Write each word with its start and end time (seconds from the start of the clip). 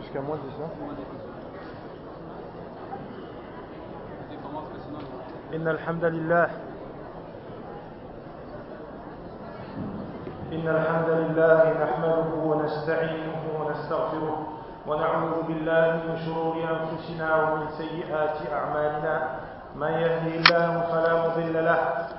Jusqu'à 0.00 0.20
moins 0.20 0.36
10 0.36 0.42
hein 0.62 0.70
Vas-y, 4.28 4.36
commence, 4.38 4.68
que 4.72 4.78
sinon, 4.80 4.98
إن 5.54 5.68
الحمد 5.68 6.04
لله. 6.04 6.48
إن 10.52 10.68
الحمد 10.68 11.08
لله 11.10 11.62
نحمده 11.82 12.28
ونستعينه 12.44 13.42
ونستغفره 13.58 14.38
ونعوذ 14.86 15.42
بالله 15.48 16.02
من 16.06 16.16
شرور 16.26 16.56
أنفسنا 16.62 17.28
ومن 17.42 17.66
سيئات 17.78 18.52
أعمالنا. 18.52 19.45
من 19.76 19.92
يهده 19.92 20.34
الله 20.40 20.80
فلا 20.92 21.12
مضل 21.28 21.64
له 21.64 21.78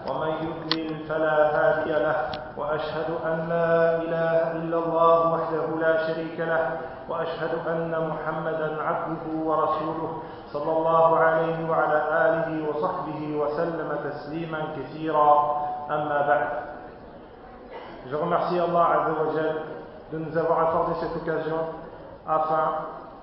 ومن 0.10 0.28
يضلل 0.46 1.06
فلا 1.10 1.36
هادي 1.58 1.92
له 1.92 2.18
وأشهد 2.58 3.10
أن 3.26 3.50
لا 3.50 3.96
إله 4.02 4.52
إلا 4.52 4.78
الله 4.78 5.34
وحده 5.34 5.66
لا 5.82 6.08
شريك 6.08 6.40
له 6.40 6.78
وأشهد 7.10 7.52
أن 7.68 7.92
محمدا 8.10 8.82
عبده 8.84 9.26
ورسوله 9.46 10.22
صلى 10.54 10.72
الله 10.78 11.18
عليه 11.20 11.70
وعلى 11.70 12.00
آله 12.26 12.70
وصحبه 12.70 13.22
وسلم 13.42 13.90
تسليما 14.10 14.60
كثيرا. 14.78 15.32
أما 15.90 16.22
بعد 16.28 16.48
Je 18.10 18.16
remercie 18.16 18.60
Allah 18.60 18.88
Azzawajal 19.04 19.56
de 20.14 20.18
nous 20.20 20.38
avoir 20.38 20.60
accordé 20.70 20.94
cette 21.02 21.16
occasion 21.18 21.60
afin 22.26 22.72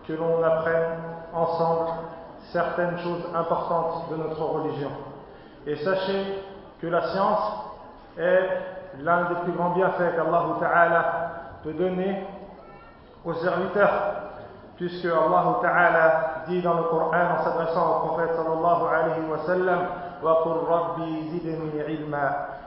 que 0.06 0.12
l'on 0.12 0.42
apprenne 0.44 0.98
ensemble 1.32 1.88
certaines 2.52 2.98
choses 2.98 3.24
importantes 3.34 4.10
de 4.10 4.16
notre 4.16 4.42
religion. 4.42 4.90
Et 5.66 5.76
sachez 5.76 6.42
que 6.80 6.86
la 6.86 7.02
science 7.08 7.52
est 8.18 8.48
l'un 9.00 9.28
des 9.28 9.34
plus 9.44 9.52
grands 9.52 9.70
bienfaits 9.70 10.14
qu'Allah 10.14 10.44
Ta'ala 10.60 11.04
peut 11.62 11.72
donner 11.72 12.26
aux 13.24 13.34
serviteurs, 13.34 13.92
puisque 14.76 15.06
Allah 15.06 15.56
Ta'ala 15.62 16.24
dit 16.48 16.60
dans 16.62 16.74
le 16.74 16.82
Coran 16.84 17.38
en 17.38 17.44
s'adressant 17.44 17.96
au 17.96 18.06
prophète 18.08 18.34
sallallahu 18.36 18.82
alayhi 18.92 19.26
wa 19.30 19.38
sallam 19.46 19.80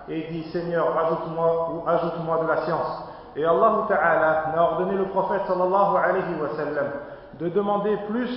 et 0.09 0.27
dit 0.31 0.43
Seigneur, 0.51 0.97
ajoute-moi 0.97 1.69
ou 1.73 1.89
ajoute-moi 1.89 2.43
de 2.43 2.47
la 2.47 2.65
science. 2.65 3.03
Et 3.35 3.45
Allah 3.45 3.85
Ta'ala 3.87 4.43
a 4.55 4.61
ordonné 4.61 4.95
le 4.95 5.05
prophète 5.05 5.41
sallallahu 5.47 5.97
alayhi 5.97 6.41
wa 6.41 6.49
sallam 6.55 6.87
de 7.39 7.49
demander 7.49 7.97
plus 8.09 8.29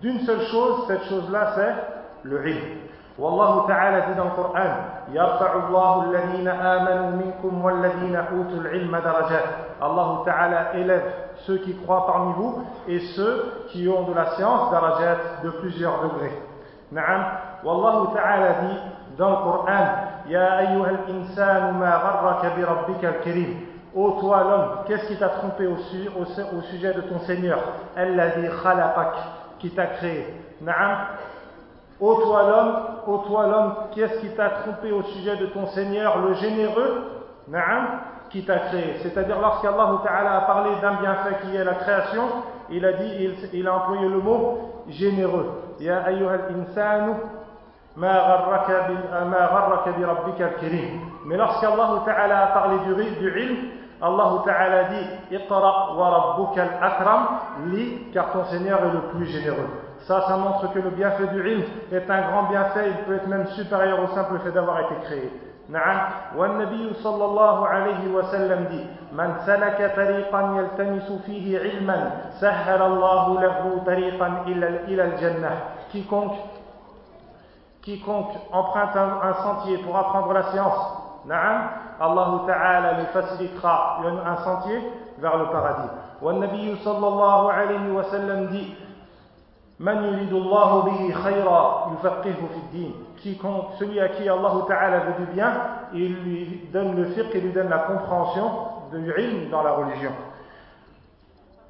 d'une 0.00 0.20
seule 0.20 0.42
chose 0.52 0.84
cette 0.88 1.04
chose-là 1.04 1.52
c'est 1.56 1.74
le 2.28 2.46
ilm 2.48 2.64
والله 3.18 3.66
تعالى 3.68 4.00
dit 4.08 4.14
dans 4.16 4.24
le 4.24 4.30
Coran 4.30 4.74
يرفع 5.12 5.52
الله 5.68 6.02
الذين 6.10 6.48
آمنوا 6.48 7.10
منكم 7.10 7.64
والذين 7.64 8.16
أوتوا 8.16 8.60
العلم 8.60 8.96
درجات 8.96 9.48
Allah 9.80 10.22
Ta'ala 10.24 10.74
élève 10.74 11.04
ceux 11.46 11.58
qui 11.58 11.76
croient 11.76 12.06
parmi 12.06 12.32
vous 12.34 12.64
et 12.88 12.98
ceux 13.14 13.66
qui 13.68 13.88
ont 13.88 14.02
de 14.02 14.14
la 14.14 14.26
science 14.36 14.70
darajat 14.72 15.16
de 15.44 15.50
plusieurs 15.50 16.02
degrés 16.02 16.32
نعم 16.92 17.24
والله 17.64 18.14
تعالى 18.14 18.48
dit 18.62 18.78
dans 19.18 19.30
le 19.30 19.36
Coran 19.36 19.86
يا 20.28 20.58
أيها 20.60 20.90
الإنسان 20.90 21.74
ما 21.78 21.94
غرك 21.96 22.52
بربك 22.58 23.04
الكريم 23.04 23.66
Ô 23.96 24.10
toi 24.20 24.42
l'homme, 24.42 24.70
qu'est-ce 24.88 25.06
qui 25.06 25.16
t'a 25.16 25.28
trompé 25.28 25.68
au, 25.68 25.76
su- 25.76 26.10
au 26.20 26.24
su- 26.24 26.40
au 26.42 26.62
sujet 26.62 26.92
de 26.94 27.02
ton 27.02 27.20
Seigneur 27.20 27.58
الذي 27.96 28.48
خلقك 28.50 29.14
qui 29.59 29.71
t'a 29.71 29.87
créé. 29.87 30.25
Naam. 30.61 30.97
Ô 31.99 32.15
toi 32.15 32.43
l'homme, 32.43 32.75
ô 33.07 33.17
toi 33.27 33.47
l'homme, 33.47 33.73
qu'est-ce 33.93 34.19
qui 34.19 34.29
t'a 34.29 34.49
trompé 34.49 34.91
au 34.91 35.03
sujet 35.03 35.35
de 35.35 35.47
ton 35.47 35.67
Seigneur, 35.67 36.19
le 36.19 36.33
généreux? 36.35 37.03
Naam, 37.47 37.87
qui 38.29 38.45
t'a 38.45 38.59
créé. 38.59 38.95
C'est-à-dire 39.01 39.39
lorsqu'Allah 39.39 39.99
Ta'ala 40.03 40.37
a 40.37 40.41
parlé 40.41 40.69
d'un 40.81 41.01
bienfait 41.01 41.37
qui 41.43 41.55
est 41.55 41.63
la 41.63 41.75
création, 41.75 42.23
il 42.69 42.85
a 42.85 42.93
dit, 42.93 43.29
il, 43.53 43.67
a 43.67 43.75
employé 43.75 44.07
le 44.07 44.19
mot 44.19 44.83
généreux. 44.87 45.73
Ya 45.79 46.03
ayyuhal 46.05 46.53
insanu. 46.61 47.13
Mais 47.97 48.07
lorsqu'Allah 51.37 52.43
a 52.43 52.47
parlé 52.53 52.77
du, 52.85 52.93
du 53.19 53.29
Allah 54.00 54.42
Ta'ala 54.44 54.84
dit 54.84 55.34
Iqra 55.36 55.94
wa 55.96 56.10
rabbuka 56.10 56.62
al-akram, 56.62 57.20
lis 57.66 58.10
car 58.12 58.32
ton 58.32 58.44
Seigneur 58.46 58.80
est 58.84 58.92
le 58.92 59.00
plus 59.12 59.26
généreux. 59.26 59.68
Ça, 60.06 60.22
ça 60.28 60.36
montre 60.36 60.72
que 60.72 60.78
le 60.80 60.90
bienfait 60.90 61.28
du 61.28 61.48
ilm 61.48 61.62
est 61.92 62.10
un 62.10 62.30
grand 62.30 62.42
bienfait, 62.44 62.90
il 62.90 63.04
peut 63.04 63.14
être 63.16 63.28
même 63.28 63.46
supérieur 63.48 63.98
au 64.00 64.14
simple 64.14 64.38
fait 64.40 64.52
d'avoir 64.52 64.80
été 64.80 64.94
créé. 65.04 65.30
نعم 65.68 66.00
والنبي 66.36 66.94
صلى 66.94 67.24
الله 67.24 67.66
عليه 67.66 68.12
وسلم 68.12 68.64
dit 68.70 68.84
من 69.16 69.34
سلك 69.46 69.92
طريقا 69.96 70.40
يلتمس 70.56 71.12
فيه 71.26 71.58
علما 71.58 72.10
سهل 72.40 72.82
الله 72.82 73.40
له 73.40 73.82
طريقا 73.86 74.44
إلى 74.46 74.68
إلى 74.84 75.02
الجنة 75.04 75.50
quiconque 75.92 76.36
quiconque 77.82 78.36
emprunte 78.52 78.96
un, 78.96 79.28
un 79.28 79.34
sentier 79.34 79.78
pour 79.78 79.96
apprendre 79.96 80.32
la 80.34 80.42
science 80.52 80.97
نعم 81.28 81.70
الله 82.02 82.46
تعالى 82.46 82.88
lui 83.00 83.06
facilitera 83.12 84.00
un, 84.04 84.16
un 84.32 84.36
sentier 84.44 84.80
vers 85.18 85.36
le 85.36 85.46
paradis 85.46 85.90
والنبي 86.22 86.76
صلى 86.84 87.06
الله 87.08 87.52
عليه 87.52 87.92
وسلم 87.92 88.48
dit 88.52 88.72
من 89.80 90.04
يريد 90.04 90.32
الله 90.32 90.82
به 90.82 91.12
خيرا 91.12 91.92
يفقهه 91.94 92.40
في 92.52 92.58
الدين 92.64 92.94
quiconque 93.22 93.78
celui 93.78 94.00
à 94.00 94.08
qui 94.08 94.28
Allah 94.28 94.52
Ta'ala 94.68 94.98
veut 95.00 95.24
du 95.26 95.32
bien 95.32 95.52
il 95.92 96.14
lui 96.22 96.68
donne 96.72 96.94
le 96.96 97.04
fiqh 97.06 97.30
il 97.34 97.40
lui 97.40 97.52
donne 97.52 97.68
la 97.68 97.78
compréhension 97.78 98.50
du 98.92 99.12
ilm 99.18 99.50
dans 99.50 99.62
la 99.62 99.72
religion 99.72 100.12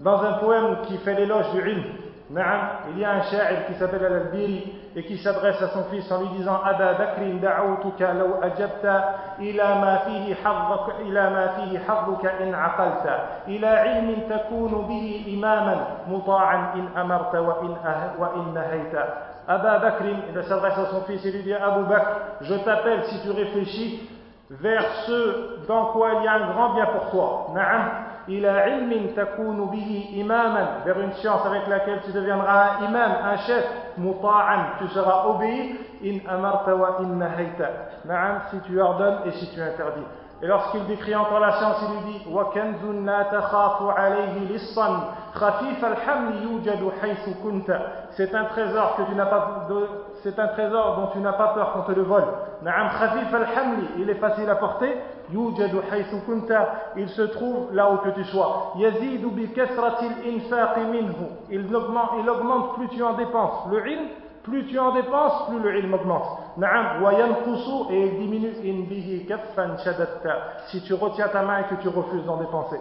dans 0.00 0.20
un 0.22 0.32
poème 0.34 0.76
qui 0.86 0.98
fait 0.98 1.14
l'éloge 1.14 1.50
du 1.52 1.70
ilm 1.70 1.84
Naam, 2.29 2.91
il 2.91 2.99
y 2.99 3.05
a 3.05 3.11
un 3.11 3.21
شاعر 3.23 3.65
qui 3.65 3.73
s'appelle 3.79 4.05
Al-Albiri 4.05 4.71
et 4.95 5.03
qui 5.03 5.17
s'adresse 5.17 5.59
à 5.63 5.69
son 5.69 5.85
fils 5.85 6.11
en 6.11 6.21
lui 6.21 6.27
disant 6.37 6.61
Aba 6.63 6.93
Bakrin 6.93 7.37
da'outuka 7.41 8.13
law 8.13 8.37
ajabta 8.43 9.35
ila 9.39 9.75
ma 9.75 9.97
fihi 10.05 10.33
haddaka 10.33 11.01
ila 11.07 11.29
ma 11.31 11.49
fihi 11.57 11.77
haddaka 11.77 12.29
in 12.43 12.53
aqalta 12.53 13.15
ila 13.47 13.85
ilmin 13.87 14.29
takunu 14.29 14.85
bihi 14.87 15.33
imaman 15.33 15.79
muta'an 16.07 16.77
in 16.77 16.87
amarta 16.95 17.41
wa 17.41 17.57
in 17.63 17.73
wa 18.19 18.31
in 18.35 18.53
nahayta 18.53 19.03
Aba 19.47 19.79
Bakrin 19.79 20.17
il 20.29 20.43
s'adresse 20.43 20.77
à 20.77 20.85
son 20.91 21.01
fils 21.05 21.25
et 21.25 21.31
lui 21.31 21.41
dit 21.41 21.53
Abu 21.55 21.85
Bakr 21.89 22.11
je 22.41 22.53
t'appelle 22.63 23.05
si 23.05 23.21
tu 23.23 23.31
réfléchis 23.31 24.07
vers 24.51 24.85
ce 25.07 25.65
dans 25.67 25.85
quoi 25.93 26.09
il 26.19 26.25
y 26.25 26.27
a 26.27 26.33
un 26.33 26.53
grand 26.53 26.75
bien 26.75 26.85
pour 26.85 27.09
toi 27.09 27.47
na'am 27.55 28.08
إلى 28.28 28.48
علم 28.48 29.06
تكون 29.16 29.64
به 29.66 30.20
إماما 30.22 30.84
vers 30.84 30.98
une 30.98 31.12
science 31.14 31.46
avec 31.46 31.66
laquelle 31.68 32.00
tu 32.04 32.12
deviendras 32.12 32.78
un 32.80 32.84
imam, 32.88 33.10
un 33.24 33.36
chef 33.38 33.64
مطاعا 33.98 34.78
tu 34.78 34.88
seras 34.88 35.26
obéi 35.26 35.76
إن 36.04 36.20
أمرت 36.30 36.68
وإن 36.68 37.18
نهيت 37.18 37.60
نعم 38.04 38.40
si 38.50 38.60
tu 38.60 38.80
ordonnes 38.80 39.18
et 39.26 39.32
si 39.32 39.50
tu 39.54 39.60
interdis 39.60 40.06
et 40.42 40.46
lorsqu'il 40.46 40.84
décrit 40.86 41.14
encore 41.14 41.40
la 41.40 41.52
science, 41.52 41.76
il 41.82 41.94
lui 41.94 42.12
dit 42.12 42.26
وَكَنْزٌ 42.30 42.84
لَا 43.06 43.22
تَخَافُ 43.22 43.82
عَلَيْهِ 43.82 44.52
لِصًّا 44.52 45.14
خَفِيفَ 45.34 45.84
الْحَمْلِ 45.84 46.42
يُوجَدُ 46.42 46.90
حَيْثُ 47.00 47.42
كُنْتَ 47.42 47.72
C'est 48.10 48.34
un 48.34 48.44
trésor 48.44 48.96
que 48.96 49.02
tu 49.02 49.14
n'as 49.14 49.26
pas 49.26 49.66
de, 49.70 49.88
c'est 50.23 50.37
un 50.39 50.47
trésor 50.47 50.95
dont 50.97 51.07
tu 51.13 51.19
n'as 51.19 51.33
pas 51.33 51.49
peur 51.49 51.71
quand 51.73 51.79
on 51.81 51.83
te 51.83 51.91
le 51.91 52.03
vole. 52.03 52.25
Naam 52.61 52.89
khafif 52.89 53.33
al-hamli, 53.33 53.87
il 53.99 54.09
est 54.09 54.15
facile 54.15 54.49
à 54.49 54.55
porter. 54.55 54.97
Yujadu 55.31 55.77
haythu 55.91 56.21
kunta, 56.25 56.67
il 56.97 57.07
se 57.09 57.21
trouve 57.21 57.73
là 57.73 57.91
où 57.91 57.97
que 57.97 58.09
tu 58.09 58.23
sois. 58.25 58.73
Yazidu 58.77 59.27
bi 59.31 59.51
kasratil 59.53 60.11
infaqi 60.25 60.81
minhu, 60.81 61.27
il 61.49 61.75
augmente, 61.75 62.11
il 62.19 62.29
augmente 62.29 62.75
plus 62.75 62.87
tu 62.89 63.03
en 63.03 63.13
dépenses. 63.13 63.67
Le 63.71 63.87
ilm, 63.87 64.07
plus 64.43 64.65
tu 64.65 64.79
en 64.79 64.91
dépenses, 64.93 65.47
plus 65.47 65.59
le 65.59 65.77
ilm 65.79 65.93
augmente. 65.93 66.25
Naam 66.57 67.03
wa 67.03 67.13
yanqusu 67.13 67.91
et 67.91 68.07
il 68.07 68.19
diminue 68.19 68.55
in 68.63 68.87
bihi 68.89 69.25
kaffan 69.25 69.77
shadatta, 69.83 70.35
si 70.67 70.81
tu 70.81 70.93
retiens 70.93 71.27
ta 71.29 71.43
main 71.43 71.59
et 71.59 71.63
que 71.75 71.81
tu 71.81 71.87
refuses 71.89 72.25
d'en 72.25 72.37
dépenser. 72.37 72.79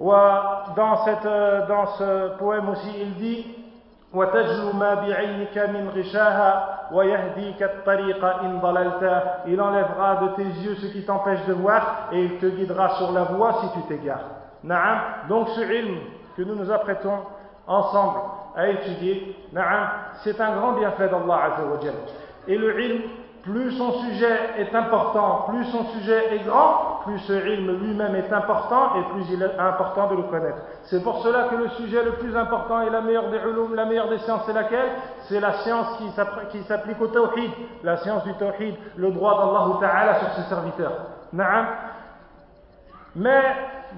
Dans, 0.00 0.96
cette, 1.04 1.24
euh, 1.26 1.66
dans 1.68 1.86
ce 1.86 2.36
poème 2.38 2.68
aussi, 2.70 2.90
il 3.00 3.14
dit 3.14 3.63
وتجلو 4.13 4.73
ما 4.73 4.93
بعينك 4.93 5.57
من 5.57 5.89
غشاها 5.89 6.79
ويهديك 6.91 7.63
الطريق 7.63 8.25
إن 8.25 8.59
ضللت 8.59 9.23
Il 9.45 9.61
enlèvera 9.61 10.15
de 10.15 10.27
tes 10.35 10.49
yeux 10.63 10.75
ce 10.75 10.87
qui 10.87 11.05
t'empêche 11.05 11.45
de 11.45 11.53
voir 11.53 12.09
et 12.11 12.23
il 12.23 12.37
te 12.37 12.47
guidera 12.47 12.89
sur 12.97 13.11
la 13.11 13.23
voie 13.23 13.61
si 13.61 13.71
tu 13.73 13.87
t'égares. 13.87 14.25
Na'am. 14.63 14.99
Donc 15.29 15.49
ce 15.49 15.61
ilm 15.61 15.97
que 16.35 16.41
nous 16.41 16.55
nous 16.55 16.71
apprêtons 16.71 17.19
ensemble 17.67 18.19
à 18.55 18.67
étudier, 18.69 19.35
na'am, 19.53 19.89
c'est 20.23 20.41
un 20.41 20.55
grand 20.57 20.73
bienfait 20.73 21.07
d'Allah 21.07 21.39
Azza 21.45 21.63
wa 21.63 21.79
Jalla. 21.79 21.97
Et 22.47 22.57
le 22.57 22.81
ilm 22.81 23.01
plus 23.43 23.71
son 23.77 23.91
sujet 24.01 24.37
est 24.57 24.75
important, 24.75 25.45
plus 25.49 25.65
son 25.65 25.85
sujet 25.85 26.35
est 26.35 26.45
grand, 26.45 26.92
plus 27.04 27.18
ce 27.20 27.32
ilm 27.32 27.78
lui-même 27.80 28.14
est 28.16 28.32
important 28.32 28.96
et 28.96 29.02
plus 29.12 29.24
il 29.30 29.42
est 29.42 29.58
important 29.58 30.08
de 30.08 30.16
le 30.16 30.22
connaître. 30.24 30.58
C'est 30.84 31.02
pour 31.02 31.22
cela 31.22 31.44
que 31.44 31.56
le 31.56 31.68
sujet 31.70 32.02
le 32.02 32.12
plus 32.12 32.36
important 32.36 32.80
et 32.82 32.90
la 32.90 33.00
meilleure 33.00 33.30
des 33.30 33.38
ulum, 33.38 33.74
la 33.74 33.84
meilleure 33.84 34.08
des 34.08 34.18
sciences, 34.18 34.42
c'est 34.46 34.52
laquelle? 34.52 34.88
C'est 35.28 35.40
la 35.40 35.52
science 35.58 35.98
qui 35.98 36.62
s'applique 36.62 37.00
au 37.00 37.06
tawhid, 37.08 37.50
la 37.82 37.98
science 37.98 38.24
du 38.24 38.34
tawhid, 38.34 38.74
le 38.96 39.10
droit 39.10 39.38
d'Allah 39.38 39.78
Ta'ala 39.80 40.14
sur 40.20 40.28
ses 40.32 40.48
serviteurs. 40.48 40.92
Na'am. 41.32 41.66
Mais 43.16 43.42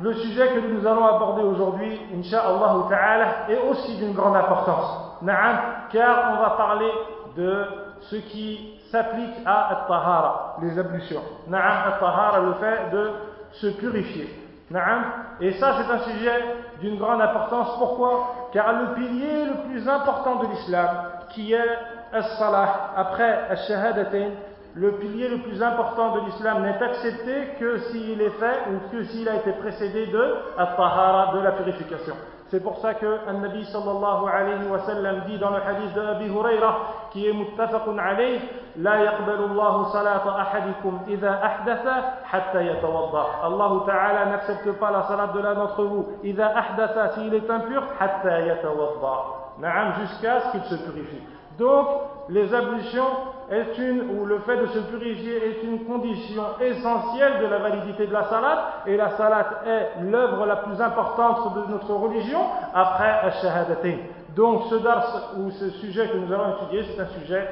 le 0.03 0.13
sujet 0.15 0.49
que 0.49 0.61
nous 0.61 0.87
allons 0.87 1.07
aborder 1.07 1.43
aujourd'hui, 1.43 2.01
Inch'Allah 2.19 2.87
Ta'ala, 2.89 3.27
est 3.49 3.59
aussi 3.71 3.97
d'une 3.97 4.13
grande 4.13 4.37
importance. 4.37 5.19
Na'am, 5.23 5.59
car 5.91 6.35
on 6.35 6.43
va 6.43 6.51
parler 6.51 6.91
de 7.37 7.65
ce 8.01 8.17
qui 8.17 8.76
s'applique 8.91 9.35
à 9.45 9.73
At-Tahara, 9.73 10.57
les 10.63 10.79
ablutions. 10.79 11.23
Na'am, 11.49 11.93
At-Tahara, 11.93 12.41
le 12.41 12.55
fait 12.55 12.91
de 12.93 13.11
se 13.53 13.67
purifier. 13.69 14.29
Na'am. 14.71 15.05
Et 15.41 15.53
ça, 15.53 15.77
c'est 15.79 15.93
un 15.93 15.99
sujet 16.01 16.45
d'une 16.81 16.99
grande 16.99 17.21
importance. 17.21 17.77
Pourquoi? 17.79 18.49
Car 18.53 18.73
le 18.73 18.95
pilier 18.95 19.45
le 19.45 19.69
plus 19.69 19.89
important 19.89 20.37
de 20.37 20.47
l'islam, 20.47 20.89
qui 21.31 21.53
est 21.53 21.79
As-Salah, 22.13 22.93
après 22.97 23.49
As-Shahadatain, 23.51 24.31
le 24.75 24.93
pilier 24.93 25.29
le 25.29 25.39
plus 25.39 25.63
important 25.63 26.17
de 26.17 26.21
l'islam 26.27 26.63
n'est 26.63 26.83
accepté 26.83 27.55
que 27.59 27.79
s'il 27.91 28.21
est 28.21 28.39
fait 28.39 28.59
ou 28.71 28.91
que 28.91 29.05
s'il 29.05 29.29
a 29.29 29.37
été 29.37 29.53
précédé 29.53 30.07
de 30.07 30.35
At-Tahara, 30.59 31.35
de 31.35 31.41
la 31.41 31.53
purification. 31.53 32.15
C'est 32.49 32.63
pour 32.63 32.79
ça 32.79 32.95
que 32.95 33.31
Nabi 33.33 33.65
sallallahu 33.65 34.29
alayhi 34.33 34.69
wa 34.71 34.79
sallam 34.81 35.23
dit 35.27 35.37
dans 35.39 35.51
le 35.51 35.57
hadith 35.57 35.93
de 35.95 36.01
Abi 36.01 36.27
Huraira 36.27 36.77
qui 37.11 37.27
est 37.29 37.33
muttafaqun 37.33 37.99
alayh 37.99 38.41
لا 38.77 38.95
يقبل 38.95 39.45
الله 39.51 39.85
صلاة 39.85 40.41
أحدكم 40.41 41.01
إذا 41.09 41.45
أحدث 41.45 41.89
حتى 42.25 42.67
يتوضأ 42.67 43.27
الله 43.47 43.87
تعالى 43.87 44.31
n'accepte 44.31 44.73
pas 44.79 44.91
la 44.91 45.03
salat 45.05 45.29
de 45.29 45.41
l'un 45.41 45.55
d'entre 45.55 45.83
vous 45.85 46.07
إذا 46.25 46.59
أحدث 46.59 47.15
s'il 47.15 47.35
est 47.35 47.51
impur 47.51 47.83
حتى 47.99 48.49
يتوضأ 48.49 49.25
نعم 49.59 49.93
jusqu'à 49.95 50.41
ce 50.41 50.51
qu'il 50.53 50.65
se 50.65 50.75
purifie 50.85 51.23
donc 51.59 51.87
les 52.29 52.53
ablutions 52.55 53.09
est 53.51 53.79
une, 53.79 54.11
ou 54.11 54.25
le 54.25 54.41
fait 54.41 54.57
de 54.57 54.67
se 54.67 54.79
purifier 54.81 55.37
est 55.37 55.63
une 55.63 55.85
condition 55.85 56.43
essentielle 56.61 57.41
de 57.41 57.47
la 57.47 57.59
validité 57.59 58.07
de 58.07 58.13
la 58.13 58.25
salat, 58.25 58.83
et 58.87 58.97
la 58.97 59.11
salat 59.11 59.47
est 59.67 60.03
l'œuvre 60.03 60.47
la 60.47 60.57
plus 60.57 60.81
importante 60.81 61.55
de 61.55 61.73
notre 61.73 61.93
religion 61.95 62.41
après 62.75 63.11
Ash-Shahadatin. 63.23 63.99
Donc 64.35 64.65
ce 64.69 64.75
dars 64.77 65.33
ou 65.39 65.51
ce 65.51 65.71
sujet 65.71 66.09
que 66.09 66.17
nous 66.17 66.33
allons 66.33 66.57
étudier, 66.57 66.85
c'est 66.85 67.01
un 67.01 67.07
sujet 67.21 67.49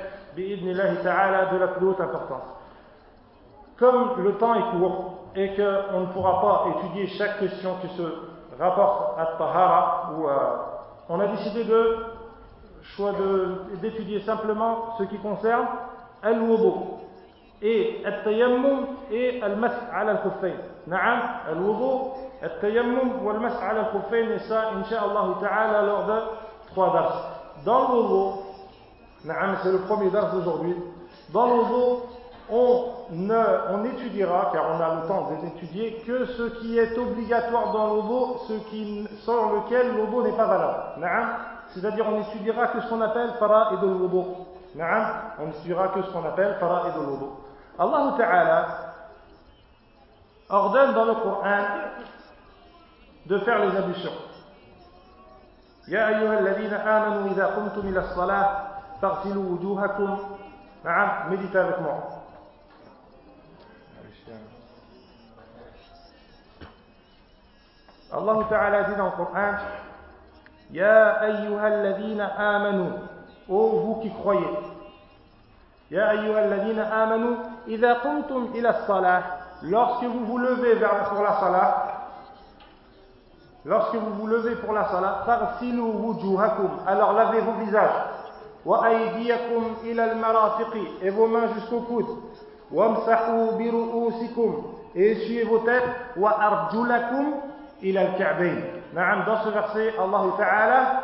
ta'ala 1.02 1.46
de 1.52 1.58
la 1.58 1.68
plus 1.68 1.86
haute 1.86 2.00
importance. 2.00 2.42
Comme 3.78 4.22
le 4.22 4.32
temps 4.34 4.54
est 4.54 4.78
court 4.78 5.30
et 5.34 5.54
qu'on 5.54 6.00
ne 6.00 6.06
pourra 6.06 6.40
pas 6.40 6.64
étudier 6.78 7.06
chaque 7.06 7.38
question 7.38 7.76
qui 7.80 7.88
se 7.96 8.02
rapporte 8.58 9.18
à 9.18 9.26
Tahara, 9.38 10.12
on 11.08 11.20
a 11.20 11.26
décidé 11.26 11.64
de 11.64 11.96
choix 12.84 13.12
d'étudier 13.80 14.20
simplement 14.20 14.96
ce 14.98 15.04
qui 15.04 15.18
concerne 15.18 15.66
al-wudu 16.22 16.72
et 17.62 18.02
al-tayammum 18.04 18.86
et 19.10 19.42
al-mas' 19.42 19.72
ala 19.92 20.12
al-khuffayn. 20.12 20.56
Naam, 20.86 21.18
al-wudu, 21.50 22.12
al-tayammum 22.42 23.24
ou 23.24 23.30
al-mas' 23.30 23.56
ala 23.62 23.86
al-khuffayn 23.86 24.30
et 24.30 24.38
ça, 24.40 24.70
incha'Allah 24.78 25.38
ta'ala, 25.40 25.82
lors 25.82 26.06
de 26.06 26.20
trois 26.72 26.92
dars. 26.92 27.30
Dans 27.64 27.88
le 27.88 27.94
wudu, 27.94 28.40
naam, 29.24 29.56
c'est 29.62 29.72
le 29.72 29.78
premier 29.78 30.10
dars 30.10 30.32
d'aujourd'hui, 30.34 30.76
dans 31.32 31.46
le 31.46 31.52
wudu, 31.62 32.02
on, 32.50 32.84
ne, 33.12 33.44
on 33.72 33.84
étudiera, 33.86 34.50
car 34.52 34.66
on 34.76 34.82
a 34.82 35.00
le 35.00 35.08
temps 35.08 35.30
d'étudier, 35.42 36.02
que 36.06 36.26
ce 36.26 36.42
qui 36.60 36.78
est 36.78 36.98
obligatoire 36.98 37.72
dans 37.72 37.94
le 37.94 38.00
wudu, 38.02 38.38
ce 38.48 38.52
qui, 38.68 39.08
sans 39.24 39.52
lequel 39.54 39.94
le 39.94 40.02
wudu 40.02 40.28
n'est 40.28 40.36
pas 40.36 40.46
valable 40.46 41.00
Naam, 41.73 41.73
c'est-à-dire 41.73 42.05
on 42.07 42.21
étudiera 42.21 42.67
que 42.67 42.81
ce 42.81 42.89
qu'on 42.89 43.01
appelle 43.01 43.31
fara'id 43.39 43.79
al-wudu. 43.79 44.23
On 45.39 45.49
étudiera 45.49 45.87
que 45.89 46.01
ce 46.03 46.11
qu'on 46.11 46.25
appelle 46.25 46.57
fara'id 46.59 46.93
al-wudu. 46.93 47.25
Allah 47.77 48.13
Ta'ala 48.17 48.65
ordonne 50.49 50.93
dans 50.93 51.05
le 51.05 51.15
Coran 51.15 51.63
de 53.25 53.37
faire 53.39 53.59
les 53.59 53.77
ablutions. 53.77 54.11
يا 55.89 56.07
أيها 56.07 56.39
الذين 56.39 56.73
آمنوا 56.73 57.31
إذا 57.31 57.45
قمتم 57.45 57.87
إلى 57.87 57.99
الصلاة 57.99 58.67
فاغسلوا 59.01 59.43
وجوهكم 59.43 60.19
نعم 60.85 61.29
méditez 61.31 61.57
avec 61.57 61.81
moi 61.81 62.19
Allah 68.11 68.45
Ta'ala 68.49 68.83
dit 68.83 68.95
dans 68.95 69.05
le 69.05 69.11
Coran 69.11 69.53
Ya 70.72 71.20
ayyuhalladhina 71.20 72.26
amanu, 72.38 72.86
ô 73.48 73.68
vous 73.68 73.94
qui 74.02 74.10
croyez. 74.10 74.40
Ya 75.90 76.08
ayyuhalladhina 76.08 77.02
amanu, 77.02 77.36
idha 77.68 77.96
qumtum 77.96 78.48
ila 78.54 78.86
salah, 78.86 79.22
lorsque 79.62 80.04
vous 80.04 80.24
vous 80.24 80.38
levez 80.38 80.74
vers, 80.74 81.10
pour 81.10 81.22
la 81.22 81.32
salah, 81.40 81.86
lorsque 83.64 83.94
vous 83.94 84.14
vous 84.14 84.26
levez 84.26 84.56
pour 84.56 84.72
la 84.72 84.88
salah, 84.88 85.22
farsilu 85.26 85.80
wujuhakum, 85.80 86.70
alors 86.86 87.12
lavez 87.12 87.40
vos 87.40 87.64
visages. 87.64 87.90
Wa 88.64 88.86
aydiyakum 88.86 89.76
ila 89.84 90.04
al-marafiqi, 90.04 90.88
et 91.02 91.10
vos 91.10 91.26
mains 91.26 91.48
jusqu'au 91.54 91.80
coude. 91.80 92.06
Wamsahu 92.72 93.58
bi 93.58 93.70
ru'usikum, 93.70 94.64
et 94.94 95.12
essuyez 95.12 95.44
vos 95.44 95.58
têtes. 95.58 95.82
Wa 96.16 96.30
arjulakum 96.40 97.26
ila 97.82 98.00
al-ka'bayn. 98.00 98.73
Dans 98.94 99.42
ce 99.44 99.48
verset, 99.48 99.94
Allah 99.98 100.20
Ta'ala 100.38 101.02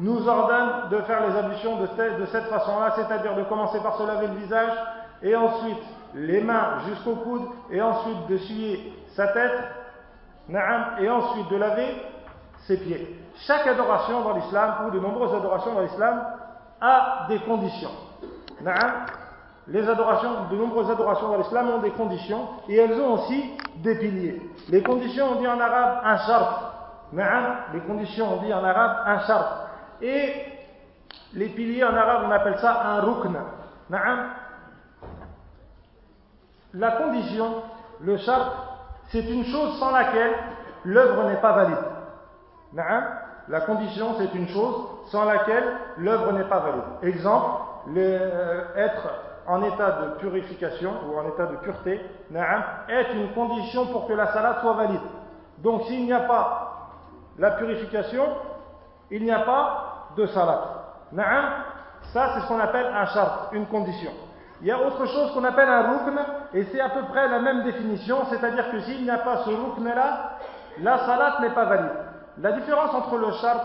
nous 0.00 0.26
ordonne 0.26 0.88
de 0.90 0.98
faire 1.02 1.26
les 1.28 1.36
ablutions 1.36 1.76
de, 1.76 1.86
cette 2.26 2.46
façon-là, 2.46 2.94
c'est-à-dire 2.96 3.34
de 3.34 3.42
commencer 3.42 3.78
par 3.80 3.96
se 3.96 4.06
laver 4.06 4.28
le 4.28 4.34
visage, 4.34 4.72
et 5.22 5.36
ensuite 5.36 5.82
les 6.14 6.40
mains 6.40 6.78
jusqu'au 6.88 7.16
coude, 7.16 7.42
et 7.70 7.82
ensuite 7.82 8.26
de 8.28 8.36
suyer 8.38 8.94
sa 9.14 9.28
tête, 9.28 9.64
et 11.00 11.10
ensuite 11.10 11.50
de 11.50 11.56
laver 11.56 11.94
ses 12.66 12.78
pieds. 12.78 13.22
Chaque 13.46 13.66
adoration 13.66 14.22
dans 14.22 14.34
l'islam, 14.34 14.86
ou 14.86 14.90
de 14.90 15.00
nombreuses 15.00 15.34
adorations 15.34 15.74
dans 15.74 15.82
l'islam, 15.82 16.22
a 16.80 17.26
des 17.28 17.40
conditions. 17.40 17.90
Les 19.66 19.86
adorations, 19.86 20.30
de 20.50 20.56
nombreuses 20.56 20.90
adorations 20.90 21.28
dans 21.28 21.36
l'islam 21.36 21.68
ont 21.68 21.78
des 21.80 21.90
conditions, 21.90 22.48
et 22.66 22.76
elles 22.76 22.98
ont 22.98 23.12
aussi 23.14 23.44
des 23.76 23.96
piliers. 23.96 24.40
Les 24.70 24.82
conditions, 24.82 25.32
on 25.32 25.40
dit 25.40 25.46
en 25.46 25.60
arabe 25.60 26.00
un 26.04 26.16
shart, 26.18 26.77
les 27.12 27.80
conditions, 27.80 28.34
on 28.34 28.42
dit 28.42 28.52
en 28.52 28.62
arabe 28.62 28.96
un 29.06 29.18
char. 29.20 29.68
Et 30.00 30.32
les 31.34 31.48
piliers 31.48 31.84
en 31.84 31.94
arabe, 31.94 32.22
on 32.26 32.30
appelle 32.30 32.58
ça 32.58 32.82
un 32.84 33.00
rukn. 33.00 33.36
La 36.74 36.90
condition, 36.92 37.62
le 38.00 38.16
char, 38.18 38.80
c'est 39.10 39.28
une 39.28 39.44
chose 39.44 39.78
sans 39.78 39.90
laquelle 39.90 40.34
l'œuvre 40.84 41.24
n'est 41.24 41.40
pas 41.40 41.52
valide. 41.52 41.78
La 43.48 43.60
condition, 43.62 44.14
c'est 44.18 44.34
une 44.34 44.48
chose 44.48 44.74
sans 45.06 45.24
laquelle 45.24 45.64
l'œuvre 45.96 46.32
n'est 46.32 46.44
pas 46.44 46.58
valide. 46.58 46.82
Exemple, 47.02 47.62
euh, 47.96 48.64
être 48.76 49.08
en 49.46 49.62
état 49.62 49.92
de 49.92 50.18
purification 50.18 50.92
ou 51.08 51.18
en 51.18 51.26
état 51.26 51.46
de 51.46 51.56
pureté 51.56 52.00
est 52.88 53.14
une 53.14 53.32
condition 53.32 53.86
pour 53.86 54.06
que 54.06 54.12
la 54.12 54.26
salade 54.32 54.56
soit 54.60 54.74
valide. 54.74 55.00
Donc 55.58 55.84
s'il 55.84 56.04
n'y 56.04 56.12
a 56.12 56.20
pas 56.20 56.77
la 57.38 57.52
purification, 57.52 58.24
il 59.10 59.24
n'y 59.24 59.30
a 59.30 59.40
pas 59.40 60.10
de 60.16 60.26
salat. 60.26 60.60
Na'am, 61.12 61.44
ça 62.12 62.34
c'est 62.34 62.40
ce 62.40 62.48
qu'on 62.48 62.60
appelle 62.60 62.86
un 62.86 63.06
chart, 63.06 63.48
une 63.52 63.66
condition. 63.66 64.10
Il 64.60 64.66
y 64.66 64.72
a 64.72 64.78
autre 64.80 65.06
chose 65.06 65.32
qu'on 65.32 65.44
appelle 65.44 65.68
un 65.68 65.82
rukn, 65.92 66.18
et 66.52 66.64
c'est 66.64 66.80
à 66.80 66.88
peu 66.88 67.02
près 67.02 67.28
la 67.28 67.38
même 67.38 67.62
définition, 67.62 68.24
c'est-à-dire 68.28 68.70
que 68.70 68.80
s'il 68.80 69.04
n'y 69.04 69.10
a 69.10 69.18
pas 69.18 69.44
ce 69.44 69.50
rukn-là, 69.50 70.30
la 70.80 70.98
salat 70.98 71.38
n'est 71.40 71.54
pas 71.54 71.64
valide. 71.64 71.92
La 72.40 72.52
différence 72.52 72.92
entre 72.94 73.16
le 73.16 73.32
chart 73.32 73.60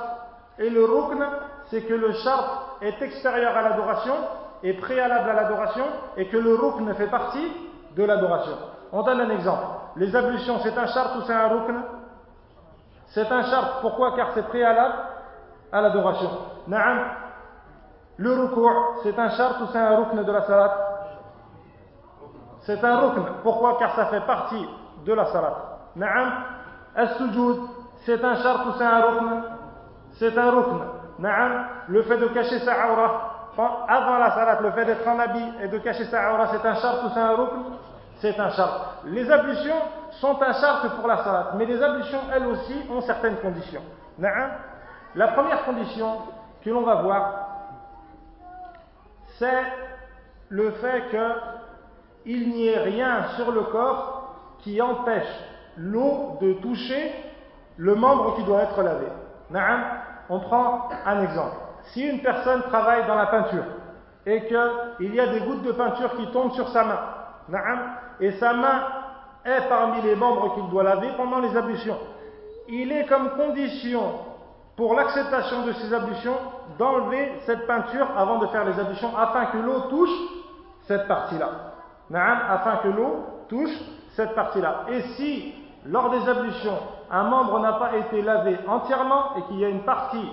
et 0.60 0.70
le 0.70 0.86
rukn, 0.86 1.24
c'est 1.72 1.82
que 1.82 1.94
le 1.94 2.13
charte 2.13 2.82
est 2.82 3.01
extérieur 3.01 3.58
à 3.58 3.62
l'adoration, 3.63 4.13
est 4.62 4.74
préalable 4.74 5.30
à 5.30 5.34
l'adoration, 5.34 5.86
et 6.15 6.27
que 6.27 6.38
le 6.38 6.56
rukn 6.56 6.94
fait 6.94 7.08
partie 7.08 7.51
de 7.96 8.03
l'adoration. 8.03 8.53
On 8.92 9.01
donne 9.01 9.22
un 9.22 9.30
exemple. 9.32 9.65
Les 9.96 10.15
ablutions, 10.15 10.60
c'est 10.62 10.77
un 10.77 10.88
charte 10.88 11.15
ou 11.18 11.22
c'est 11.22 11.34
un 11.34 11.48
rukn? 11.48 11.75
C'est 13.13 13.32
un 13.32 13.43
charte. 13.43 13.82
Pourquoi? 13.82 14.15
Car 14.15 14.29
c'est 14.34 14.48
préalable 14.48 14.96
à 15.72 15.82
l'adoration. 15.82 16.29
Naam. 16.67 17.00
Le 18.17 18.32
ruku', 18.34 19.01
c'est 19.03 19.17
un 19.17 19.29
charte 19.29 19.62
ou 19.62 19.65
c'est 19.72 19.77
un 19.77 19.96
rukn 19.98 20.24
de 20.24 20.32
la 20.32 20.41
salat 20.43 20.77
C'est 22.62 22.84
un 22.84 23.00
rukn. 23.00 23.24
Pourquoi? 23.43 23.77
Car 23.77 23.96
ça 23.96 24.05
fait 24.08 24.22
partie 24.22 24.67
de 25.05 25.13
la 25.13 25.25
salat. 25.25 25.55
Naam. 25.96 26.32
As-sujud, 26.96 27.60
c'est 28.05 28.24
un 28.24 28.36
charte 28.36 28.65
ou 28.67 28.72
c'est 28.77 28.84
un 28.84 29.01
rukn? 29.01 29.43
C'est 30.13 30.38
un 30.38 30.51
rukn. 30.51 30.79
Naam. 31.20 31.65
Le 31.89 32.01
fait 32.03 32.17
de 32.17 32.27
cacher 32.27 32.60
sa 32.60 32.91
aura 32.91 33.29
avant 33.55 34.17
la 34.17 34.32
salat, 34.32 34.62
le 34.62 34.72
fait 34.72 34.86
d'être 34.86 35.08
en 35.08 35.20
habit 35.20 35.53
et 35.62 35.67
de 35.67 35.77
cacher 35.77 36.05
sa 36.05 36.34
aura, 36.34 36.48
c'est 36.48 36.65
un 36.67 36.74
charte 36.74 37.03
ou 37.03 37.10
c'est 37.13 37.20
un 37.20 37.36
rukn? 37.36 37.75
C'est 38.20 38.39
un 38.39 38.50
charte. 38.51 39.03
Les 39.05 39.29
ablutions 39.29 39.82
sont 40.12 40.41
un 40.41 40.53
charte 40.53 40.96
pour 40.96 41.08
la 41.08 41.17
salat, 41.24 41.51
mais 41.58 41.65
les 41.65 41.82
ablutions, 41.82 42.22
elles 42.34 42.46
aussi, 42.48 42.75
ont 42.89 43.01
certaines 43.01 43.38
conditions. 43.38 43.82
La 44.17 45.27
première 45.29 45.65
condition 45.65 46.20
que 46.63 46.70
l'on 46.70 46.84
va 46.84 46.96
voir, 46.96 47.34
c'est 49.38 49.63
le 50.50 50.72
fait 50.72 51.03
qu'il 52.24 52.50
n'y 52.50 52.67
ait 52.67 52.79
rien 52.79 53.24
sur 53.36 53.51
le 53.51 53.62
corps 53.63 54.36
qui 54.60 54.82
empêche 54.82 55.27
l'eau 55.77 56.38
de 56.39 56.53
toucher 56.53 57.12
le 57.77 57.96
membre 57.96 58.36
qui 58.36 58.43
doit 58.43 58.62
être 58.62 58.82
lavé. 58.82 59.08
On 60.29 60.39
prend 60.39 60.89
un 61.05 61.22
exemple. 61.22 61.58
Si 61.91 62.08
une 62.08 62.22
personne 62.22 62.62
travaille 62.63 63.05
dans 63.08 63.15
la 63.15 63.25
peinture 63.27 63.65
et 64.25 64.46
qu'il 64.46 65.13
y 65.13 65.20
a 65.20 65.27
des 65.27 65.41
gouttes 65.41 65.63
de 65.63 65.74
peinture 65.74 66.15
qui 66.15 66.32
tombent 66.32 66.53
sur 66.53 66.70
sa 66.70 66.84
main, 66.86 67.00
et 68.20 68.32
sa 68.34 68.53
main 68.53 68.82
est 69.46 69.67
parmi 69.67 70.01
les 70.01 70.15
membres 70.15 70.55
qu'il 70.55 70.70
doit 70.70 70.84
laver 70.84 71.10
pendant 71.17 71.39
les 71.39 71.55
ablutions, 71.55 71.98
il 72.67 72.91
est 72.91 73.05
comme 73.05 73.32
condition 73.32 74.01
pour 74.75 74.96
l'acceptation 74.96 75.65
de 75.65 75.74
ces 75.74 75.93
ablutions 75.93 76.36
d'enlever 76.79 77.34
cette 77.46 77.67
peinture 77.67 78.08
avant 78.17 78.39
de 78.39 78.48
faire 78.48 78.65
les 78.65 78.79
ablutions 78.79 79.15
afin 79.17 79.46
que 79.48 79.58
l'eau 79.58 79.82
touche 79.89 80.10
cette 80.88 81.08
partie-là. 81.08 81.50
Afin 82.13 82.77
que 82.77 82.88
l'eau 82.88 83.25
touche 83.50 83.75
cette 84.15 84.34
partie-là. 84.36 84.86
Et 84.89 85.01
si, 85.15 85.53
lors 85.86 86.10
des 86.10 86.27
ablutions, 86.27 86.77
un 87.12 87.24
membre 87.24 87.60
n'a 87.60 87.74
pas 87.74 87.96
été 87.98 88.22
lavé 88.22 88.58
entièrement 88.67 89.36
et 89.38 89.41
qu'il 89.43 89.60
y 89.60 89.65
a 89.65 89.70
une 89.70 89.84
partie 89.84 90.27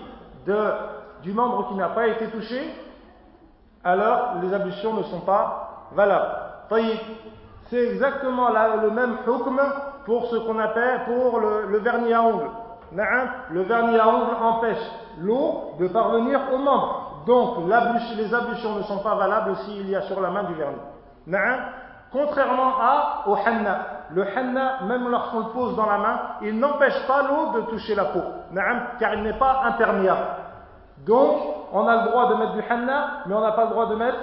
du 1.23 1.33
membre 1.33 1.69
qui 1.69 1.75
n'a 1.75 1.89
pas 1.89 2.07
été 2.09 2.29
touché, 2.29 2.75
alors 3.85 4.37
les 4.43 4.53
ablutions 4.55 4.95
ne 4.95 5.03
sont 5.05 5.21
pas 5.21 5.89
valables. 5.93 6.35
C'est 7.71 7.87
exactement 7.93 8.49
le 8.83 8.91
même 8.91 9.19
hukm 9.27 9.61
pour 10.05 10.27
ce 10.27 10.37
qu'on 10.37 10.59
appelle 10.59 11.03
pour 11.07 11.39
le, 11.39 11.79
vernis 11.79 12.13
à 12.13 12.23
ongles. 12.23 12.51
Le 13.51 13.63
vernis 13.63 13.97
à 13.97 14.09
ongles 14.09 14.35
empêche 14.43 14.91
l'eau 15.21 15.75
de 15.79 15.87
parvenir 15.87 16.41
aux 16.53 16.59
membres. 16.59 17.23
Donc 17.27 17.69
les 18.17 18.35
ablutions 18.35 18.75
ne 18.77 18.83
sont 18.83 18.99
pas 18.99 19.15
valables 19.15 19.57
s'il 19.65 19.89
y 19.89 19.95
a 19.95 20.03
sur 20.03 20.21
la 20.21 20.31
main 20.31 20.45
du 20.45 20.55
vernis. 20.55 20.77
Contrairement 22.13 22.73
à, 22.81 23.23
au 23.27 23.37
henna. 23.37 23.87
Le 24.13 24.27
henna, 24.27 24.83
même 24.89 25.09
lorsqu'on 25.09 25.39
le 25.39 25.53
pose 25.53 25.77
dans 25.77 25.87
la 25.87 25.99
main, 25.99 26.21
il 26.43 26.59
n'empêche 26.59 27.07
pas 27.07 27.23
l'eau 27.23 27.61
de 27.61 27.67
toucher 27.67 27.95
la 27.95 28.07
peau. 28.07 28.23
Car 28.99 29.15
il 29.15 29.23
n'est 29.23 29.39
pas 29.39 29.63
imperméable. 29.67 30.27
Donc, 31.07 31.37
on 31.73 31.87
a 31.87 32.03
le 32.03 32.11
droit 32.11 32.31
de 32.31 32.35
mettre 32.35 32.53
du 32.55 32.65
henna, 32.69 33.23
mais 33.27 33.35
on 33.35 33.41
n'a 33.41 33.53
pas 33.53 33.65
le 33.65 33.71
droit 33.71 33.87
de 33.87 33.95
mettre 33.95 34.19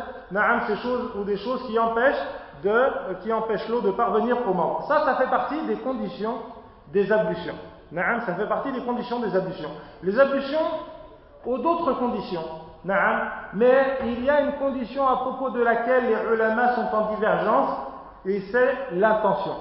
ces 0.67 0.75
choses 0.77 1.11
ou 1.15 1.23
des 1.23 1.37
choses 1.37 1.65
qui 1.67 1.79
empêchent, 1.79 2.25
de, 2.63 2.69
euh, 2.69 3.13
qui 3.21 3.31
empêche 3.31 3.67
l'eau 3.69 3.81
de 3.81 3.91
parvenir 3.91 4.37
au 4.47 4.53
mort. 4.53 4.85
Ça, 4.87 5.05
ça 5.05 5.15
fait 5.15 5.29
partie 5.29 5.61
des 5.67 5.75
conditions 5.77 6.35
des 6.91 7.11
ablutions. 7.11 7.55
Naam, 7.91 8.21
ça 8.25 8.35
fait 8.35 8.47
partie 8.47 8.71
des 8.71 8.81
conditions 8.81 9.19
des 9.19 9.35
ablutions. 9.35 9.69
Les 10.03 10.19
ablutions 10.19 10.59
ont 11.45 11.57
d'autres 11.57 11.93
conditions. 11.93 12.43
Naam, 12.83 13.29
mais 13.53 13.99
il 14.05 14.23
y 14.23 14.29
a 14.29 14.41
une 14.41 14.53
condition 14.53 15.07
à 15.07 15.17
propos 15.17 15.49
de 15.49 15.61
laquelle 15.61 16.05
les 16.05 16.33
ulama 16.35 16.75
sont 16.75 16.95
en 16.95 17.15
divergence 17.15 17.69
et 18.25 18.41
c'est 18.51 18.75
l'intention. 18.93 19.55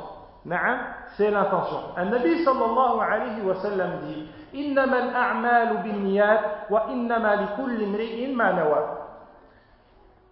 Naam, 0.44 0.78
c'est 1.16 1.30
l'intention. 1.30 1.78
Un 1.96 2.06
Nabi 2.06 2.44
sallallahu 2.44 3.00
alayhi 3.00 3.42
wa 3.42 3.54
sallam 3.56 3.90
dit 4.06 4.28
"Innama 4.54 4.96
al-a'malu 4.96 5.78
bin-niyyat 5.84 6.40
wa 6.70 6.86
innama 6.90 7.36
likulli. 7.36 7.86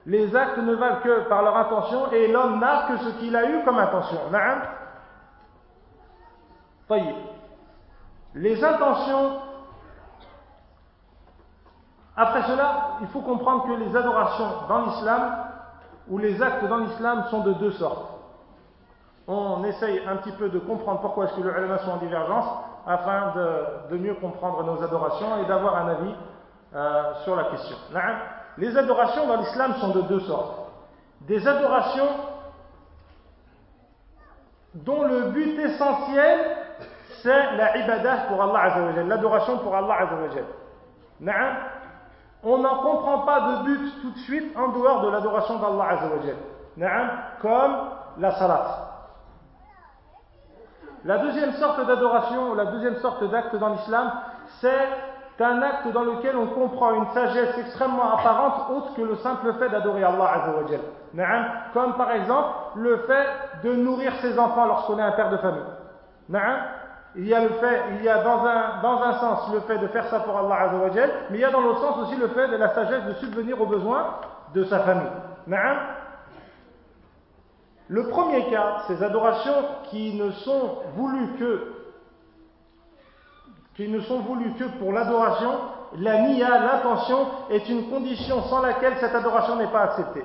Les 0.07 0.37
actes 0.37 0.59
ne 0.59 0.75
valent 0.75 1.01
que 1.01 1.29
par 1.29 1.43
leur 1.43 1.57
intention 1.57 2.13
et 2.13 2.29
l'homme 2.29 2.61
n'a 2.61 2.89
que 2.89 2.99
ce 2.99 3.09
qu'il 3.19 3.35
a 3.35 3.49
eu 3.49 3.65
comme 3.65 3.79
intention. 3.79 4.21
Les 8.35 8.63
intentions, 8.63 9.39
après 12.17 12.43
cela, 12.43 12.99
il 13.01 13.07
faut 13.09 13.21
comprendre 13.21 13.65
que 13.67 13.73
les 13.73 13.97
adorations 13.97 14.49
dans 14.69 14.87
l'islam 14.87 15.37
ou 16.09 16.19
les 16.19 16.43
actes 16.43 16.65
dans 16.67 16.79
l'islam 16.79 17.25
sont 17.31 17.41
de 17.41 17.53
deux 17.55 17.73
sortes. 17.73 18.11
On 19.27 19.65
essaye 19.65 20.03
un 20.07 20.17
petit 20.17 20.33
peu 20.33 20.51
de 20.51 20.59
comprendre 20.59 21.01
pourquoi 21.01 21.25
est-ce 21.25 21.35
que 21.37 21.41
les 21.41 21.49
ulama 21.49 21.79
sont 21.79 21.93
en 21.93 21.97
divergence 21.97 22.47
afin 22.87 23.33
de, 23.91 23.97
mieux 23.97 24.15
comprendre 24.17 24.63
nos 24.65 24.83
adorations 24.83 25.43
et 25.43 25.47
d'avoir 25.47 25.77
un 25.77 25.89
avis 25.89 26.15
euh, 26.75 27.15
sur 27.25 27.35
la 27.35 27.45
question. 27.45 27.77
Les 28.59 28.77
adorations 28.77 29.27
dans 29.27 29.37
l'islam 29.37 29.75
sont 29.81 29.91
de 29.91 30.03
deux 30.03 30.21
sortes. 30.21 30.71
Des 31.23 31.47
adorations 31.47 32.09
dont 34.75 35.05
le 35.05 35.31
but 35.31 35.59
essentiel 35.59 36.57
c'est 37.25 37.57
la 37.57 37.79
ibadah 37.79 38.27
pour 38.29 38.43
Allah 38.43 38.65
Azzawajal, 38.65 39.09
l'adoration 39.09 39.59
pour 39.59 39.75
Allah 39.75 39.97
Azzawajal. 40.01 40.45
On 42.43 42.59
n'en 42.59 42.83
comprend 42.83 43.21
pas 43.21 43.41
de 43.41 43.65
but 43.65 44.03
tout 44.03 44.11
de 44.11 44.19
suite 44.19 44.55
en 44.55 44.69
dehors 44.69 45.01
de 45.01 45.09
l'adoration 45.09 45.59
d'Allah 45.59 45.89
Azzawajal. 45.93 46.37
Comme 47.41 47.77
la 48.19 48.33
salat. 48.33 48.91
La 51.07 51.19
deuxième 51.19 51.53
sorte 51.53 51.87
d'adoration, 51.87 52.55
la 52.55 52.67
deuxième 52.67 52.97
sorte 52.97 53.25
d'acte 53.31 53.57
dans 53.57 53.71
l'islam, 53.71 54.13
c'est 54.61 54.89
un 55.41 55.63
acte 55.63 55.89
dans 55.93 56.05
lequel 56.05 56.37
on 56.37 56.47
comprend 56.49 56.95
une 56.95 57.07
sagesse 57.13 57.59
extrêmement 57.59 58.17
apparente 58.17 58.71
autre 58.71 58.95
que 58.95 59.03
le 59.03 59.17
simple 59.17 59.53
fait 59.55 59.69
d'adorer 59.69 60.05
Allah 60.05 60.31
Azzawajal. 60.35 60.81
Comme 61.73 61.95
par 61.95 62.13
exemple 62.13 62.49
le 62.77 62.99
fait 62.99 63.27
de 63.65 63.75
nourrir 63.75 64.13
ses 64.21 64.39
enfants 64.39 64.67
lorsqu'on 64.67 64.99
est 64.99 65.03
un 65.03 65.13
père 65.13 65.31
de 65.31 65.37
famille. 65.39 65.63
Il 67.17 67.27
y 67.27 67.35
a 67.35 67.41
le 67.43 67.49
fait, 67.51 67.83
il 67.99 68.05
y 68.05 68.09
a 68.09 68.23
dans 68.23 68.45
un, 68.45 68.83
dans 68.83 69.03
un 69.03 69.13
sens 69.15 69.53
le 69.53 69.61
fait 69.61 69.79
de 69.79 69.87
faire 69.89 70.07
ça 70.07 70.21
pour 70.21 70.37
Allah 70.37 70.63
Azzawajal, 70.63 71.11
mais 71.31 71.39
il 71.39 71.41
y 71.41 71.45
a 71.45 71.51
dans 71.51 71.61
l'autre 71.61 71.81
sens 71.81 71.99
aussi 71.99 72.17
le 72.17 72.29
fait 72.29 72.49
de 72.49 72.57
la 72.57 72.69
sagesse 72.75 73.05
de 73.05 73.15
subvenir 73.15 73.61
aux 73.61 73.67
besoins 73.67 74.17
de 74.55 74.65
sa 74.65 74.81
famille. 74.81 75.11
Le 77.89 78.09
premier 78.09 78.51
cas, 78.51 78.85
ces 78.87 79.03
adorations 79.03 79.65
qui 79.91 80.17
ne 80.19 80.31
sont 80.31 80.79
voulues 80.97 81.35
que 81.39 81.74
qui 83.77 83.89
ne 83.89 84.01
sont 84.01 84.21
voulues 84.21 84.53
que 84.59 84.65
pour 84.79 84.93
l'adoration, 84.93 85.51
la 85.99 86.23
niya, 86.23 86.59
l'intention, 86.59 87.19
est 87.51 87.69
une 87.69 87.89
condition 87.91 88.43
sans 88.45 88.61
laquelle 88.61 88.95
cette 89.01 89.15
adoration 89.15 89.57
n'est 89.57 89.69
pas 89.69 89.83
acceptée. 89.83 90.25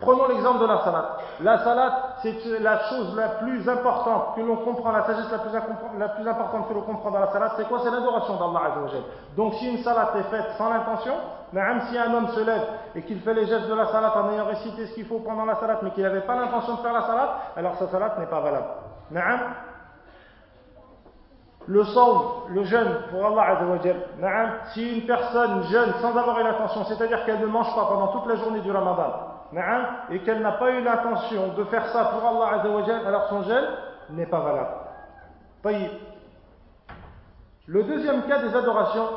Prenons 0.00 0.28
l'exemple 0.28 0.60
de 0.60 0.66
la 0.66 0.78
salat. 0.78 1.18
La 1.40 1.58
salat, 1.58 2.16
c'est 2.22 2.34
la 2.60 2.78
chose 2.88 3.14
la 3.14 3.28
plus 3.40 3.68
importante 3.68 4.34
que 4.34 4.40
l'on 4.40 4.56
comprend, 4.56 4.92
la 4.92 5.04
sagesse 5.04 5.30
la 5.30 5.38
plus, 5.38 5.50
la 5.98 6.08
plus 6.08 6.26
importante 6.26 6.68
que 6.68 6.74
l'on 6.74 6.80
comprend 6.80 7.10
dans 7.10 7.20
la 7.20 7.30
salat, 7.30 7.52
c'est 7.58 7.68
quoi? 7.68 7.80
C'est 7.84 7.90
l'adoration 7.90 8.36
d'Allah 8.36 8.70
Azzawajal. 8.72 9.02
Donc 9.36 9.54
si 9.54 9.68
une 9.68 9.82
salat 9.82 10.12
est 10.16 10.34
faite 10.34 10.52
sans 10.56 10.70
l'intention, 10.70 11.12
même 11.52 11.82
si 11.90 11.98
un 11.98 12.14
homme 12.14 12.28
se 12.28 12.40
lève 12.40 12.64
et 12.94 13.02
qu'il 13.02 13.20
fait 13.20 13.34
les 13.34 13.46
gestes 13.46 13.68
de 13.68 13.74
la 13.74 13.88
salat 13.88 14.16
en 14.16 14.32
ayant 14.32 14.46
récité 14.46 14.86
ce 14.86 14.94
qu'il 14.94 15.04
faut 15.04 15.18
pendant 15.18 15.44
la 15.44 15.56
salat, 15.56 15.80
mais 15.82 15.90
qu'il 15.90 16.02
n'avait 16.02 16.22
pas 16.22 16.36
l'intention 16.36 16.76
de 16.76 16.80
faire 16.80 16.94
la 16.94 17.02
salat, 17.02 17.36
alors 17.56 17.76
sa 17.76 17.88
salat 17.88 18.14
n'est 18.18 18.26
pas 18.26 18.40
valable. 18.40 18.68
Le 21.70 21.84
saum, 21.84 22.48
le 22.48 22.64
jeûne 22.64 22.96
pour 23.12 23.24
Allah 23.24 23.42
Azzawajal. 23.42 23.96
Si 24.72 24.98
une 24.98 25.06
personne 25.06 25.62
jeûne 25.70 25.92
sans 26.00 26.16
avoir 26.16 26.40
une 26.40 26.48
intention, 26.48 26.84
c'est-à-dire 26.84 27.24
qu'elle 27.24 27.38
ne 27.38 27.46
mange 27.46 27.72
pas 27.76 27.84
pendant 27.84 28.08
toute 28.08 28.26
la 28.26 28.34
journée 28.34 28.58
du 28.58 28.72
ramadan, 28.72 29.12
et 30.10 30.18
qu'elle 30.20 30.42
n'a 30.42 30.52
pas 30.52 30.72
eu 30.72 30.82
l'intention 30.82 31.54
de 31.56 31.62
faire 31.64 31.86
ça 31.90 32.06
pour 32.06 32.28
Allah 32.28 32.60
alors 33.06 33.28
son 33.28 33.42
jeûne 33.44 33.68
n'est 34.10 34.26
pas 34.26 34.40
valable. 34.40 35.90
Le 37.68 37.84
deuxième 37.84 38.22
cas 38.24 38.42
des 38.42 38.56
adorations, 38.56 39.08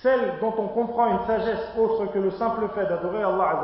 celle 0.00 0.38
dont 0.40 0.54
on 0.56 0.68
comprend 0.68 1.06
une 1.08 1.26
sagesse 1.26 1.76
autre 1.78 2.06
que 2.12 2.18
le 2.18 2.30
simple 2.30 2.66
fait 2.74 2.86
d'adorer 2.86 3.22
Allah 3.22 3.60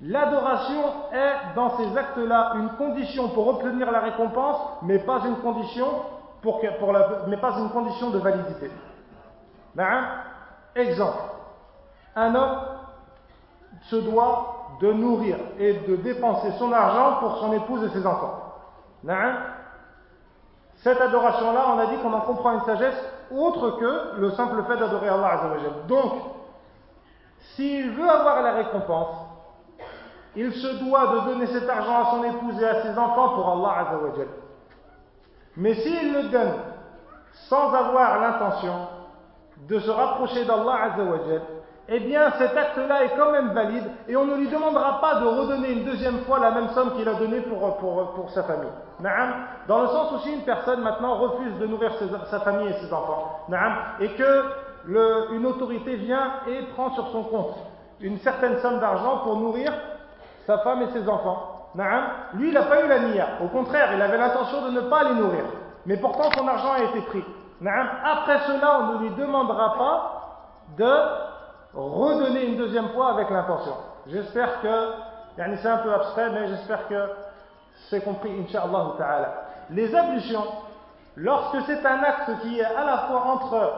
l'adoration 0.00 0.82
est 1.12 1.54
dans 1.54 1.76
ces 1.76 1.96
actes-là 1.96 2.52
une 2.56 2.70
condition 2.70 3.28
pour 3.28 3.48
obtenir 3.48 3.90
la 3.90 4.00
récompense, 4.00 4.58
mais 4.82 4.98
pas 4.98 5.20
une 5.26 5.36
condition, 5.36 5.86
pour, 6.42 6.60
la, 6.92 7.22
mais 7.26 7.38
pas 7.38 7.52
de 7.52 8.18
validité. 8.18 8.70
Na'am. 9.74 10.04
Exemple. 10.76 11.18
Un 12.16 12.34
homme 12.34 12.58
se 13.82 13.96
doit 13.96 14.76
de 14.80 14.92
nourrir 14.92 15.36
et 15.58 15.74
de 15.74 15.96
dépenser 15.96 16.50
son 16.58 16.72
argent 16.72 17.18
pour 17.20 17.38
son 17.38 17.52
épouse 17.52 17.84
et 17.84 17.88
ses 17.90 18.06
enfants. 18.06 18.54
Na'am. 19.02 19.36
Cette 20.76 21.00
adoration-là, 21.00 21.64
on 21.74 21.78
a 21.78 21.86
dit 21.86 21.96
qu'on 21.98 22.12
en 22.12 22.20
comprend 22.20 22.52
une 22.52 22.64
sagesse 22.64 23.00
autre 23.30 23.78
que 23.78 24.20
le 24.20 24.30
simple 24.32 24.62
fait 24.64 24.76
d'adorer 24.76 25.08
Allah. 25.08 25.40
Donc, 25.88 26.12
s'il 27.54 27.90
veut 27.92 28.08
avoir 28.08 28.42
la 28.42 28.52
récompense, 28.52 29.23
il 30.36 30.52
se 30.52 30.84
doit 30.84 31.06
de 31.06 31.30
donner 31.30 31.46
cet 31.46 31.68
argent 31.68 32.02
à 32.02 32.10
son 32.10 32.24
épouse 32.24 32.60
et 32.60 32.66
à 32.66 32.82
ses 32.82 32.98
enfants 32.98 33.30
pour 33.30 33.48
Allah 33.50 33.88
Azzawajal. 33.88 34.28
Mais 35.56 35.74
s'il 35.74 36.12
le 36.12 36.28
donne 36.30 36.54
sans 37.48 37.72
avoir 37.72 38.20
l'intention 38.20 38.88
de 39.68 39.78
se 39.78 39.90
rapprocher 39.90 40.44
d'Allah 40.44 40.92
Azzawajal, 40.92 41.42
eh 41.88 42.00
bien 42.00 42.30
cet 42.38 42.56
acte-là 42.56 43.04
est 43.04 43.16
quand 43.16 43.30
même 43.30 43.52
valide 43.52 43.84
et 44.08 44.16
on 44.16 44.24
ne 44.24 44.36
lui 44.36 44.48
demandera 44.48 45.00
pas 45.00 45.20
de 45.20 45.26
redonner 45.26 45.72
une 45.72 45.84
deuxième 45.84 46.20
fois 46.20 46.38
la 46.38 46.50
même 46.50 46.70
somme 46.70 46.92
qu'il 46.96 47.06
a 47.08 47.14
donnée 47.14 47.42
pour, 47.42 47.76
pour, 47.76 48.12
pour 48.12 48.30
sa 48.30 48.42
famille. 48.44 48.70
Dans 49.68 49.82
le 49.82 49.88
sens 49.88 50.12
où 50.12 50.18
si 50.20 50.32
une 50.32 50.44
personne 50.44 50.80
maintenant 50.80 51.16
refuse 51.16 51.58
de 51.58 51.66
nourrir 51.66 51.92
sa 52.30 52.40
famille 52.40 52.68
et 52.68 52.72
ses 52.74 52.92
enfants, 52.92 53.40
et 54.00 54.08
que 54.08 55.34
une 55.34 55.46
autorité 55.46 55.96
vient 55.96 56.32
et 56.48 56.62
prend 56.74 56.94
sur 56.94 57.08
son 57.08 57.24
compte 57.24 57.56
une 58.00 58.18
certaine 58.18 58.58
somme 58.58 58.80
d'argent 58.80 59.18
pour 59.18 59.36
nourrir 59.36 59.72
sa 60.46 60.58
femme 60.58 60.82
et 60.82 60.90
ses 60.92 61.08
enfants, 61.08 61.70
lui 62.34 62.48
il 62.48 62.54
n'a 62.54 62.62
pas 62.62 62.84
eu 62.84 62.88
la 62.88 63.00
niya, 63.00 63.26
au 63.42 63.48
contraire 63.48 63.90
il 63.94 64.02
avait 64.02 64.18
l'intention 64.18 64.62
de 64.66 64.70
ne 64.70 64.80
pas 64.82 65.04
les 65.04 65.14
nourrir, 65.14 65.44
mais 65.86 65.96
pourtant 65.96 66.30
son 66.36 66.46
argent 66.46 66.72
a 66.72 66.82
été 66.84 67.00
pris. 67.02 67.24
Après 67.64 68.38
cela 68.46 68.80
on 68.80 68.92
ne 68.94 68.98
lui 68.98 69.10
demandera 69.10 69.74
pas 69.76 70.20
de 70.76 70.92
redonner 71.74 72.46
une 72.46 72.56
deuxième 72.56 72.88
fois 72.90 73.10
avec 73.10 73.30
l'intention. 73.30 73.74
J'espère 74.06 74.60
que, 74.60 74.92
c'est 75.36 75.68
un 75.68 75.78
peu 75.78 75.92
abstrait, 75.92 76.30
mais 76.30 76.46
j'espère 76.48 76.86
que 76.88 77.08
c'est 77.90 78.04
compris, 78.04 78.30
Inch'Allah 78.40 78.92
ta'ala. 78.98 79.34
Les 79.70 79.94
ablutions, 79.94 80.44
lorsque 81.16 81.60
c'est 81.66 81.84
un 81.84 82.02
acte 82.02 82.30
qui 82.42 82.60
est 82.60 82.64
à 82.64 82.84
la 82.84 82.98
fois 83.08 83.22
entre, 83.26 83.72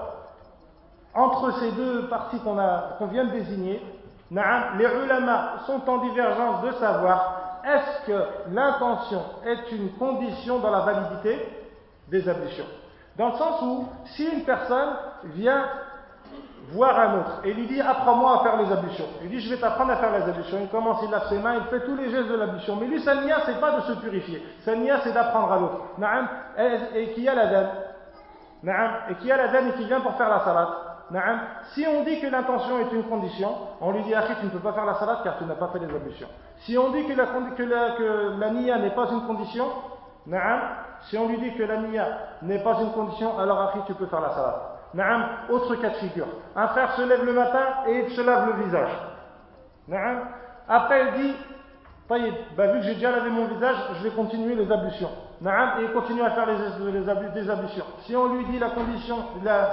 entre 1.15 1.53
ces 1.61 1.73
deux 1.73 2.09
parties 2.09 2.41
qu'on 2.41 2.59
qu'on 2.99 3.07
vient 3.07 3.25
de 3.25 3.31
désigner, 3.31 3.83
les 4.31 5.05
ulama 5.05 5.59
sont 5.67 5.89
en 5.89 5.99
divergence 5.99 6.63
de 6.63 6.73
savoir 6.73 7.61
est-ce 7.65 8.07
que 8.07 8.25
l'intention 8.53 9.23
est 9.45 9.73
une 9.73 9.93
condition 9.93 10.59
dans 10.61 10.71
la 10.71 10.81
validité 10.81 11.49
des 12.09 12.29
ablutions? 12.29 12.67
Dans 13.17 13.29
le 13.29 13.35
sens 13.35 13.63
où, 13.63 13.89
si 14.05 14.25
une 14.25 14.45
personne 14.45 14.91
vient 15.25 15.65
voir 16.73 16.99
un 16.99 17.21
autre 17.21 17.41
et 17.45 17.53
lui 17.55 17.67
dit 17.67 17.81
apprends-moi 17.81 18.41
à 18.41 18.43
faire 18.43 18.57
les 18.63 18.73
ablutions. 18.73 19.07
Il 19.23 19.31
dit 19.31 19.41
je 19.41 19.55
vais 19.55 19.61
t'apprendre 19.61 19.93
à 19.93 19.97
faire 19.97 20.13
les 20.19 20.25
ablutions. 20.25 20.59
Il 20.61 20.69
commence, 20.69 21.01
il 21.05 21.11
lave 21.11 21.29
ses 21.29 21.39
mains, 21.39 21.55
il 21.55 21.65
fait 21.65 21.85
tous 21.85 21.97
les 21.97 22.11
gestes 22.11 22.29
de 22.29 22.37
l'ablution. 22.37 22.77
Mais 22.77 22.87
lui, 22.87 23.01
sa 23.01 23.15
nia, 23.17 23.39
c'est 23.47 23.61
pas 23.61 23.73
de 23.73 23.81
se 23.83 23.93
purifier. 23.93 24.45
Sa 24.65 24.75
nia, 24.75 25.01
c'est 25.03 25.13
d'apprendre 25.13 25.53
à 25.53 25.59
l'autre. 25.59 25.81
Et 26.95 27.13
qui 27.15 27.29
a 27.29 27.35
la 27.35 27.47
dame. 27.47 27.69
Et 29.11 29.15
qui 29.17 29.31
a 29.31 29.37
la 29.37 29.49
dame 29.49 29.69
et 29.69 29.73
qui 29.73 29.85
vient 29.85 30.01
pour 30.01 30.17
faire 30.17 30.29
la 30.29 30.41
salat. 30.41 30.69
Si 31.75 31.87
on 31.87 32.03
dit 32.03 32.21
que 32.21 32.27
l'intention 32.27 32.81
est 32.81 32.93
une 32.93 33.05
condition, 33.05 33.51
on 33.81 33.93
lui 33.93 34.03
dit 34.03 34.15
Akhi, 34.15 34.33
tu 34.41 34.47
ne 34.47 34.51
peux 34.51 34.59
pas 34.59 34.73
faire 34.73 34.87
la 34.87 34.95
salat 34.95 35.21
car 35.23 35.39
tu 35.39 35.45
n'as 35.45 35.55
pas 35.55 35.69
fait 35.69 35.79
les 35.79 35.95
ablutions. 35.95 36.29
Si 36.59 36.77
on 36.77 36.91
dit 36.91 37.05
que 37.05 37.13
la, 37.13 37.27
que 37.27 38.51
nia 38.51 38.79
n'est 38.79 38.95
pas 38.95 39.09
une 39.13 39.27
condition, 39.27 39.67
si 41.03 41.19
on 41.19 41.29
lui 41.29 41.39
dit 41.39 41.55
que 41.55 41.63
la 41.63 41.77
nia 41.79 42.07
n'est 42.43 42.63
pas 42.63 42.81
une 42.81 42.93
condition, 42.93 43.39
alors 43.39 43.61
Akhi, 43.63 43.79
tu 43.87 43.95
peux 43.95 44.07
faire 44.07 44.21
la 44.21 44.31
salat. 44.31 44.73
Naam, 44.95 45.29
autre 45.51 45.77
cas 45.77 45.91
de 45.91 45.97
figure. 45.97 46.27
Un 46.55 46.69
frère 46.69 46.93
se 46.93 47.03
lève 47.03 47.25
le 47.25 47.33
matin 47.33 47.65
et 47.89 48.07
il 48.07 48.11
se 48.11 48.21
lave 48.21 48.47
le 48.49 48.65
visage. 48.65 48.91
Après, 50.69 51.07
il 51.07 51.23
dit 51.23 51.37
bah, 52.09 52.19
vu 52.19 52.81
que 52.81 52.83
j'ai 52.83 52.95
déjà 52.95 53.11
lavé 53.11 53.31
mon 53.31 53.47
visage, 53.47 53.77
je 53.99 54.09
vais 54.09 54.15
continuer 54.15 54.55
les 54.55 54.71
ablutions. 54.71 55.11
Et 55.45 55.93
continue 55.93 56.23
à 56.23 56.31
faire 56.31 56.47
les, 56.47 56.93
les, 56.93 57.51
ablutions. 57.51 57.85
Si 58.07 58.17
on 58.17 58.33
lui 58.35 58.47
dit 58.47 58.59
la 58.59 58.71
condition, 58.71 59.19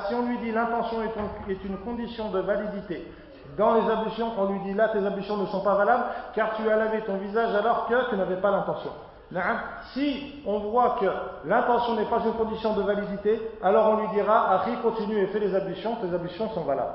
si 0.08 0.13
on 0.13 0.23
lui 0.28 0.38
dit 0.39 0.52
l'intention 0.52 1.02
est, 1.04 1.52
est 1.52 1.63
une 1.63 1.78
condition 1.78 2.32
de 2.32 2.39
validité 2.39 3.08
dans 3.58 3.76
les 3.76 3.89
ablutions, 3.89 4.32
on 4.38 4.52
lui 4.52 4.60
dit 4.60 4.73
là 4.73 4.89
tes 4.89 5.06
ablutions 5.06 5.38
ne 5.38 5.45
sont 5.45 5.62
pas 5.62 5.76
valables 5.76 6.04
car 6.36 6.56
tu 6.56 6.69
as 6.69 6.76
lavé 6.76 7.02
ton 7.02 7.15
visage 7.17 7.56
alors 7.56 7.88
que 7.88 8.10
tu 8.10 8.17
n'avais 8.17 8.38
pas 8.38 8.52
l'intention. 8.52 8.91
Si 9.93 10.43
on 10.45 10.60
voit 10.60 10.97
que 10.99 11.08
l'intention 11.45 11.95
n'est 11.95 12.06
pas 12.06 12.19
une 12.23 12.34
condition 12.34 12.73
de 12.73 12.84
validité, 12.84 13.41
alors 13.63 13.89
on 13.89 14.02
lui 14.02 14.08
dira 14.10 14.54
Akhi, 14.56 14.76
continue 14.84 15.17
et 15.17 15.28
fais 15.28 15.39
les 15.39 15.56
ablutions, 15.56 15.95
tes 15.95 16.13
ablutions 16.13 16.49
sont 16.49 16.63
valables. 16.63 16.93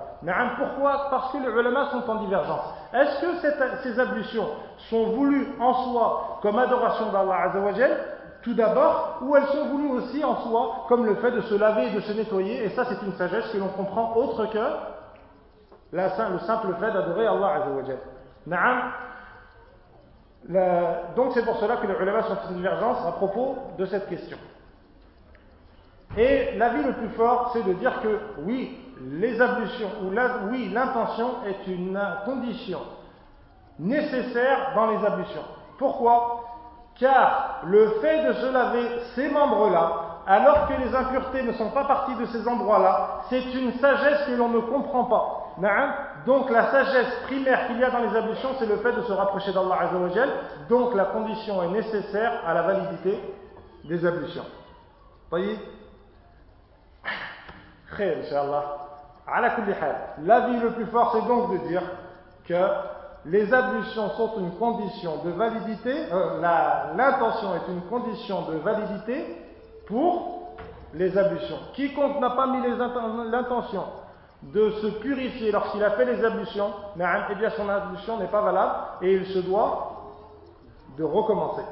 Pourquoi? 0.59 1.09
Parce 1.11 1.33
que 1.33 1.39
les 1.39 1.49
ulama 1.49 1.91
sont 1.91 2.09
en 2.09 2.17
divergence. 2.17 2.75
Est-ce 2.93 3.21
que 3.21 3.83
ces 3.83 3.99
ablutions 3.99 4.47
sont 4.89 5.05
voulues 5.15 5.49
en 5.59 5.73
soi 5.85 6.39
comme 6.43 6.59
adoration 6.59 7.11
d'Allah 7.11 7.49
Azzawajal 7.49 8.18
tout 8.43 8.55
d'abord, 8.55 9.19
ou 9.23 9.37
elles 9.37 9.47
sont 9.47 9.67
voulues 9.67 9.91
aussi 9.93 10.25
en 10.25 10.37
soi 10.43 10.85
comme 10.89 11.05
le 11.07 11.17
fait 11.17 11.33
de 11.33 11.41
se 11.43 11.55
laver 11.55 11.89
et 11.89 11.91
de 11.91 12.01
se 12.01 12.13
nettoyer, 12.13 12.65
et 12.65 12.71
ça 12.71 12.85
c'est 12.85 13.05
une 13.05 13.13
sagesse 13.15 13.51
que 13.53 13.59
l'on 13.59 13.69
comprend 13.69 14.15
autre 14.17 14.47
que 14.47 14.59
le 15.91 16.39
simple 16.41 16.75
fait 16.79 16.93
d'adorer 16.93 17.27
Allah 17.27 17.63
Azzawajal 17.63 17.99
donc 21.17 21.33
c'est 21.35 21.45
pour 21.45 21.57
cela 21.59 21.77
que 21.77 21.87
les 21.87 21.95
ulama 21.95 22.23
sont 22.23 22.37
en 22.49 22.53
divergence 22.53 23.05
à 23.07 23.13
propos 23.13 23.57
de 23.77 23.85
cette 23.87 24.09
question. 24.09 24.39
Et 26.17 26.57
l'avis 26.57 26.83
le 26.83 26.95
plus 26.95 27.11
fort, 27.11 27.51
c'est 27.53 27.65
de 27.65 27.75
dire 27.75 28.01
que 28.01 28.19
oui, 28.41 28.79
les 29.03 29.41
ablutions, 29.41 29.91
ou 30.03 30.13
oui, 30.51 30.71
l'intention 30.73 31.45
est 31.47 31.71
une 31.71 32.01
condition 32.25 32.81
nécessaire 33.79 34.73
dans 34.75 34.87
les 34.91 35.05
ablutions. 35.05 35.45
Pourquoi? 35.79 36.45
Car 36.99 37.61
le 37.65 37.91
fait 38.01 38.27
de 38.27 38.33
se 38.33 38.53
laver 38.53 38.89
ces 39.15 39.31
membres-là, 39.31 39.93
alors 40.27 40.69
que 40.69 40.75
les 40.75 40.95
impuretés 40.95 41.43
ne 41.43 41.53
sont 41.53 41.71
pas 41.71 41.85
parties 41.85 42.17
de 42.17 42.27
ces 42.27 42.47
endroits-là, 42.47 43.23
c'est 43.31 43.55
une 43.55 43.73
sagesse 43.79 44.27
que 44.27 44.33
l'on 44.33 44.49
ne 44.49 44.61
comprend 44.61 45.05
pas. 45.05 45.45
Donc 46.27 46.51
la 46.51 46.71
sagesse 46.71 47.15
primaire 47.27 47.67
qu'il 47.67 47.79
y 47.79 47.85
a 47.85 47.91
dans 47.91 48.01
les 48.01 48.17
ablutions, 48.17 48.51
c'est 48.59 48.67
le 48.67 48.77
fait 48.79 48.93
de 48.93 49.03
se 49.03 49.13
rapprocher 49.13 49.53
d'Allah 49.53 49.79
Azzawajal. 49.83 50.29
Donc 50.69 50.95
la 50.95 51.07
condition 51.07 51.63
est 51.63 51.69
nécessaire 51.69 52.43
à 52.47 52.53
la 52.55 52.63
validité 52.63 53.19
des 53.85 54.05
ablutions. 54.05 54.45
Voyez? 55.31 55.59
L'avis 60.25 60.61
le 60.61 60.73
plus 60.73 60.87
fort, 60.87 61.13
c'est 61.13 61.27
donc 61.27 61.53
de 61.53 61.69
dire 61.69 61.83
que 62.47 62.55
les 63.29 63.53
ablutions 63.53 64.11
sont 64.11 64.39
une 64.39 64.53
condition 64.53 65.23
de 65.23 65.31
validité, 65.31 65.95
euh, 66.13 66.41
l'intention 66.97 67.55
est 67.57 67.71
une 67.71 67.83
condition 67.83 68.43
de 68.43 68.57
validité 68.57 69.37
pour 69.87 70.57
les 70.95 71.17
ablutions. 71.17 71.59
Quiconque 71.75 72.21
n'a 72.21 72.31
pas 72.31 72.47
mis 72.47 72.63
l'intention 73.31 73.85
de 74.43 74.71
se 74.71 74.87
purifier 75.01 75.53
lorsqu'il 75.53 75.85
a 75.85 75.91
fait 75.91 76.07
les 76.07 76.25
ablutions, 76.25 76.73
eh 76.97 77.35
bien 77.35 77.51
son 77.51 77.69
ablution 77.69 78.19
n'est 78.19 78.29
pas 78.29 78.41
valable 78.41 78.75
et 79.03 79.15
il 79.17 79.27
se 79.27 79.41
doit 79.41 80.15
de 80.97 81.05
recommencer. 81.05 81.63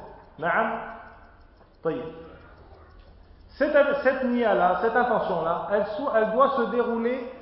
Cette, 3.57 3.77
cette 4.03 4.25
nia-là, 4.25 4.81
cette 4.83 4.97
intention-là, 4.97 5.69
elle, 5.73 5.87
elle, 6.17 6.33
doit 6.33 6.51
se 6.57 6.63
dérouler 6.71 7.33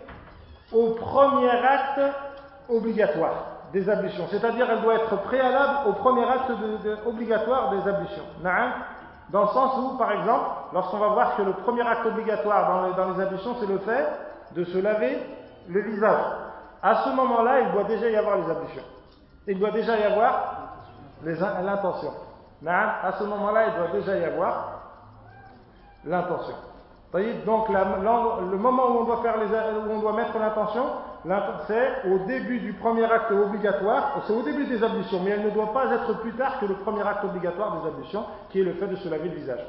au 0.73 0.91
premier 0.91 1.51
acte 1.51 2.01
obligatoire 2.69 3.54
des 3.75 3.91
ablutions. 3.91 4.27
C'est-à-dire, 4.31 4.71
elle 4.71 4.83
doit 4.83 4.95
être 4.95 5.17
préalable 5.23 5.89
au 5.89 5.93
premier 5.95 6.25
acte 6.25 6.51
obligatoire 7.05 7.71
des 7.71 7.91
ablutions. 7.91 8.23
Dans 9.31 9.43
le 9.43 9.49
sens 9.49 9.73
où, 9.79 9.99
par 9.99 10.13
exemple, 10.13 10.45
lorsqu'on 10.73 10.99
va 10.99 11.09
voir 11.09 11.37
que 11.37 11.43
le 11.43 11.53
premier 11.53 11.83
acte 11.83 12.07
obligatoire 12.07 12.95
dans 12.97 13.15
les, 13.15 13.23
ablutions, 13.23 13.57
c'est 13.59 13.67
le 13.67 13.79
fait 13.79 14.07
de 14.55 14.65
se 14.65 14.79
laver 14.79 15.19
le 15.69 15.81
visage. 15.81 16.25
À 16.83 17.03
ce 17.05 17.11
moment-là, 17.17 17.61
il 17.63 17.73
doit 17.73 17.85
déjà 17.85 18.09
y 18.09 18.17
avoir 18.17 18.37
les 18.37 18.49
ablutions. 18.49 18.83
Il 19.49 19.59
doit 19.59 19.73
déjà 19.73 19.99
y 19.99 20.05
avoir 20.05 20.53
l'intention. 21.25 22.13
À 22.67 23.13
ce 23.19 23.25
moment-là, 23.25 23.67
il 23.69 23.75
doit 23.75 24.01
déjà 24.01 24.17
y 24.17 24.25
avoir 24.25 24.83
l'intention. 26.05 26.55
Donc, 27.45 27.69
le 27.71 28.57
moment 28.57 28.87
où 28.87 28.99
on 29.01 29.05
doit, 29.05 29.23
faire 29.23 29.37
les, 29.39 29.47
où 29.47 29.93
on 29.93 30.01
doit 30.01 30.13
mettre 30.13 30.39
l'intention, 30.39 30.85
c'est 31.67 32.11
au 32.11 32.19
début 32.27 32.61
du 32.61 32.75
premier 32.75 33.05
acte 33.05 33.31
obligatoire, 33.31 34.23
c'est 34.27 34.33
au 34.33 34.43
début 34.43 34.67
des 34.67 34.83
ablutions, 34.83 35.21
mais 35.25 35.31
elle 35.31 35.45
ne 35.45 35.51
doit 35.51 35.73
pas 35.73 35.93
être 35.93 36.21
plus 36.21 36.33
tard 36.33 36.61
que 36.61 36.67
le 36.67 36.75
premier 36.75 37.07
acte 37.07 37.25
obligatoire 37.25 37.81
des 37.81 37.89
ablutions, 37.89 38.25
qui 38.51 38.61
est 38.61 38.65
le 38.65 38.75
fait 38.75 38.89
de 38.89 38.97
se 38.97 39.09
laver 39.09 39.29
le 39.29 39.37
visage 39.37 39.65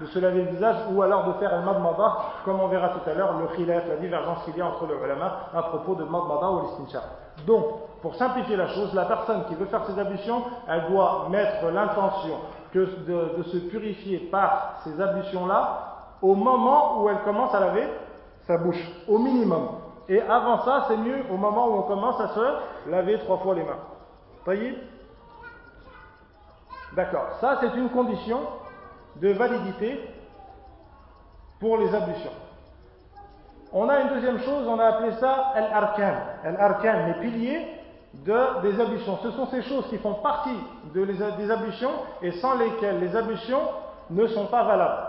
de 0.00 0.06
se 0.06 0.18
laver 0.18 0.42
le 0.42 0.50
visage 0.50 0.76
ou 0.92 1.00
alors 1.02 1.26
de 1.26 1.32
faire 1.34 1.54
un 1.54 1.62
madmada, 1.62 2.16
comme 2.44 2.60
on 2.60 2.68
verra 2.68 2.90
tout 2.90 3.08
à 3.08 3.14
l'heure, 3.14 3.38
le 3.38 3.56
khilaf, 3.56 3.88
la 3.88 3.96
divergence 3.96 4.44
qu'il 4.44 4.56
y 4.56 4.60
a 4.60 4.66
entre 4.66 4.86
les 4.86 4.94
ulama 4.94 5.48
à 5.54 5.62
propos 5.62 5.94
de 5.94 6.04
madmada 6.04 6.50
ou 6.50 6.60
l'istinshaq. 6.62 7.02
Donc, 7.46 7.64
pour 8.02 8.14
simplifier 8.16 8.56
la 8.56 8.68
chose, 8.68 8.92
la 8.94 9.06
personne 9.06 9.44
qui 9.48 9.54
veut 9.54 9.66
faire 9.66 9.84
ses 9.86 9.98
ablutions, 9.98 10.42
elle 10.68 10.90
doit 10.90 11.28
mettre 11.30 11.66
l'intention 11.72 12.34
de, 12.74 13.36
de, 13.38 13.42
se 13.44 13.56
purifier 13.56 14.18
par 14.30 14.80
ces 14.84 15.00
ablutions-là 15.00 16.16
au 16.20 16.34
moment 16.34 17.02
où 17.02 17.08
elle 17.08 17.20
commence 17.20 17.54
à 17.54 17.60
laver 17.60 17.88
sa 18.46 18.58
bouche, 18.58 18.82
au 19.08 19.18
minimum. 19.18 19.68
Et 20.08 20.20
avant 20.22 20.64
ça, 20.64 20.86
c'est 20.88 20.96
mieux 20.96 21.24
au 21.30 21.36
moment 21.36 21.68
où 21.68 21.78
on 21.78 21.82
commence 21.82 22.20
à 22.20 22.28
se 22.28 22.90
laver 22.90 23.18
trois 23.20 23.38
fois 23.38 23.54
les 23.54 23.62
mains. 23.62 23.78
Voyez? 24.44 24.78
D'accord. 26.94 27.26
Ça, 27.40 27.58
c'est 27.60 27.74
une 27.76 27.90
condition 27.90 28.40
de 29.16 29.28
validité 29.32 30.00
pour 31.60 31.76
les 31.76 31.94
ablutions. 31.94 32.32
On 33.72 33.88
a 33.88 34.00
une 34.00 34.08
deuxième 34.08 34.38
chose, 34.38 34.66
on 34.66 34.78
a 34.78 34.86
appelé 34.86 35.12
ça 35.20 35.52
al-arkan. 35.54 36.14
Al-arkan, 36.44 37.06
les 37.08 37.14
piliers 37.20 37.66
de, 38.14 38.62
des 38.62 38.80
ablutions. 38.80 39.18
Ce 39.22 39.30
sont 39.32 39.46
ces 39.48 39.62
choses 39.62 39.86
qui 39.88 39.98
font 39.98 40.14
partie 40.14 40.58
de 40.94 41.02
les, 41.02 41.14
des 41.36 41.50
ablutions 41.50 41.90
et 42.22 42.32
sans 42.32 42.54
lesquelles 42.56 42.98
les 43.00 43.14
ablutions 43.14 43.60
ne 44.08 44.26
sont 44.28 44.46
pas 44.46 44.64
valables. 44.64 45.06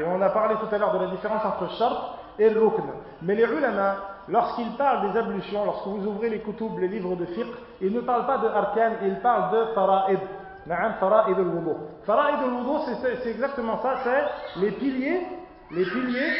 Et 0.00 0.04
on 0.04 0.20
a 0.20 0.30
parlé 0.30 0.56
tout 0.56 0.74
à 0.74 0.78
l'heure 0.78 0.92
de 0.92 1.04
la 1.04 1.10
différence 1.10 1.44
entre 1.44 1.70
shart 1.74 2.18
et 2.40 2.48
rukn. 2.48 2.82
Mais 3.22 3.36
les 3.36 3.44
ulama, 3.44 3.94
lorsqu'ils 4.28 4.76
parlent 4.76 5.12
des 5.12 5.18
ablutions, 5.18 5.64
lorsque 5.64 5.86
vous 5.86 6.06
ouvrez 6.06 6.30
les 6.30 6.40
kutub, 6.40 6.78
les 6.78 6.88
livres 6.88 7.16
de 7.16 7.26
fiqh, 7.26 7.46
ils 7.80 7.92
ne 7.92 8.00
parlent 8.00 8.26
pas 8.26 8.38
de 8.38 8.48
arkan, 8.48 8.92
ils 9.02 9.20
parlent 9.20 9.52
de 9.52 9.64
fara'id. 9.74 10.20
Na'am, 10.66 10.94
fara'id 10.98 11.38
al-wudu. 11.38 11.76
Fara'id 12.04 12.36
al-wudu, 12.42 12.92
c'est 13.02 13.30
exactement 13.30 13.78
ça, 13.82 13.96
c'est 14.02 14.60
les 14.60 14.72
piliers, 14.72 15.26
les 15.70 15.84
piliers 15.84 16.32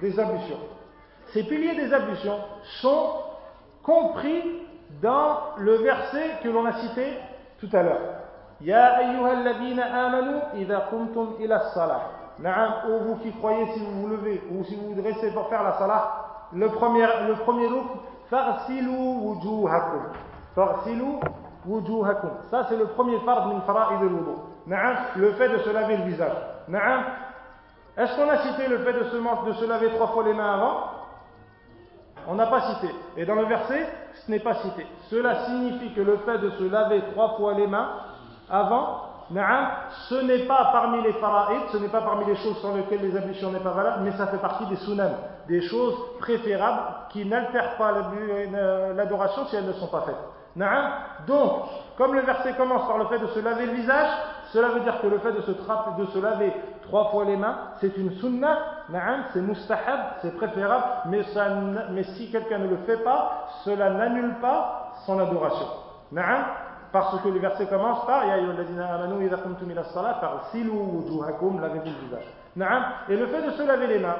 des 0.00 0.18
ablutions. 0.18 0.58
Ces 1.32 1.44
piliers 1.44 1.74
des 1.76 1.92
ablutions 1.92 2.38
sont 2.80 3.10
compris 3.82 4.42
dans 5.00 5.56
le 5.58 5.76
verset 5.76 6.38
que 6.42 6.48
l'on 6.48 6.66
a 6.66 6.72
cité 6.72 7.18
tout 7.58 7.68
à 7.72 7.82
l'heure. 7.82 8.00
Ya 8.60 8.96
ayyuhalladhina 8.98 10.06
amanu 10.06 10.36
idha 10.56 10.88
kumtum 10.90 11.36
ila 11.40 11.60
salah. 11.74 12.02
Na'am, 12.38 12.90
ou 12.90 12.98
vous 13.04 13.16
qui 13.16 13.32
croyez 13.32 13.66
si 13.72 13.80
vous 13.80 14.02
vous 14.02 14.08
levez 14.08 14.42
ou 14.50 14.64
si 14.64 14.74
vous 14.74 14.94
vous 14.94 15.00
dressez 15.00 15.30
pour 15.32 15.48
faire 15.48 15.62
la 15.62 15.74
salah, 15.78 16.31
le 16.54 16.68
premier, 16.68 17.06
le 17.28 17.34
premier 17.44 17.66
rukn, 17.66 17.98
farsilu 18.30 18.90
wujuhakum. 18.90 20.02
Farsilu 20.54 21.20
wujuhakum. 21.66 22.30
Ça 22.50 22.66
c'est 22.68 22.76
le 22.76 22.86
premier 22.86 23.18
fard 23.20 23.48
min 23.48 23.60
fara'id. 23.62 24.00
Na'am, 24.66 24.96
le 25.16 25.32
fait 25.32 25.48
de 25.48 25.58
se 25.58 25.70
laver 25.70 25.96
le 25.96 26.04
visage. 26.04 26.36
Est-ce 27.96 28.16
qu'on 28.16 28.28
a 28.28 28.38
cité 28.38 28.68
le 28.68 28.78
fait 28.78 28.92
de 28.92 29.04
se, 29.04 29.66
laver 29.66 29.90
trois 29.90 30.08
fois 30.08 30.24
les 30.24 30.34
mains 30.34 30.54
avant? 30.54 30.76
On 32.28 32.34
n'a 32.34 32.46
pas 32.46 32.60
cité. 32.74 32.94
Et 33.16 33.26
dans 33.26 33.34
le 33.34 33.44
verset, 33.44 33.86
ce 34.24 34.30
n'est 34.30 34.38
pas 34.38 34.54
cité. 34.54 34.86
Cela 35.10 35.46
signifie 35.46 35.92
que 35.92 36.00
le 36.00 36.18
fait 36.18 36.38
de 36.38 36.50
se 36.50 36.64
laver 36.64 37.02
trois 37.12 37.36
fois 37.36 37.54
les 37.54 37.66
mains 37.66 37.88
avant, 38.48 39.00
ce 39.30 40.14
n'est 40.22 40.46
pas 40.46 40.70
parmi 40.72 41.02
les 41.02 41.12
fara'id, 41.14 41.62
ce 41.72 41.78
n'est 41.78 41.88
pas 41.88 42.02
parmi 42.02 42.24
les 42.26 42.36
choses 42.36 42.58
sur 42.58 42.74
lesquelles 42.74 43.00
les 43.00 43.16
ablutions 43.16 43.50
n'est 43.50 43.60
pas 43.60 43.70
valable, 43.72 44.02
mais 44.04 44.12
ça 44.12 44.26
fait 44.26 44.38
partie 44.38 44.66
des 44.66 44.76
sunan, 44.76 45.10
des 45.48 45.62
choses 45.62 45.94
préférables 46.20 46.82
qui 47.10 47.24
n'altèrent 47.24 47.76
pas 47.76 47.92
l'adoration 48.94 49.46
si 49.46 49.56
elles 49.56 49.66
ne 49.66 49.72
sont 49.72 49.88
pas 49.88 50.02
faites. 50.02 50.16
Donc, 51.26 51.62
comme 51.96 52.14
le 52.14 52.20
verset 52.20 52.52
commence 52.54 52.86
par 52.86 52.98
le 52.98 53.06
fait 53.06 53.18
de 53.18 53.26
se 53.28 53.40
laver 53.40 53.66
le 53.66 53.72
visage, 53.72 54.10
cela 54.52 54.68
veut 54.68 54.80
dire 54.80 55.00
que 55.00 55.06
le 55.06 55.18
fait 55.18 55.32
de 55.32 55.40
se, 55.40 55.50
de 55.50 56.06
se 56.06 56.18
laver 56.18 56.52
trois 56.82 57.06
fois 57.06 57.24
les 57.24 57.36
mains, 57.36 57.56
c'est 57.80 57.96
une 57.96 58.12
sunnah, 58.18 58.58
c'est 59.32 59.40
mustahab, 59.40 60.00
c'est 60.20 60.36
préférable, 60.36 60.84
mais, 61.06 62.02
si 62.02 62.30
quelqu'un 62.30 62.58
ne 62.58 62.68
le 62.68 62.76
fait 62.86 62.98
pas, 62.98 63.48
cela 63.64 63.90
n'annule 63.90 64.34
pas 64.40 64.92
son 65.06 65.18
adoration. 65.18 65.66
Parce 66.92 67.18
que 67.22 67.28
le 67.28 67.38
verset 67.38 67.66
commence 67.66 68.04
par 68.04 68.24
wujuhakum, 70.54 71.60
lavez-vous 71.60 71.86
le 71.86 72.06
visage. 72.06 72.26
Et 73.08 73.16
le 73.16 73.26
fait 73.28 73.42
de 73.42 73.52
se 73.52 73.62
laver 73.62 73.86
les 73.86 73.98
mains, 73.98 74.16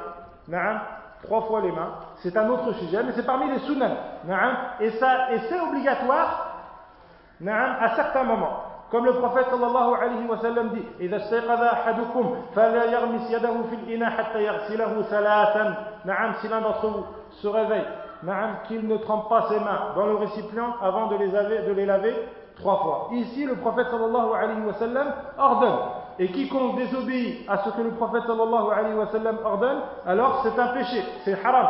trois 1.23 1.41
fois 1.41 1.61
les 1.61 1.71
mains, 1.71 1.93
c'est 2.17 2.35
un 2.37 2.47
autre 2.49 2.73
sujet, 2.73 3.01
mais 3.03 3.11
c'est 3.13 3.25
parmi 3.25 3.49
les 3.51 3.59
sunnah. 3.59 3.89
Et, 4.79 4.91
ça, 4.91 5.31
et 5.33 5.39
c'est 5.49 5.59
obligatoire 5.59 6.55
à 7.45 7.95
certains 7.95 8.23
moments. 8.23 8.63
Comme 8.89 9.05
le 9.05 9.13
prophète 9.13 9.47
sallallahu 9.49 9.95
alayhi 10.01 10.27
wa 10.29 10.37
sallam 10.37 10.69
dit 10.69 10.83
إذا 10.99 11.17
استيقظ 11.17 11.61
أحدكم 11.61 12.35
فلا 12.55 12.85
يغمس 12.85 13.31
يده 13.31 13.53
في 13.69 13.75
الإناء 13.75 14.09
حتى 14.09 14.43
يغسله 14.43 15.01
ثلاثا 15.01 15.75
نعم 16.05 16.33
si 16.41 16.47
l'un 16.47 16.61
d'entre 16.61 16.87
vous 16.87 17.05
se 17.31 17.47
réveille 17.49 17.85
نعم 18.23 18.55
qu'il 18.67 18.87
ne 18.87 18.95
trempe 18.95 19.27
pas 19.27 19.49
ses 19.49 19.59
mains 19.59 19.91
dans 19.93 20.05
le 20.05 20.15
récipient 20.15 20.73
avant 20.81 21.07
de 21.07 21.17
les, 21.17 21.27
laver, 21.27 21.63
de 21.67 21.73
les 21.73 21.85
laver 21.85 22.15
trois 22.55 22.77
fois. 22.77 23.09
Ici, 23.11 23.45
le 23.45 23.55
prophète 23.55 23.87
sallallahu 23.89 24.33
alayhi 24.33 24.61
wa 24.61 24.73
sallam 24.73 25.07
ordonne. 25.37 25.79
et 26.18 26.28
quiconque 26.28 26.76
désobéit 26.76 27.48
à 27.48 27.58
ce 27.64 27.70
que 27.70 27.80
le 27.80 27.90
prophète 27.92 28.22
sallallahu 28.26 28.70
alayhi 28.76 28.94
wa 28.94 29.06
sallam 29.06 29.38
ordonne, 29.44 29.78
alors 30.06 30.42
c'est 30.42 30.58
un 30.60 30.68
péché, 30.68 31.02
c'est 31.24 31.36
haram. 31.44 31.68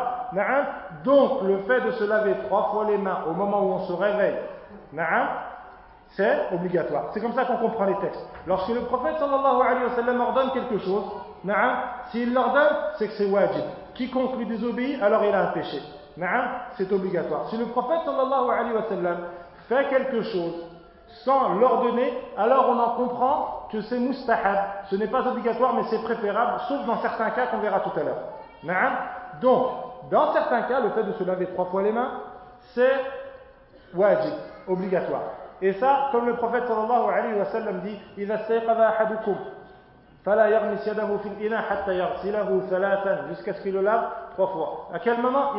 Donc, 1.04 1.42
le 1.42 1.58
fait 1.58 1.80
de 1.82 1.92
se 1.92 2.04
laver 2.04 2.34
trois 2.46 2.70
fois 2.72 2.86
les 2.90 2.98
mains 2.98 3.18
au 3.28 3.32
moment 3.32 3.62
où 3.62 3.72
on 3.74 3.80
se 3.86 3.92
réveille, 3.92 4.36
c'est 6.16 6.52
obligatoire. 6.52 7.10
C'est 7.14 7.20
comme 7.20 7.34
ça 7.34 7.44
qu'on 7.44 7.56
comprend 7.56 7.86
les 7.86 7.96
textes. 7.96 8.26
Lorsque 8.46 8.68
le 8.68 8.80
prophète 8.82 9.16
sallallahu 9.18 9.62
alayhi 9.62 9.84
wa 9.84 9.94
sallam 9.96 10.20
ordonne 10.20 10.50
quelque 10.52 10.78
chose, 10.78 11.04
s'il 12.10 12.34
l'ordonne, 12.34 12.76
c'est 12.98 13.08
que 13.08 13.14
c'est 13.14 13.30
wajib. 13.30 13.64
Quiconque 13.94 14.36
lui 14.38 14.46
désobéit, 14.46 15.00
alors 15.02 15.24
il 15.24 15.34
a 15.34 15.50
un 15.50 15.52
péché. 15.52 15.80
C'est 16.76 16.92
obligatoire. 16.92 17.48
Si 17.48 17.56
le 17.56 17.66
prophète 17.66 18.00
sallallahu 18.04 18.50
alayhi 18.50 18.74
wa 18.74 18.84
sallam 18.88 19.18
fait 19.68 19.88
quelque 19.88 20.22
chose 20.22 20.54
sans 21.24 21.54
l'ordonner, 21.54 22.12
alors 22.36 22.68
on 22.70 22.78
en 22.78 22.90
comprend 22.96 23.68
que 23.70 23.80
c'est 23.82 23.98
mustahab. 23.98 24.58
Ce 24.90 24.96
n'est 24.96 25.06
pas 25.06 25.26
obligatoire, 25.26 25.74
mais 25.74 25.84
c'est 25.84 26.02
préférable, 26.02 26.60
sauf 26.68 26.84
dans 26.86 27.00
certains 27.00 27.30
cas 27.30 27.46
qu'on 27.46 27.58
verra 27.58 27.80
tout 27.80 27.98
à 27.98 28.02
l'heure. 28.02 28.18
Donc, 29.40 29.68
dans 30.10 30.32
certains 30.32 30.62
cas, 30.62 30.80
le 30.80 30.90
fait 30.90 31.04
de 31.04 31.12
se 31.12 31.24
laver 31.24 31.46
trois 31.46 31.66
fois 31.66 31.82
les 31.82 31.92
mains, 31.92 32.10
c'est 32.74 32.92
wajib, 33.94 34.34
obligatoire. 34.68 35.22
Et 35.60 35.74
ça, 35.74 36.08
comme 36.12 36.26
le 36.26 36.34
prophète 36.34 36.66
sallallahu 36.66 37.10
alayhi 37.12 37.38
wa 37.38 37.44
sallam 37.46 37.80
dit, 37.80 37.98
jusqu'à 43.28 43.54
ce 43.54 43.62
qu'il 43.62 43.72
le 43.74 43.80
lave 43.80 44.04
trois 44.32 44.48
fois. 44.48 44.88
À 44.92 44.98
quel 44.98 45.20
moment? 45.20 45.52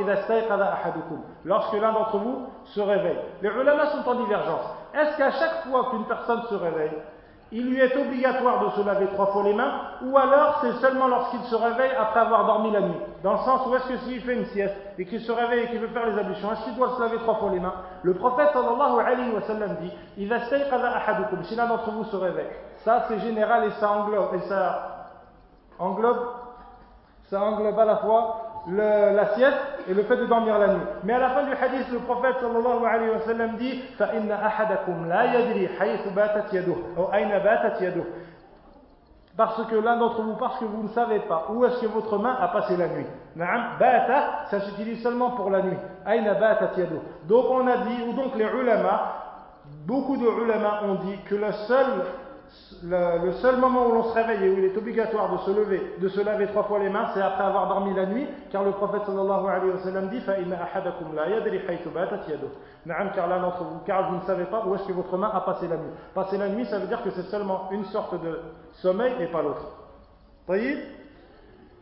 Lorsque 1.45 1.73
l'un 1.73 1.91
d'entre 1.91 2.17
vous 2.17 2.47
se 2.65 2.81
réveille. 2.81 3.19
Les 3.41 3.49
ulamas 3.49 3.87
sont 3.87 4.09
en 4.09 4.15
divergence. 4.15 4.82
Est-ce 4.93 5.17
qu'à 5.17 5.31
chaque 5.31 5.63
fois 5.63 5.87
qu'une 5.89 6.05
personne 6.05 6.43
se 6.43 6.55
réveille, 6.55 6.97
il 7.51 7.69
lui 7.69 7.79
est 7.79 7.95
obligatoire 7.95 8.65
de 8.65 8.69
se 8.71 8.81
laver 8.85 9.05
trois 9.07 9.27
fois 9.27 9.43
les 9.43 9.53
mains, 9.53 9.73
ou 10.03 10.17
alors 10.17 10.59
c'est 10.61 10.73
seulement 10.81 11.07
lorsqu'il 11.07 11.41
se 11.41 11.55
réveille 11.55 11.91
après 11.99 12.21
avoir 12.21 12.45
dormi 12.45 12.71
la 12.71 12.81
nuit? 12.81 12.97
Dans 13.21 13.33
le 13.33 13.39
sens 13.39 13.67
où 13.67 13.75
est-ce 13.75 13.87
que 13.89 13.97
s'il 13.97 14.21
fait 14.21 14.33
une 14.33 14.45
sieste 14.47 14.75
et 14.97 15.05
qu'il 15.05 15.21
se 15.21 15.31
réveille 15.31 15.65
et 15.65 15.67
qu'il 15.67 15.79
veut 15.79 15.87
faire 15.89 16.05
les 16.07 16.17
ablutions, 16.17 16.51
est-ce 16.51 16.63
qu'il 16.63 16.75
doit 16.75 16.95
se 16.95 17.01
laver 17.01 17.17
trois 17.17 17.35
fois 17.35 17.51
les 17.51 17.59
mains? 17.59 17.75
Le 18.01 18.15
prophète 18.15 18.49
sallallahu 18.53 18.99
alayhi 18.99 19.31
wa 19.33 19.41
sallam 19.41 19.75
dit 19.81 19.91
si 20.17 21.55
l'un 21.55 21.67
d'entre 21.67 21.91
vous 21.91 22.05
se 22.05 22.15
réveille. 22.15 22.49
Ça 22.77 23.05
c'est 23.07 23.19
général 23.19 23.65
et 23.65 23.71
ça 23.71 23.91
englobe, 23.91 24.33
et 24.33 24.39
ça 24.41 25.09
englobe, 25.77 26.25
ça 27.29 27.39
englobe 27.41 27.77
à 27.79 27.85
la 27.85 27.97
fois 27.97 28.41
le, 28.68 29.16
la 29.16 29.34
sieste 29.34 29.58
et 29.88 29.94
le 29.94 30.02
fait 30.02 30.16
de 30.16 30.26
dormir 30.26 30.58
la 30.58 30.68
nuit. 30.68 30.82
Mais 31.04 31.14
à 31.14 31.18
la 31.18 31.30
fin 31.30 31.44
du 31.44 31.52
hadith, 31.52 31.90
le 31.92 32.00
prophète 32.00 32.36
sallallahu 32.40 32.84
alayhi 32.84 33.10
wa 33.10 33.20
sallam 33.26 33.56
dit 33.56 33.82
فَإِنَّ 33.98 34.30
أَحَدَكُمْ 34.30 35.08
لَا 35.08 35.24
يَدْرِي 35.34 35.68
حَيْثُ 35.78 36.12
بَاتَتْ 36.14 36.52
يَدُهُ 36.52 36.76
أو 36.98 37.12
أين 37.14 37.28
باتت 37.28 37.80
يده 37.82 38.04
parce 39.38 39.64
que 39.68 39.76
l'un 39.76 39.96
d'entre 39.98 40.20
vous, 40.20 40.34
parce 40.34 40.58
que 40.58 40.64
vous 40.64 40.82
ne 40.82 40.88
savez 40.88 41.20
pas 41.20 41.46
où 41.50 41.64
est-ce 41.64 41.80
que 41.80 41.86
votre 41.86 42.18
main 42.18 42.36
a 42.40 42.48
passé 42.48 42.76
la 42.76 42.88
nuit. 42.88 43.06
Na'am, 43.36 43.78
bata, 43.78 44.46
ça 44.50 44.60
s'utilise 44.62 45.00
seulement 45.00 45.30
pour 45.30 45.48
la 45.48 45.62
nuit. 45.62 45.76
Aina 46.04 46.34
batat 46.34 46.72
yadu. 46.76 46.96
Donc 47.28 47.44
on 47.48 47.64
a 47.68 47.76
dit, 47.76 48.02
ou 48.08 48.14
donc 48.14 48.34
les 48.34 48.46
ulama, 48.46 49.12
beaucoup 49.86 50.16
de 50.16 50.26
ulama 50.42 50.80
ont 50.88 50.96
dit 50.96 51.18
que 51.28 51.36
le 51.36 51.52
seul 51.52 51.86
le, 52.83 53.31
seul 53.33 53.57
moment 53.57 53.87
où 53.87 53.91
l'on 53.93 54.03
se 54.03 54.13
réveille 54.13 54.45
et 54.45 54.49
où 54.49 54.57
il 54.57 54.65
est 54.65 54.77
obligatoire 54.77 55.31
de 55.31 55.37
se 55.39 55.51
lever, 55.51 55.95
de 55.99 56.07
se 56.07 56.21
laver 56.21 56.47
trois 56.47 56.63
fois 56.63 56.79
les 56.79 56.89
mains, 56.89 57.07
c'est 57.13 57.21
après 57.21 57.43
avoir 57.43 57.67
dormi 57.67 57.93
la 57.93 58.05
nuit, 58.05 58.27
car 58.51 58.63
le 58.63 58.71
prophète 58.71 59.03
sallallahu 59.05 59.47
alayhi 59.47 59.71
wa 59.71 59.79
sallam 59.79 60.09
dit 60.09 60.21
car 63.15 63.27
l'un 63.27 63.39
d'entre 63.39 63.63
vous, 63.63 63.79
car 63.85 64.09
vous 64.11 64.17
ne 64.17 64.21
savez 64.21 64.45
pas 64.45 64.63
où 64.65 64.75
est-ce 64.75 64.83
que 64.85 64.93
votre 64.93 65.17
main 65.17 65.31
a 65.33 65.41
passé 65.41 65.67
la 65.67 65.77
nuit. 65.77 65.91
Passer 66.13 66.37
la 66.37 66.49
nuit, 66.49 66.65
ça 66.65 66.79
veut 66.79 66.87
dire 66.87 67.01
que 67.03 67.11
c'est 67.11 67.23
seulement 67.23 67.69
une 67.71 67.85
sorte 67.85 68.21
de 68.21 68.39
sommeil 68.73 69.13
et 69.19 69.27
pas 69.27 69.41
l'autre. 69.41 69.65
Voyez? 70.47 70.77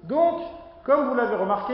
Donc, 0.04 0.42
comme 0.84 1.10
vous 1.10 1.16
l'avez 1.16 1.36
remarqué, 1.36 1.74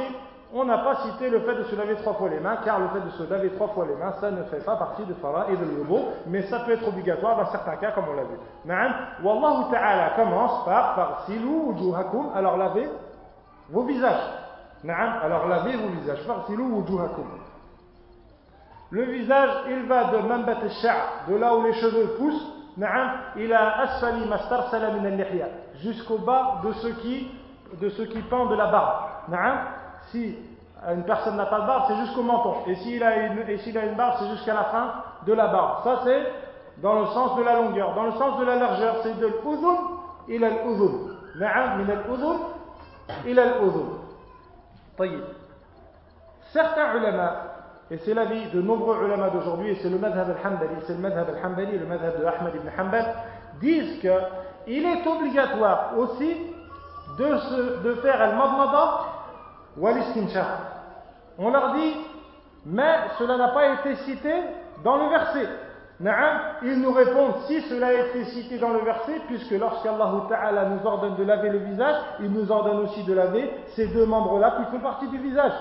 on 0.53 0.63
n'a 0.63 0.77
pas 0.77 0.95
cité 1.03 1.29
le 1.29 1.41
fait 1.41 1.55
de 1.55 1.63
se 1.63 1.75
laver 1.75 1.95
trois 1.95 2.13
fois 2.13 2.29
les 2.29 2.39
mains, 2.39 2.57
car 2.63 2.79
le 2.79 2.87
fait 2.89 3.01
de 3.01 3.09
se 3.11 3.29
laver 3.29 3.49
trois 3.51 3.67
fois 3.69 3.85
les 3.85 3.95
mains, 3.95 4.13
ça 4.21 4.31
ne 4.31 4.43
fait 4.43 4.63
pas 4.63 4.77
partie 4.77 5.03
de 5.03 5.13
Farah 5.15 5.47
et 5.49 5.57
de 5.57 5.65
l'Ubo, 5.65 5.99
mais 6.27 6.43
ça 6.43 6.59
peut 6.59 6.71
être 6.71 6.87
obligatoire 6.87 7.35
dans 7.37 7.51
certains 7.51 7.75
cas, 7.75 7.91
comme 7.91 8.05
on 8.09 8.15
l'a 8.15 8.23
vu. 8.23 8.37
Na'am, 8.63 8.93
Wallahu 9.23 9.69
ta'ala 9.71 10.11
commence 10.15 10.63
par, 10.63 10.95
par 10.95 11.25
silou 11.25 11.73
wujuhakum, 11.73 12.31
alors 12.33 12.55
lavez 12.55 12.89
vos 13.69 13.83
visages. 13.83 14.23
Na'am, 14.85 15.19
alors 15.21 15.47
lavez 15.47 15.75
vos 15.75 15.89
visages. 15.99 16.25
Par 16.25 16.45
silou 16.47 16.77
wujuhakum. 16.77 17.25
Le 18.89 19.03
visage, 19.03 19.49
il 19.69 19.85
va 19.85 20.05
de 20.05 20.17
mambat 20.19 20.55
de 21.27 21.35
là 21.35 21.55
où 21.57 21.63
les 21.63 21.73
cheveux 21.73 22.15
poussent, 22.17 22.53
na'am, 22.77 23.11
il 23.35 23.51
a 23.51 23.81
asfali 23.81 24.25
mastarsala 24.29 24.91
min 24.91 25.05
al 25.05 25.25
jusqu'au 25.81 26.19
bas 26.19 26.61
de 26.63 26.71
ce 26.71 26.87
qui, 27.01 27.29
de 27.81 27.89
qui 27.89 28.21
pend 28.29 28.45
de 28.45 28.55
la 28.55 28.67
barbe. 28.67 28.93
Na'am, 29.27 29.57
si 30.11 30.37
une 30.89 31.03
personne 31.03 31.35
n'a 31.35 31.47
pas 31.47 31.61
de 31.61 31.67
barbe, 31.67 31.83
c'est 31.87 32.05
jusqu'au 32.05 32.23
menton. 32.23 32.55
Et 32.67 32.75
s'il 32.75 33.03
a 33.03 33.15
une, 33.27 33.49
et 33.49 33.57
s'il 33.59 33.77
a 33.77 33.85
une 33.85 33.95
barbe, 33.95 34.15
c'est 34.19 34.29
jusqu'à 34.29 34.53
la 34.53 34.65
fin 34.65 34.93
de 35.25 35.33
la 35.33 35.47
barbe. 35.47 35.83
Ça, 35.83 36.01
c'est 36.03 36.23
dans 36.81 36.99
le 36.99 37.05
sens 37.07 37.37
de 37.37 37.43
la 37.43 37.55
longueur. 37.55 37.93
Dans 37.95 38.03
le 38.03 38.11
sens 38.13 38.39
de 38.39 38.45
la 38.45 38.55
largeur, 38.55 38.97
c'est 39.03 39.19
de 39.19 39.27
l'ouzun 39.27 39.77
ila 40.29 40.49
l'ouzun. 40.49 41.13
Na'am, 41.39 41.83
min 41.83 41.89
al-ouzun 41.89 42.39
ila 43.25 43.43
al-ouzun. 43.43 43.97
Certains 46.51 46.95
ulama, 46.95 47.33
et 47.91 47.97
c'est 47.97 48.13
l'avis 48.13 48.49
de 48.51 48.61
nombreux 48.61 49.05
ulama 49.05 49.29
d'aujourd'hui, 49.29 49.69
et 49.71 49.75
c'est 49.75 49.89
le 49.89 49.97
madhab 49.97 50.29
al-Hanbali, 50.29 50.75
c'est 50.85 50.93
le 50.93 50.99
madhab 50.99 51.27
al-Hanbali, 51.29 51.77
le 51.77 51.85
madhab 51.85 52.19
de 52.19 52.25
Ahmed 52.25 52.55
ibn 52.55 52.69
Hanbal, 52.79 53.05
disent 53.59 54.01
que 54.01 54.09
il 54.67 54.85
est 54.85 55.05
obligatoire 55.07 55.97
aussi 55.97 56.37
de, 57.17 57.37
se, 57.37 57.83
de 57.83 57.93
faire 57.95 58.21
al-madmada 58.21 58.99
on 59.79 61.49
leur 61.51 61.73
dit, 61.73 61.93
mais 62.65 62.95
cela 63.19 63.37
n'a 63.37 63.49
pas 63.49 63.67
été 63.73 63.95
cité 64.03 64.33
dans 64.83 64.97
le 64.97 65.09
verset. 65.09 65.47
Ils 66.63 66.79
nous 66.79 66.91
répondent 66.91 67.37
si 67.47 67.59
cela 67.61 67.87
a 67.87 67.93
été 67.93 68.25
cité 68.25 68.59
dans 68.59 68.69
le 68.69 68.79
verset, 68.79 69.19
puisque 69.27 69.51
lorsqu'Allah 69.51 70.11
Ta'ala 70.29 70.65
nous 70.65 70.85
ordonne 70.85 71.15
de 71.15 71.23
laver 71.23 71.49
le 71.49 71.57
visage, 71.59 71.95
il 72.19 72.31
nous 72.31 72.51
ordonne 72.51 72.79
aussi 72.81 73.03
de 73.03 73.13
laver 73.13 73.51
ces 73.75 73.87
deux 73.87 74.05
membres-là 74.05 74.57
qui 74.57 74.71
font 74.71 74.79
partie 74.79 75.07
du 75.07 75.17
visage. 75.17 75.53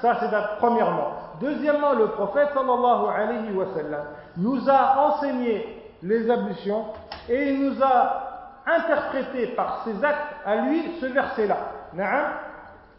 Ça 0.00 0.16
c'est 0.20 0.30
premièrement. 0.58 1.12
Deuxièmement, 1.40 1.94
le 1.94 2.06
prophète 2.08 2.50
sallallahu 2.54 3.06
alayhi 3.16 3.52
wa 3.52 3.66
sallam 3.74 4.04
nous 4.36 4.68
a 4.68 5.08
enseigné 5.08 5.92
les 6.02 6.30
ablutions 6.30 6.84
et 7.28 7.50
il 7.52 7.64
nous 7.64 7.82
a 7.82 8.62
interprété 8.64 9.48
par 9.48 9.82
ses 9.84 10.04
actes 10.04 10.36
à 10.46 10.56
lui 10.56 10.98
ce 11.00 11.06
verset-là. 11.06 11.56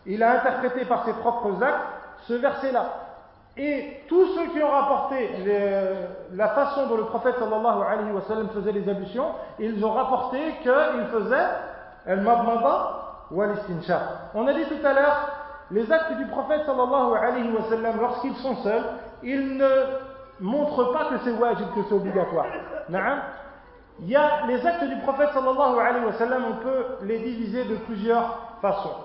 Il 0.09 0.23
a 0.23 0.39
interprété 0.39 0.85
par 0.85 1.05
ses 1.05 1.13
propres 1.13 1.61
actes 1.61 1.85
ce 2.27 2.33
verset-là. 2.33 2.85
Et 3.55 4.01
tous 4.07 4.25
ceux 4.35 4.47
qui 4.47 4.63
ont 4.63 4.71
rapporté 4.71 5.29
la 6.33 6.47
façon 6.49 6.87
dont 6.87 6.97
le 6.97 7.05
prophète 7.05 7.35
sallallahu 7.37 7.83
alayhi 7.87 8.11
wa 8.11 8.21
sallam 8.21 8.49
faisait 8.49 8.71
les 8.71 8.89
ablutions, 8.89 9.27
ils 9.59 9.85
ont 9.85 9.91
rapporté 9.91 10.39
qu'il 10.63 11.05
faisait 11.11 11.47
al-madmada 12.07 12.95
ou 13.29 13.41
al-istinshaq. 13.41 14.01
On 14.33 14.47
a 14.47 14.53
dit 14.53 14.65
tout 14.65 14.83
à 14.83 14.93
l'heure, 14.93 15.29
les 15.69 15.91
actes 15.91 16.13
du 16.13 16.25
prophète 16.25 16.61
sallallahu 16.65 17.15
alayhi 17.21 17.51
wa 17.51 17.69
sallam, 17.69 17.99
lorsqu'ils 18.01 18.35
sont 18.37 18.55
seuls, 18.63 18.83
ils 19.21 19.57
ne 19.57 19.69
montrent 20.39 20.91
pas 20.91 21.05
que 21.05 21.17
c'est 21.23 21.33
wajib, 21.33 21.67
que 21.75 21.81
c'est 21.87 21.95
obligatoire. 21.95 22.47
Il 23.99 24.09
y 24.09 24.15
a 24.15 24.47
les 24.47 24.65
actes 24.65 24.85
du 24.85 24.95
prophète 25.01 25.29
sallallahu 25.33 25.79
alayhi 25.79 26.05
wa 26.05 26.13
sallam, 26.13 26.45
on 26.49 26.63
peut 26.63 26.85
les 27.03 27.19
diviser 27.19 27.65
de 27.65 27.75
plusieurs 27.75 28.48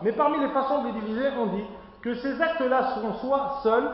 Mais 0.02 0.12
parmi 0.12 0.38
les 0.40 0.48
façons 0.48 0.82
de 0.82 0.88
les 0.88 1.00
diviser, 1.00 1.28
on 1.38 1.46
dit 1.46 1.64
que 2.02 2.14
ces 2.14 2.40
actes-là 2.40 2.94
seront 2.94 3.14
soit 3.14 3.60
seuls, 3.62 3.90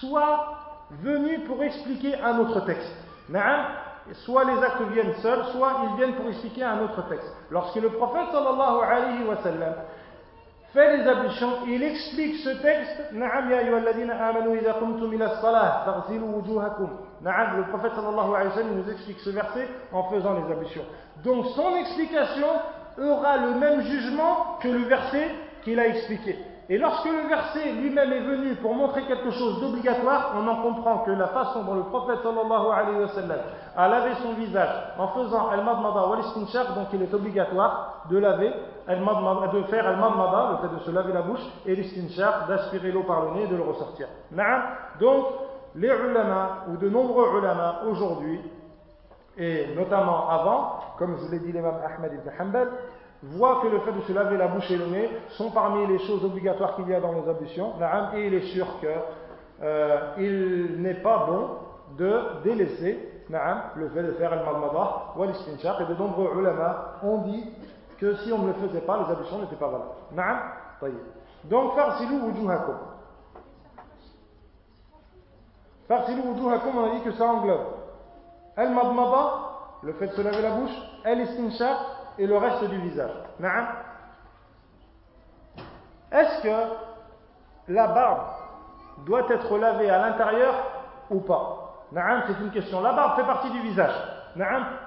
soit 0.00 0.54
venus 1.02 1.40
pour 1.46 1.62
expliquer 1.62 2.20
un 2.20 2.38
autre 2.38 2.60
texte. 2.60 2.92
Soit 4.12 4.44
les 4.44 4.62
actes 4.62 4.82
viennent 4.92 5.14
seuls, 5.22 5.44
soit 5.52 5.72
ils 5.84 5.96
viennent 5.96 6.14
pour 6.14 6.26
expliquer 6.28 6.62
un 6.62 6.80
autre 6.82 7.08
texte. 7.08 7.32
Lorsque 7.50 7.76
le 7.76 7.90
prophète 7.90 8.26
sallallahu 8.32 8.82
alayhi 8.82 9.24
wa 9.24 9.36
fait 10.74 10.96
les 10.96 11.08
ablutions, 11.08 11.64
il 11.68 11.82
explique 11.84 12.36
ce 12.38 12.50
texte. 12.60 13.12
Le 13.12 13.20
prophète 17.70 17.92
sallallahu 17.94 18.34
alayhi 18.34 18.56
wa 18.56 18.62
nous 18.74 18.90
explique 18.90 19.20
ce 19.20 19.30
verset 19.30 19.68
en 19.92 20.10
faisant 20.10 20.34
les 20.34 20.52
ablutions. 20.52 20.84
Donc 21.22 21.46
son 21.54 21.76
explication 21.76 22.48
aura 22.98 23.36
le 23.38 23.54
même 23.54 23.82
jugement 23.82 24.58
que 24.60 24.68
le 24.68 24.84
verset 24.84 25.30
qu'il 25.62 25.80
a 25.80 25.88
expliqué. 25.88 26.38
Et 26.68 26.78
lorsque 26.78 27.04
le 27.04 27.28
verset 27.28 27.72
lui-même 27.72 28.10
est 28.10 28.20
venu 28.20 28.54
pour 28.56 28.74
montrer 28.74 29.04
quelque 29.04 29.30
chose 29.32 29.60
d'obligatoire, 29.60 30.32
on 30.36 30.48
en 30.48 30.62
comprend 30.62 30.98
que 31.00 31.10
la 31.10 31.26
façon 31.28 31.62
dont 31.64 31.74
le 31.74 31.82
prophète 31.82 32.20
sallallahu 32.22 32.66
alayhi 32.74 33.00
wa 33.00 33.08
sallam 33.08 33.38
a 33.76 33.88
lavé 33.88 34.12
son 34.22 34.32
visage 34.32 34.70
en 34.98 35.08
faisant 35.08 35.50
al-madmada 35.50 36.06
wal 36.06 36.20
donc 36.22 36.86
il 36.94 37.02
est 37.02 37.12
obligatoire 37.12 38.04
de 38.08 38.16
laver, 38.16 38.50
de 38.88 39.62
faire 39.64 39.86
al-madmada, 39.86 40.52
le 40.52 40.68
fait 40.68 40.74
de 40.74 40.80
se 40.80 40.90
laver 40.90 41.12
la 41.12 41.22
bouche, 41.22 41.44
et 41.66 41.74
l'istinshaq, 41.74 42.48
d'aspirer 42.48 42.92
l'eau 42.92 43.02
par 43.02 43.24
le 43.26 43.30
nez 43.32 43.42
et 43.44 43.48
de 43.48 43.56
le 43.56 43.62
ressortir. 43.62 44.08
Donc, 45.00 45.26
les 45.74 45.88
ulama, 45.88 46.64
ou 46.70 46.76
de 46.78 46.88
nombreux 46.88 47.38
ulama 47.38 47.80
aujourd'hui, 47.90 48.40
et 49.36 49.74
notamment 49.74 50.28
avant, 50.28 50.78
comme 50.98 51.16
je 51.18 51.30
l'ai 51.30 51.40
dit 51.40 51.52
l'imam 51.52 51.74
Ahmed 51.84 52.12
ibn 52.12 52.30
Hanbal, 52.40 52.68
voit 53.22 53.60
que 53.62 53.68
le 53.68 53.80
fait 53.80 53.92
de 53.92 54.00
se 54.02 54.12
laver 54.12 54.36
la 54.36 54.48
bouche 54.48 54.70
et 54.70 54.76
le 54.76 54.86
nez 54.86 55.10
sont 55.30 55.50
parmi 55.50 55.86
les 55.86 55.98
choses 56.00 56.24
obligatoires 56.24 56.76
qu'il 56.76 56.88
y 56.88 56.94
a 56.94 57.00
dans 57.00 57.12
les 57.12 57.28
ablutions, 57.28 57.72
et 58.14 58.26
il 58.26 58.34
est 58.34 58.52
sûr 58.52 58.66
qu'il 58.80 58.88
euh, 59.62 60.76
n'est 60.78 60.94
pas 60.94 61.26
bon 61.26 61.48
de 61.96 62.42
délaisser 62.44 63.10
le 63.76 63.88
fait 63.88 64.02
de 64.02 64.12
faire 64.12 64.32
al-madmada 64.32 65.14
ou 65.16 65.22
al-istinshaq, 65.22 65.80
et 65.80 65.86
de 65.86 65.94
nombreux 65.94 66.30
ulama 66.38 66.96
ont 67.02 67.18
dit 67.18 67.44
que 67.98 68.14
si 68.16 68.32
on 68.32 68.38
ne 68.38 68.48
le 68.48 68.54
faisait 68.54 68.82
pas, 68.82 68.98
les 68.98 69.12
ablutions 69.12 69.38
n'étaient 69.38 69.56
pas 69.56 69.68
valables. 69.68 71.00
Donc, 71.44 71.74
farsilou 71.74 72.26
wujuhakum. 72.26 72.76
Farsilou 75.88 76.22
wujuhakum, 76.32 76.78
on 76.78 76.84
a 76.84 76.94
dit 76.96 77.00
que 77.02 77.12
ça 77.12 77.24
englobe 77.24 77.73
al-madmada, 78.56 79.28
le 79.82 79.92
fait 79.94 80.08
de 80.08 80.12
se 80.12 80.22
laver 80.22 80.42
la 80.42 80.50
bouche, 80.50 80.76
al-istinshaq, 81.04 81.76
et 82.18 82.26
le 82.26 82.36
reste 82.36 82.64
du 82.64 82.78
visage. 82.78 83.10
Est-ce 86.12 86.42
que 86.42 86.72
la 87.68 87.88
barbe 87.88 88.26
doit 89.04 89.26
être 89.30 89.58
lavée 89.58 89.90
à 89.90 89.98
l'intérieur 89.98 90.54
ou 91.10 91.20
pas? 91.20 91.60
C'est 91.92 92.40
une 92.40 92.50
question. 92.52 92.80
La 92.80 92.92
barbe 92.92 93.16
fait 93.16 93.26
partie 93.26 93.50
du 93.50 93.60
visage. 93.60 93.94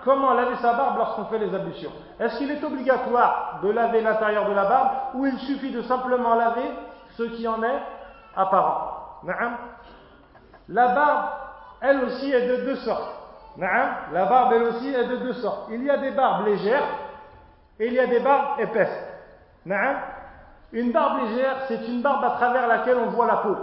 Comment 0.04 0.34
laver 0.34 0.56
sa 0.58 0.74
barbe 0.74 0.98
lorsqu'on 0.98 1.26
fait 1.26 1.40
les 1.40 1.54
ablutions? 1.54 1.92
Est-ce 2.20 2.38
qu'il 2.38 2.50
est 2.52 2.64
obligatoire 2.64 3.60
de 3.62 3.70
laver 3.70 4.02
l'intérieur 4.02 4.48
de 4.50 4.54
la 4.54 4.66
barbe 4.66 4.92
ou 5.16 5.26
il 5.26 5.38
suffit 5.40 5.72
de 5.72 5.82
simplement 5.82 6.36
laver 6.36 6.70
ce 7.18 7.24
qui 7.24 7.48
en 7.48 7.62
est 7.62 7.82
apparent? 8.36 9.22
La 10.70 10.88
barbe, 10.90 11.26
elle 11.82 12.04
aussi, 12.06 12.32
est 12.32 12.48
de 12.48 12.66
deux 12.66 12.76
sortes. 12.78 13.16
La 13.60 14.26
barbe, 14.26 14.54
elle 14.54 14.64
aussi, 14.64 14.94
est 14.94 15.08
de 15.08 15.18
deux 15.18 15.34
sortes. 15.34 15.70
Il 15.72 15.84
y 15.84 15.90
a 15.90 15.98
des 15.98 16.12
barbes 16.12 16.46
légères 16.46 16.84
et 17.80 17.88
il 17.88 17.94
y 17.94 18.00
a 18.00 18.08
des 18.08 18.20
barbes 18.20 18.60
épaisses. 18.60 19.04
Une 20.74 20.92
barbe 20.92 21.22
légère, 21.22 21.56
c'est 21.68 21.88
une 21.88 22.02
barbe 22.02 22.24
à 22.24 22.32
travers 22.32 22.68
laquelle 22.68 22.98
on 22.98 23.10
voit 23.10 23.28
la 23.28 23.38
peau. 23.38 23.56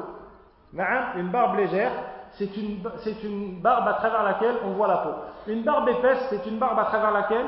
Une 1.16 1.28
barbe 1.28 1.56
légère, 1.56 1.92
c'est 2.32 2.56
une, 2.56 2.82
une, 3.22 3.60
barbe 3.60 3.86
à 3.86 3.94
travers 3.94 4.24
laquelle 4.24 4.56
on 4.64 4.70
voit 4.70 4.88
la 4.88 4.96
peau. 4.96 5.10
Une 5.46 5.62
barbe 5.62 5.88
épaisse, 5.88 6.26
c'est 6.30 6.44
une 6.46 6.58
barbe 6.58 6.78
à 6.78 6.84
travers 6.86 7.12
laquelle 7.12 7.46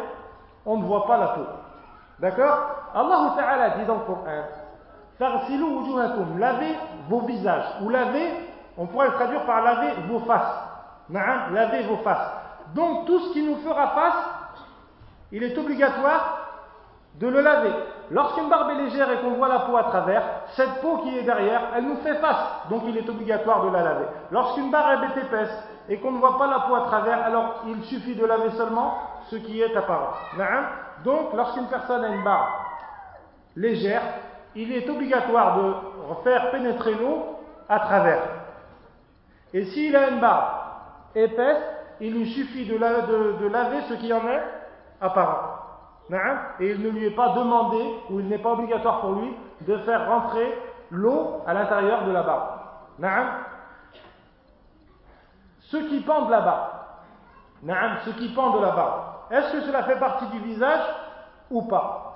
on 0.64 0.76
ne 0.76 0.84
voit 0.84 1.06
pas 1.06 1.16
la 1.16 1.26
peau. 1.28 1.46
D'accord? 2.20 2.58
Allah 2.94 3.34
Ta'ala 3.36 3.70
dit 3.70 3.84
dans 3.84 3.96
le 3.96 4.00
Coran 4.00 4.24
lavez 6.38 6.76
vos 7.08 7.20
visages. 7.20 7.64
Ou 7.82 7.88
lavez, 7.88 8.30
on 8.76 8.86
pourrait 8.86 9.08
le 9.08 9.14
traduire 9.14 9.44
par 9.44 9.64
laver 9.64 9.92
vos 10.08 10.20
faces. 10.20 10.65
Lavez 11.10 11.82
vos 11.84 11.98
faces. 11.98 12.32
Donc 12.74 13.06
tout 13.06 13.20
ce 13.20 13.32
qui 13.32 13.42
nous 13.42 13.56
fera 13.56 13.88
face, 13.88 14.24
il 15.32 15.42
est 15.42 15.56
obligatoire 15.56 16.46
de 17.14 17.28
le 17.28 17.40
laver. 17.40 17.72
Lorsqu'une 18.10 18.48
barbe 18.48 18.70
est 18.70 18.84
légère 18.84 19.10
et 19.10 19.18
qu'on 19.18 19.30
voit 19.30 19.48
la 19.48 19.60
peau 19.60 19.76
à 19.76 19.84
travers, 19.84 20.22
cette 20.54 20.80
peau 20.80 20.98
qui 20.98 21.18
est 21.18 21.22
derrière, 21.22 21.60
elle 21.74 21.84
nous 21.84 21.96
fait 21.96 22.16
face, 22.16 22.68
donc 22.70 22.82
il 22.86 22.96
est 22.96 23.08
obligatoire 23.08 23.64
de 23.64 23.70
la 23.70 23.82
laver. 23.82 24.04
Lorsqu'une 24.30 24.70
barbe 24.70 25.04
est 25.04 25.20
épaisse 25.20 25.50
et 25.88 25.98
qu'on 25.98 26.12
ne 26.12 26.18
voit 26.18 26.38
pas 26.38 26.46
la 26.46 26.60
peau 26.60 26.74
à 26.74 26.82
travers, 26.82 27.24
alors 27.24 27.64
il 27.66 27.82
suffit 27.84 28.14
de 28.14 28.24
laver 28.24 28.50
seulement 28.50 28.98
ce 29.30 29.36
qui 29.36 29.60
est 29.60 29.76
apparent. 29.76 30.14
Donc 31.04 31.32
lorsqu'une 31.34 31.66
personne 31.66 32.04
a 32.04 32.08
une 32.08 32.22
barbe 32.22 32.48
légère, 33.56 34.02
il 34.54 34.72
est 34.72 34.88
obligatoire 34.88 35.56
de 35.56 35.74
faire 36.22 36.50
pénétrer 36.50 36.94
l'eau 36.94 37.38
à 37.68 37.80
travers. 37.80 38.22
Et 39.52 39.64
s'il 39.64 39.96
a 39.96 40.10
une 40.10 40.20
barbe 40.20 40.55
épaisse, 41.14 41.62
il 42.00 42.14
lui 42.14 42.26
suffit 42.32 42.66
de, 42.66 42.76
de 42.76 43.46
laver 43.48 43.80
ce 43.88 43.94
qui 43.94 44.12
en 44.12 44.26
est 44.28 44.42
apparent. 45.00 45.56
Et 46.60 46.70
il 46.70 46.82
ne 46.82 46.90
lui 46.90 47.06
est 47.06 47.16
pas 47.16 47.30
demandé, 47.30 47.82
ou 48.10 48.20
il 48.20 48.28
n'est 48.28 48.38
pas 48.38 48.52
obligatoire 48.52 49.00
pour 49.00 49.12
lui, 49.12 49.34
de 49.62 49.76
faire 49.78 50.08
rentrer 50.08 50.56
l'eau 50.90 51.42
à 51.46 51.54
l'intérieur 51.54 52.04
de 52.04 52.12
la 52.12 52.22
barbe. 52.22 52.48
Ceux 55.60 55.88
qui 55.88 56.00
pendent 56.00 56.30
la 56.30 56.40
barbe, 56.40 56.70
ceux 58.04 58.12
qui 58.12 58.28
pendent 58.34 58.60
la 58.60 58.70
barbe, 58.70 59.02
est-ce 59.30 59.52
que 59.52 59.60
cela 59.62 59.82
fait 59.82 59.98
partie 59.98 60.26
du 60.26 60.38
visage 60.38 60.84
ou 61.50 61.62
pas? 61.62 62.14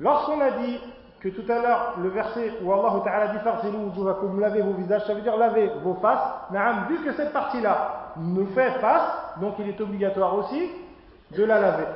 Lorsqu'on 0.00 0.40
a 0.40 0.52
dit 0.52 0.80
que 1.20 1.28
tout 1.28 1.50
à 1.50 1.58
l'heure, 1.60 1.94
le 2.02 2.08
verset 2.10 2.52
où 2.62 2.72
Allah 2.72 3.00
Ta'ala 3.04 3.28
dit 3.28 3.38
vous 3.72 4.38
lavez 4.38 4.60
vos 4.60 4.74
visages, 4.74 5.04
ça 5.06 5.14
veut 5.14 5.22
dire 5.22 5.36
lavez 5.36 5.70
vos 5.82 5.94
faces. 5.94 6.50
Vu 6.88 6.98
que 7.04 7.12
cette 7.12 7.32
partie-là 7.32 8.12
nous 8.16 8.46
fait 8.48 8.72
face, 8.80 9.34
donc 9.40 9.54
il 9.58 9.68
est 9.68 9.80
obligatoire 9.80 10.34
aussi 10.34 10.70
de 11.36 11.44
la 11.44 11.60
laver 11.60 11.86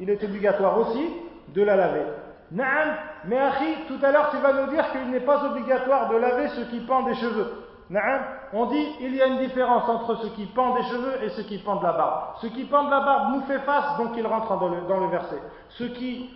il 0.00 0.08
est 0.08 0.24
obligatoire 0.24 0.78
aussi 0.78 1.06
de 1.48 1.62
la 1.62 1.76
laver. 1.76 2.06
Naam, 2.50 2.96
mais 3.26 3.38
Akhi, 3.38 3.76
tout 3.86 3.98
à 4.02 4.10
l'heure 4.10 4.30
tu 4.30 4.38
vas 4.38 4.52
nous 4.54 4.72
dire 4.72 4.90
qu'il 4.90 5.10
n'est 5.10 5.20
pas 5.20 5.44
obligatoire 5.44 6.08
de 6.08 6.16
laver 6.16 6.48
ce 6.48 6.62
qui 6.62 6.80
pend 6.80 7.02
des 7.02 7.14
cheveux. 7.14 7.64
Naam, 7.90 8.22
on 8.52 8.66
dit 8.66 8.86
il 9.00 9.14
y 9.14 9.22
a 9.22 9.26
une 9.26 9.38
différence 9.38 9.88
entre 9.88 10.16
ce 10.16 10.28
qui 10.28 10.46
pend 10.46 10.74
des 10.74 10.82
cheveux 10.84 11.22
et 11.22 11.28
ce 11.30 11.42
qui 11.42 11.58
pend 11.58 11.76
de 11.76 11.84
la 11.84 11.92
barbe. 11.92 12.22
Ce 12.40 12.46
qui 12.48 12.64
pend 12.64 12.84
de 12.84 12.90
la 12.90 13.00
barbe 13.00 13.34
nous 13.34 13.42
fait 13.42 13.60
face, 13.60 13.98
donc 13.98 14.12
il 14.16 14.26
rentre 14.26 14.58
dans 14.58 14.68
le, 14.68 14.80
dans 14.88 14.98
le 14.98 15.06
verset. 15.08 15.40
Ce 15.68 15.84
qui 15.84 16.30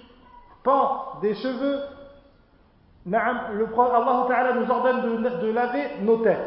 pend 0.65 1.21
des 1.21 1.35
cheveux, 1.35 1.81
le, 3.07 3.13
Allah 3.15 4.25
Ta'ala 4.29 4.55
nous 4.55 4.71
ordonne 4.71 5.23
de, 5.23 5.51
laver 5.53 5.85
nos 6.01 6.17
têtes. 6.19 6.41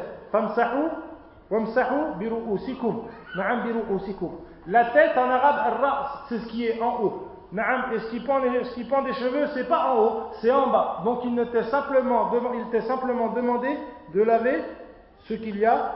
La 4.68 4.86
tête 4.86 5.18
en 5.18 5.30
arabe, 5.30 6.08
c'est 6.28 6.40
ce 6.40 6.48
qui 6.48 6.66
est 6.66 6.82
en 6.82 7.02
haut. 7.02 7.28
Et 7.54 8.00
ce 8.00 8.10
qui 8.10 8.20
pend, 8.20 8.42
ce 8.42 8.74
qui 8.74 8.84
pend 8.84 9.04
des 9.04 9.14
cheveux, 9.14 9.48
c'est 9.54 9.70
pas 9.70 9.94
en 9.94 10.00
haut, 10.00 10.24
c'est 10.42 10.52
en 10.52 10.68
bas. 10.68 11.02
Donc 11.06 11.20
il 11.24 11.34
t'est 11.52 11.64
simplement, 11.64 12.30
il 12.74 12.82
simplement 12.82 13.30
demandé 13.30 13.70
de 14.14 14.22
laver 14.22 14.64
ce 15.30 15.34
qu'il 15.36 15.58
y 15.58 15.66
a 15.66 15.94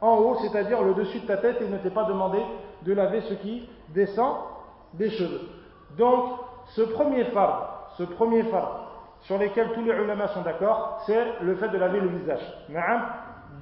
en 0.00 0.16
haut, 0.18 0.36
c'est-à-dire 0.42 0.82
le 0.82 0.94
dessus 0.94 1.20
de 1.20 1.26
ta 1.26 1.38
tête, 1.38 1.60
et 1.60 1.64
il 1.64 1.72
ne 1.72 1.78
t'est 1.78 1.90
pas 1.90 2.04
demandé 2.04 2.38
de 2.82 2.92
laver 2.92 3.22
ce 3.22 3.34
qui 3.34 3.68
descend 3.88 4.36
des 4.94 5.10
cheveux. 5.10 5.48
Donc, 5.96 6.38
ce 6.74 6.82
premier 6.82 7.24
phare, 7.26 7.90
ce 7.98 8.02
premier 8.04 8.44
sur 9.22 9.38
lequel 9.38 9.72
tous 9.72 9.82
les 9.82 9.92
ulama 9.92 10.28
sont 10.28 10.42
d'accord, 10.42 11.02
c'est 11.06 11.24
le 11.42 11.54
fait 11.56 11.68
de 11.68 11.78
laver 11.78 12.00
le 12.00 12.08
visage. 12.08 12.40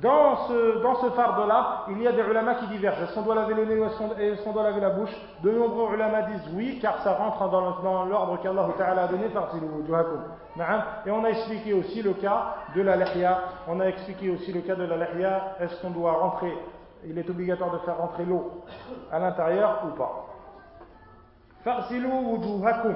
Dans 0.01 0.37
ce, 0.49 0.83
dans 0.83 0.95
ce 0.95 1.11
fardeau-là, 1.11 1.85
il 1.91 2.01
y 2.01 2.07
a 2.07 2.13
des 2.13 2.23
ulama 2.23 2.55
qui 2.55 2.67
divergent. 2.69 3.03
Est-ce 3.03 3.15
qu'on 3.15 3.23
doit 3.23 3.35
laver 3.35 3.53
le 3.53 3.67
nez 3.67 3.79
ou 3.79 3.85
est-ce 3.85 4.43
qu'on 4.43 4.53
doit 4.53 4.63
laver 4.63 4.81
la 4.81 4.91
bouche? 4.91 5.15
De 5.43 5.51
nombreux 5.51 5.95
ulama 5.95 6.23
disent 6.23 6.49
oui, 6.55 6.79
car 6.81 7.03
ça 7.03 7.13
rentre 7.15 7.51
dans, 7.51 8.05
l'ordre 8.07 8.39
qu'Allah 8.41 9.03
a 9.03 9.09
donné 9.09 9.29
par 9.29 9.51
Et 11.07 11.11
on 11.11 11.25
a 11.25 11.29
expliqué 11.29 11.75
aussi 11.75 12.03
le 12.03 12.15
cas 12.15 12.55
de 12.75 12.81
la 12.81 12.97
lihya. 12.97 13.41
On 13.69 13.79
a 13.81 13.85
expliqué 13.87 14.31
aussi 14.31 14.53
le 14.53 14.63
cas 14.63 14.75
de 14.75 14.85
la. 14.85 14.97
Est-ce 15.61 15.83
qu'on 15.83 15.91
doit 15.91 16.13
rentrer? 16.13 16.57
Il 17.05 17.19
est 17.19 17.29
obligatoire 17.29 17.73
de 17.73 17.79
faire 17.79 17.99
rentrer 17.99 18.25
l'eau 18.25 18.63
à 19.13 19.19
l'intérieur 19.19 19.83
ou 19.87 19.99
pas? 19.99 20.27
فاغسلوا 21.66 22.22
وجوهكم 22.22 22.96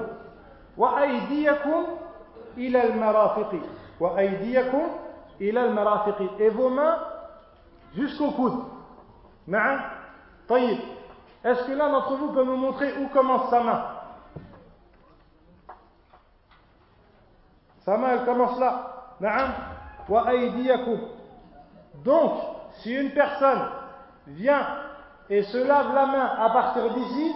وأيديكم 0.78 1.86
إلى 2.56 2.84
المرافق 2.84 3.52
وأيديكم 4.00 4.88
il 5.40 5.56
a 5.56 5.66
le 5.66 6.42
et 6.42 6.50
vos 6.50 6.68
mains 6.68 6.98
jusqu'au 7.94 8.30
coude. 8.32 8.62
Na'am 9.48 9.80
Taïb. 10.46 10.78
Est-ce 11.42 11.64
que 11.64 11.72
l'un 11.72 11.90
d'entre 11.90 12.16
vous 12.16 12.32
peut 12.32 12.44
me 12.44 12.56
montrer 12.56 12.92
où 12.98 13.08
commence 13.08 13.48
sa 13.48 13.62
main 13.62 13.84
Sa 17.86 17.96
main, 17.96 18.08
elle 18.18 18.24
commence 18.26 18.60
là. 18.60 19.14
Na'am 19.20 19.50
Wa 20.08 20.26
Donc, 22.04 22.32
si 22.82 22.94
une 22.94 23.10
personne 23.12 23.62
vient 24.26 24.66
et 25.30 25.42
se 25.44 25.56
lave 25.56 25.94
la 25.94 26.06
main 26.06 26.26
à 26.38 26.50
partir 26.50 26.92
d'ici, 26.92 27.34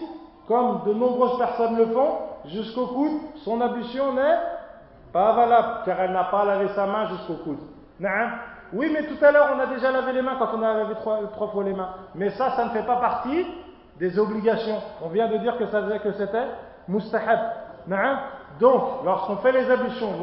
comme 0.49 0.81
de 0.87 0.93
nombreuses 0.93 1.37
personnes 1.37 1.77
le 1.77 1.85
font, 1.85 2.17
jusqu'au 2.45 2.87
coude, 2.87 3.21
son 3.45 3.61
ablution 3.61 4.13
n'est 4.13 4.39
pas 5.13 5.33
valable, 5.33 5.67
car 5.85 6.01
elle 6.01 6.11
n'a 6.11 6.23
pas 6.23 6.43
lavé 6.43 6.69
sa 6.69 6.87
main 6.87 7.07
jusqu'au 7.09 7.35
coude. 7.35 7.59
Oui, 8.73 8.89
mais 8.91 9.03
tout 9.03 9.23
à 9.23 9.31
l'heure, 9.31 9.49
on 9.55 9.59
a 9.59 9.67
déjà 9.67 9.91
lavé 9.91 10.11
les 10.11 10.23
mains 10.23 10.37
quand 10.39 10.49
on 10.55 10.63
a 10.63 10.73
lavé 10.73 10.95
trois, 10.95 11.47
fois 11.49 11.63
les 11.63 11.73
mains. 11.73 11.89
Mais 12.15 12.31
ça, 12.31 12.51
ça 12.55 12.65
ne 12.65 12.69
fait 12.71 12.85
pas 12.85 12.95
partie 12.95 13.45
des 13.99 14.17
obligations. 14.17 14.81
On 15.03 15.09
vient 15.09 15.27
de 15.27 15.37
dire 15.37 15.55
que 15.57 15.67
ça 15.67 15.83
faisait 15.83 15.99
que 15.99 16.13
c'était 16.13 16.47
mustahab. 16.87 17.39
Donc, 18.59 19.03
lorsqu'on 19.05 19.37
fait 19.37 19.51
les 19.51 19.69
ablutions, 19.69 20.13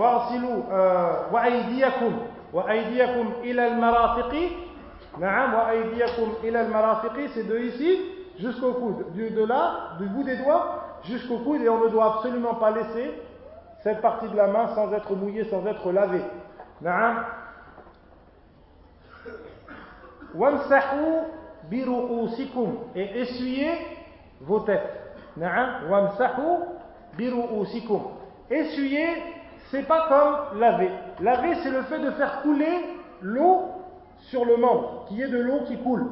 c'est 7.32 7.48
de 7.48 7.58
ici 7.58 8.00
jusqu'au 8.38 8.72
coude, 8.75 9.12
de 9.14 9.44
là, 9.44 9.96
du 9.99 10.07
bout 10.07 10.22
des 10.25 10.37
doigts 10.37 10.85
jusqu'au 11.05 11.38
coude, 11.38 11.62
et 11.62 11.68
on 11.68 11.85
ne 11.85 11.88
doit 11.88 12.16
absolument 12.16 12.55
pas 12.55 12.70
laisser 12.70 13.20
cette 13.83 14.01
partie 14.01 14.29
de 14.29 14.37
la 14.37 14.49
main 14.49 14.68
sans 14.75 14.92
être 14.92 15.14
mouillée, 15.14 15.44
sans 15.44 15.64
être 15.66 15.92
lavée. 15.92 16.25
Et 22.94 23.20
essuyez 23.20 23.70
vos 24.40 24.61
têtes. 24.61 25.03
Essuyer, 28.51 29.22
c'est 29.70 29.87
pas 29.87 30.07
comme 30.09 30.61
laver. 30.61 30.90
Laver, 31.20 31.55
c'est 31.62 31.70
le 31.70 31.83
fait 31.83 31.99
de 31.99 32.11
faire 32.12 32.42
couler 32.42 32.85
l'eau 33.22 33.64
sur 34.18 34.44
le 34.44 34.57
membre, 34.57 35.07
qu'il 35.09 35.18
y 35.18 35.22
ait 35.22 35.29
de 35.29 35.40
l'eau 35.40 35.61
qui 35.66 35.77
coule. 35.79 36.07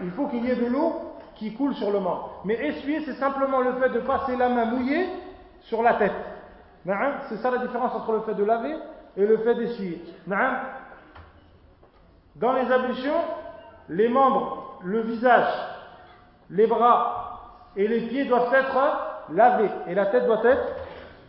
Il 0.00 0.10
faut 0.12 0.26
qu'il 0.28 0.44
y 0.44 0.50
ait 0.50 0.56
de 0.56 0.66
l'eau 0.66 1.12
qui 1.34 1.54
coule 1.54 1.74
sur 1.74 1.90
le 1.90 2.00
membre. 2.00 2.40
Mais 2.44 2.54
essuyer, 2.54 3.00
c'est 3.04 3.14
simplement 3.14 3.60
le 3.60 3.74
fait 3.74 3.90
de 3.90 4.00
passer 4.00 4.36
la 4.36 4.48
main 4.48 4.66
mouillée 4.66 5.08
sur 5.62 5.82
la 5.82 5.94
tête. 5.94 6.12
C'est 7.28 7.36
ça 7.36 7.50
la 7.50 7.58
différence 7.58 7.94
entre 7.94 8.12
le 8.12 8.20
fait 8.20 8.34
de 8.34 8.44
laver 8.44 8.74
et 9.16 9.26
le 9.26 9.38
fait 9.38 9.54
d'essuyer. 9.54 10.02
Dans 12.36 12.52
les 12.52 12.70
ablutions, 12.72 13.20
les 13.88 14.08
membres, 14.08 14.78
le 14.84 15.02
visage, 15.02 15.52
les 16.50 16.66
bras 16.66 17.68
et 17.76 17.86
les 17.86 18.08
pieds 18.08 18.24
doivent 18.24 18.52
être 18.52 19.28
lavés 19.32 19.70
et 19.86 19.94
la 19.94 20.06
tête 20.06 20.26
doit 20.26 20.44
être 20.44 20.66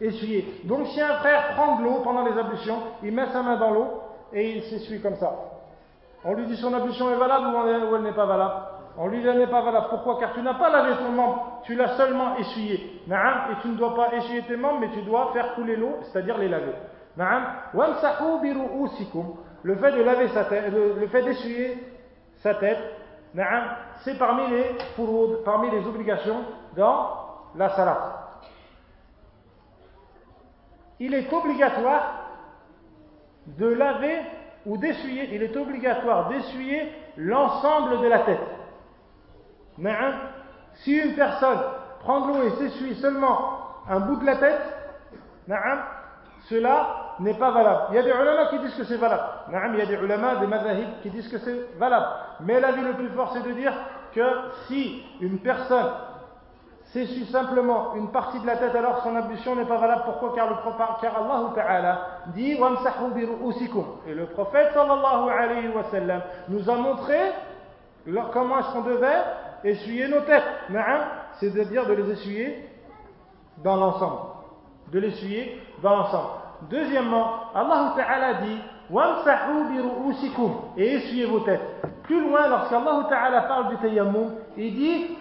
essuyée. 0.01 0.61
Donc 0.65 0.87
si 0.87 1.01
un 1.01 1.15
frère 1.15 1.53
prend 1.55 1.77
de 1.77 1.83
l'eau 1.83 2.01
pendant 2.03 2.25
les 2.25 2.37
ablutions, 2.37 2.77
il 3.03 3.11
met 3.13 3.27
sa 3.27 3.41
main 3.43 3.57
dans 3.57 3.71
l'eau 3.71 4.01
et 4.31 4.57
il 4.57 4.63
s'essuie 4.63 5.01
comme 5.01 5.15
ça. 5.15 5.31
On 6.25 6.33
lui 6.35 6.45
dit 6.45 6.57
son 6.57 6.73
ablution 6.73 7.11
est 7.11 7.17
valable 7.17 7.47
ou 7.47 7.95
elle 7.95 8.01
n'est 8.01 8.13
pas 8.13 8.25
valable 8.25 8.53
On 8.97 9.07
lui 9.07 9.21
dit 9.21 9.27
elle 9.27 9.39
n'est 9.39 9.47
pas 9.47 9.61
valable. 9.61 9.87
Pourquoi? 9.89 10.19
Car 10.19 10.33
tu 10.33 10.41
n'as 10.41 10.53
pas 10.53 10.69
lavé 10.69 10.95
ton 10.97 11.11
membre, 11.11 11.61
tu 11.63 11.75
l'as 11.75 11.97
seulement 11.97 12.37
essuyé. 12.37 13.01
Et 13.07 13.61
tu 13.61 13.67
ne 13.67 13.75
dois 13.75 13.95
pas 13.95 14.13
essuyer 14.13 14.43
tes 14.43 14.55
membres, 14.55 14.79
mais 14.79 14.89
tu 14.91 15.01
dois 15.01 15.31
faire 15.33 15.55
couler 15.55 15.75
l'eau, 15.75 15.97
c'est-à-dire 16.03 16.37
les 16.37 16.47
laver. 16.47 16.73
Le 19.63 19.75
fait 19.75 19.91
de 19.91 20.03
laver 20.03 20.27
sa 20.29 20.45
tête, 20.45 20.71
le, 20.71 21.07
fait 21.07 21.23
d'essuyer 21.23 21.77
sa 22.37 22.55
tête, 22.55 22.79
c'est 24.03 24.17
parmi 24.17 24.47
les 24.49 24.75
parmi 25.45 25.71
les 25.71 25.85
obligations 25.87 26.37
dans 26.75 27.09
la 27.55 27.69
salat. 27.69 28.19
Il 30.99 31.13
est 31.13 31.31
obligatoire 31.31 32.23
de 33.45 33.67
laver 33.67 34.21
ou 34.65 34.77
d'essuyer, 34.77 35.29
il 35.33 35.43
est 35.43 35.55
obligatoire 35.57 36.29
d'essuyer 36.29 36.91
l'ensemble 37.17 38.01
de 38.01 38.07
la 38.07 38.19
tête. 38.19 38.39
Si 40.75 40.97
une 40.97 41.15
personne 41.15 41.59
prend 41.99 42.21
de 42.21 42.27
l'eau 42.27 42.43
et 42.43 42.51
s'essuie 42.51 42.95
seulement 42.95 43.59
un 43.89 43.99
bout 43.99 44.15
de 44.17 44.25
la 44.25 44.37
tête, 44.37 44.61
cela 46.49 47.15
n'est 47.19 47.33
pas 47.35 47.51
valable. 47.51 47.81
Il 47.89 47.95
y 47.95 47.99
a 47.99 48.03
des 48.03 48.09
ulama 48.09 48.47
qui 48.49 48.59
disent 48.59 48.75
que 48.75 48.83
c'est 48.83 48.97
valable. 48.97 49.23
Il 49.73 49.79
y 49.79 49.81
a 49.81 49.85
des 49.85 49.95
ulama, 49.95 50.35
des 50.37 50.47
madhahib 50.47 50.87
qui 51.01 51.09
disent 51.09 51.29
que 51.29 51.37
c'est 51.37 51.77
valable. 51.77 52.07
Mais 52.41 52.59
l'avis 52.59 52.81
le 52.81 52.93
plus 52.93 53.09
fort, 53.09 53.31
c'est 53.33 53.43
de 53.43 53.51
dire 53.53 53.73
que 54.13 54.25
si 54.67 55.03
une 55.21 55.39
personne 55.39 55.91
s'essuie 56.93 57.25
simplement 57.25 57.95
une 57.95 58.11
partie 58.11 58.39
de 58.39 58.45
la 58.45 58.55
tête, 58.57 58.75
alors 58.75 59.01
son 59.03 59.15
ablution 59.15 59.55
n'est 59.55 59.65
pas 59.65 59.77
valable. 59.77 60.03
Pourquoi 60.05 60.33
Car, 60.35 60.47
le, 60.49 60.55
car 61.01 61.17
Allah 61.17 62.07
dit 62.27 62.51
Et 62.51 64.13
le 64.13 64.25
prophète 64.27 64.71
sallallahu 64.73 65.29
alayhi 65.29 65.69
wa 65.69 65.83
nous 66.49 66.69
a 66.69 66.75
montré 66.75 67.17
comment 68.31 68.59
est-ce 68.59 68.77
devait 68.83 69.23
essuyer 69.63 70.07
nos 70.07 70.21
têtes. 70.21 70.43
C'est-à-dire 71.39 71.87
de 71.87 71.93
les 71.93 72.11
essuyer 72.11 72.69
dans 73.63 73.75
l'ensemble. 73.75 74.19
De 74.91 74.99
l'essuyer 74.99 75.59
dans 75.81 75.95
l'ensemble. 75.95 76.29
Deuxièmement, 76.69 77.51
Allah 77.55 77.93
Ta'ala 77.97 78.33
dit 78.35 78.61
et 80.77 80.93
essuyez 80.95 81.25
vos 81.25 81.39
têtes. 81.39 81.61
Plus 82.03 82.21
loin, 82.21 82.47
lorsqu'Allah 82.47 83.05
Ta'ala 83.09 83.41
parle 83.43 83.69
du 83.69 83.77
tayammum, 83.77 84.33
il 84.57 84.75
dit 84.75 85.17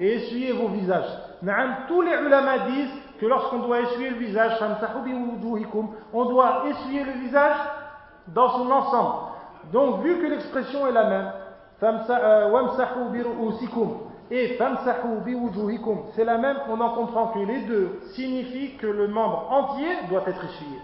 et 0.00 0.14
essuyez 0.14 0.52
vos 0.52 0.68
visages. 0.68 1.18
Tous 1.88 2.02
les 2.02 2.12
ulama 2.12 2.58
disent 2.70 2.92
que 3.18 3.26
lorsqu'on 3.26 3.60
doit 3.60 3.80
essuyer 3.80 4.10
le 4.10 4.16
visage, 4.16 4.52
on 6.12 6.24
doit 6.26 6.64
essuyer 6.68 7.04
le 7.04 7.12
visage 7.12 7.56
dans 8.28 8.50
son 8.50 8.70
ensemble. 8.70 9.14
Donc, 9.72 10.02
vu 10.02 10.18
que 10.18 10.26
l'expression 10.26 10.86
est 10.86 10.92
la 10.92 11.04
même, 11.04 11.32
et 14.30 14.48
famsahu 14.56 15.20
biwujuhikum, 15.24 15.98
c'est 16.14 16.24
la 16.24 16.38
même, 16.38 16.56
on 16.68 16.80
en 16.80 16.90
comprend 16.90 17.28
que 17.28 17.40
les 17.40 17.62
deux 17.62 17.98
signifient 18.14 18.76
que 18.76 18.86
le 18.86 19.08
membre 19.08 19.46
entier 19.50 19.88
doit 20.08 20.22
être 20.26 20.44
essuyé. 20.44 20.78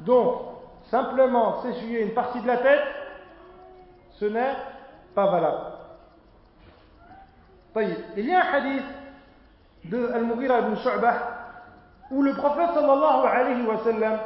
Donc, 0.00 0.40
simplement 0.90 1.62
s'essuyer 1.62 2.02
une 2.02 2.14
partie 2.14 2.40
de 2.40 2.46
la 2.46 2.58
tête, 2.58 2.82
ce 4.12 4.24
n'est 4.26 4.54
pas 5.14 5.30
valable. 5.30 5.80
Il 8.16 8.26
y 8.26 8.34
a 8.34 8.40
un 8.40 8.54
hadith 8.54 8.84
de 9.84 10.10
Al-Mughira 10.12 10.60
ibn 10.60 10.76
Shu'bah 10.76 11.14
où 12.10 12.22
le 12.22 12.34
prophète 12.34 12.70
sallallahu 12.74 13.26
alayhi 13.26 13.66
wa 13.66 13.78
sallam 13.84 14.18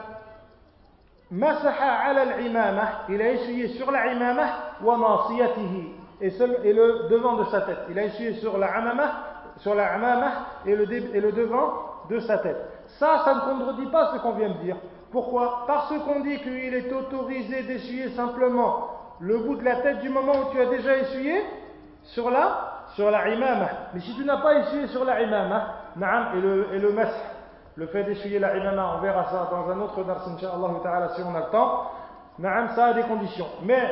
masaha 1.31 2.09
al-imamah, 2.09 3.05
il 3.11 3.21
a 3.21 3.33
essuyé 3.33 3.69
sur 3.69 3.91
la 3.91 4.13
imamah 4.13 4.81
wa 4.83 4.97
nasiyatihi 4.97 5.93
et, 6.21 6.31
le 6.31 7.09
devant 7.11 7.37
de 7.37 7.45
sa 7.45 7.61
tête. 7.63 7.79
Il 7.91 7.99
a 7.99 8.05
essuyé 8.05 8.35
sur 8.35 8.57
la 8.57 8.69
la 8.81 10.33
et 10.67 10.75
le 10.75 11.33
devant 11.33 12.07
de 12.09 12.19
sa 12.21 12.39
tête. 12.39 12.74
Ça, 12.99 13.23
ça 13.25 13.35
ne 13.35 13.41
contredit 13.41 13.87
pas 13.87 14.13
ce 14.13 14.19
qu'on 14.19 14.33
vient 14.33 14.51
de 14.51 14.59
dire. 14.59 14.77
Pourquoi? 15.11 15.65
Parce 15.67 15.89
qu'on 15.89 16.21
dit 16.21 16.39
qu'il 16.41 16.75
est 16.75 16.93
autorisé 16.93 17.63
d'essuyer 17.63 18.11
simplement 18.11 18.89
le 19.21 19.39
bout 19.39 19.57
de 19.57 19.65
la 19.65 19.77
tête 19.77 20.01
du 20.01 20.09
moment 20.09 20.33
où 20.33 20.53
tu 20.53 20.61
as 20.61 20.67
déjà 20.67 20.97
essuyé 20.97 21.43
sur 22.03 22.31
la 22.31 22.75
sur 22.95 23.11
la 23.11 23.29
imama. 23.29 23.67
Mais 23.95 24.01
si 24.01 24.15
tu 24.15 24.25
n'as 24.25 24.39
pas 24.39 24.55
essuyé 24.59 24.87
sur 24.89 25.05
la 25.05 25.23
imama, 25.23 25.67
et 26.35 26.41
le, 26.41 26.75
et 26.75 26.79
le 26.79 26.95
le 27.77 27.87
fait 27.89 28.05
d'essuyer 28.05 28.39
la 28.39 28.57
imama, 28.57 28.97
on 28.97 29.01
verra 29.01 29.25
ça 29.25 29.49
dans 29.51 29.71
un 29.71 29.81
autre 29.81 30.05
dars, 30.05 30.25
ta'ala, 30.83 31.09
si 31.11 31.23
on 31.23 31.35
a 31.35 31.41
le 31.41 31.51
temps, 31.51 31.91
ça 32.75 32.85
a 32.87 32.93
des 32.93 33.03
conditions. 33.03 33.47
Mais 33.63 33.83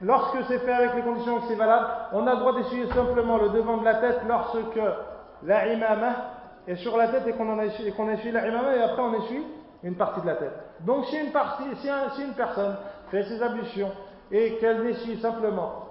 lorsque 0.00 0.38
c'est 0.48 0.60
fait 0.60 0.72
avec 0.72 0.94
les 0.94 1.02
conditions 1.02 1.40
que 1.40 1.48
c'est 1.48 1.54
valable, 1.54 1.86
on 2.12 2.26
a 2.26 2.34
le 2.34 2.38
droit 2.38 2.54
d'essuyer 2.54 2.86
simplement 2.92 3.36
le 3.36 3.50
devant 3.50 3.78
de 3.78 3.84
la 3.84 3.96
tête 3.96 4.20
lorsque 4.26 4.80
la 5.42 5.66
imama 5.72 6.08
est 6.66 6.76
sur 6.76 6.96
la 6.96 7.08
tête 7.08 7.26
et 7.26 7.32
qu'on 7.32 7.58
a 7.58 7.64
essuyé 7.64 8.32
la 8.32 8.48
imama 8.48 8.76
et 8.76 8.82
après 8.82 9.02
on 9.02 9.22
essuie 9.22 9.44
une 9.82 9.96
partie 9.96 10.20
de 10.20 10.26
la 10.26 10.36
tête. 10.36 10.52
Donc 10.80 11.06
si 11.06 11.16
une, 11.16 11.32
partie, 11.32 11.64
si, 11.76 11.88
si 12.16 12.22
une 12.22 12.34
personne 12.34 12.76
fait 13.10 13.24
ses 13.24 13.42
ablutions 13.42 13.90
et 14.30 14.56
qu'elle 14.58 14.86
essuie 14.86 15.20
simplement 15.20 15.90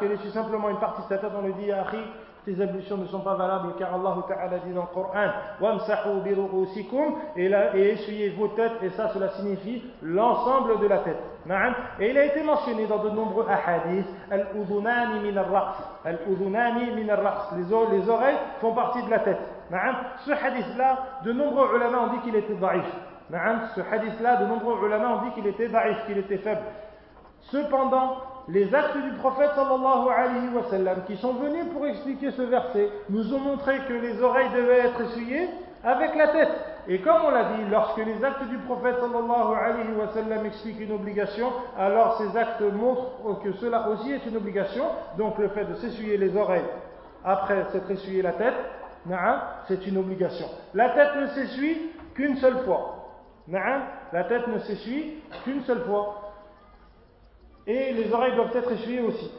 qu'elle 0.00 0.12
essuie 0.12 0.30
simplement 0.30 0.68
une 0.68 0.78
partie 0.78 1.02
de 1.02 1.08
sa 1.08 1.18
tête, 1.18 1.30
on 1.36 1.42
lui 1.42 1.54
dit, 1.54 1.72
Akhi, 1.72 1.98
tes 2.46 2.62
ablutions 2.62 2.96
ne 2.96 3.06
sont 3.06 3.20
pas 3.20 3.34
valables 3.34 3.74
car 3.78 3.92
Allah 3.94 4.16
Ta'ala 4.28 4.58
dit 4.64 4.72
dans 4.72 4.82
le 4.82 4.94
Coran 4.94 5.30
Wamsahu 5.60 6.20
biru'usikum 6.22 7.16
et, 7.36 7.50
et 7.74 7.92
essuyez 7.92 8.30
vos 8.30 8.48
têtes 8.48 8.82
et 8.82 8.90
ça 8.90 9.08
cela 9.08 9.30
signifie 9.30 9.82
l'ensemble 10.00 10.78
de 10.80 10.86
la 10.86 10.98
tête. 10.98 11.18
Et 12.00 12.10
il 12.10 12.18
a 12.18 12.24
été 12.24 12.42
mentionné 12.42 12.86
dans 12.86 13.02
de 13.02 13.10
nombreux 13.10 13.46
hadiths 13.46 14.06
Al-udhunani 14.30 15.20
min 15.20 15.36
al-ra's. 17.08 17.52
Les 17.56 18.08
oreilles 18.08 18.38
font 18.60 18.72
partie 18.74 19.02
de 19.02 19.10
la 19.10 19.18
tête. 19.20 19.38
Ce 20.24 20.30
hadith-là, 20.30 20.98
de 21.24 21.32
nombreux 21.32 21.76
ulama 21.76 22.02
ont 22.02 22.12
dit 22.14 22.20
qu'il 22.20 22.36
était 22.36 22.54
daif. 22.54 22.84
Ce 23.74 23.80
hadith-là, 23.80 24.36
de 24.36 24.46
nombreux 24.46 24.86
ulama 24.86 25.16
ont 25.16 25.22
dit 25.22 25.32
qu'il 25.32 25.46
était 25.46 25.68
daif, 25.68 26.06
qu'il 26.06 26.18
était 26.18 26.38
faible. 26.38 26.62
Cependant, 27.50 28.16
les 28.48 28.72
actes 28.74 28.96
du 28.96 29.10
prophète 29.18 29.50
qui 31.06 31.16
sont 31.16 31.34
venus 31.34 31.64
pour 31.72 31.86
expliquer 31.86 32.30
ce 32.30 32.42
verset 32.42 32.88
nous 33.10 33.34
ont 33.34 33.40
montré 33.40 33.78
que 33.88 33.92
les 33.92 34.22
oreilles 34.22 34.50
devaient 34.54 34.86
être 34.86 35.00
essuyées 35.00 35.48
avec 35.82 36.14
la 36.14 36.28
tête. 36.28 36.52
Et 36.88 37.00
comme 37.00 37.24
on 37.24 37.30
l'a 37.30 37.44
dit, 37.56 37.64
lorsque 37.68 37.98
les 37.98 38.24
actes 38.24 38.44
du 38.48 38.58
prophète 38.58 38.96
sallallahu 39.00 40.46
expliquent 40.46 40.80
une 40.80 40.92
obligation, 40.92 41.48
alors 41.76 42.18
ces 42.18 42.36
actes 42.36 42.60
montrent 42.60 43.42
que 43.42 43.52
cela 43.54 43.88
aussi 43.88 44.12
est 44.12 44.24
une 44.26 44.36
obligation. 44.36 44.84
Donc 45.18 45.38
le 45.38 45.48
fait 45.48 45.64
de 45.64 45.74
s'essuyer 45.74 46.16
les 46.16 46.36
oreilles 46.36 46.64
après 47.24 47.66
s'être 47.72 47.90
essuyé 47.90 48.22
la 48.22 48.32
tête, 48.32 48.54
c'est 49.66 49.86
une 49.86 49.98
obligation. 49.98 50.46
La 50.74 50.90
tête 50.90 51.16
ne 51.20 51.26
s'essuie 51.28 51.90
qu'une 52.14 52.36
seule 52.36 52.58
fois. 52.64 52.92
La 53.48 54.24
tête 54.24 54.46
ne 54.46 54.58
s'essuie 54.60 55.22
qu'une 55.44 55.62
seule 55.62 55.82
fois 55.82 56.25
et 57.66 57.92
les 57.92 58.12
oreilles 58.12 58.34
doivent 58.34 58.54
être 58.56 58.72
essuyées 58.72 59.00
aussi. 59.00 59.30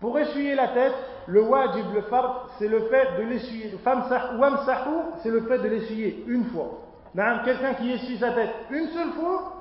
Pour 0.00 0.18
essuyer 0.18 0.54
la 0.54 0.68
tête, 0.68 0.94
le 1.26 1.42
wajib, 1.42 1.92
le 1.92 2.02
fard, 2.02 2.50
c'est 2.58 2.68
le 2.68 2.82
fait 2.82 3.18
de 3.18 3.22
l'essuyer. 3.24 3.74
Wamsahu, 3.84 4.90
c'est 5.22 5.30
le 5.30 5.40
fait 5.42 5.58
de 5.58 5.68
l'essuyer 5.68 6.24
une 6.28 6.44
fois. 6.46 6.84
Quelqu'un 7.44 7.74
qui 7.74 7.92
essuie 7.92 8.18
sa 8.18 8.32
tête 8.32 8.50
une 8.70 8.88
seule 8.88 9.10
fois, 9.10 9.54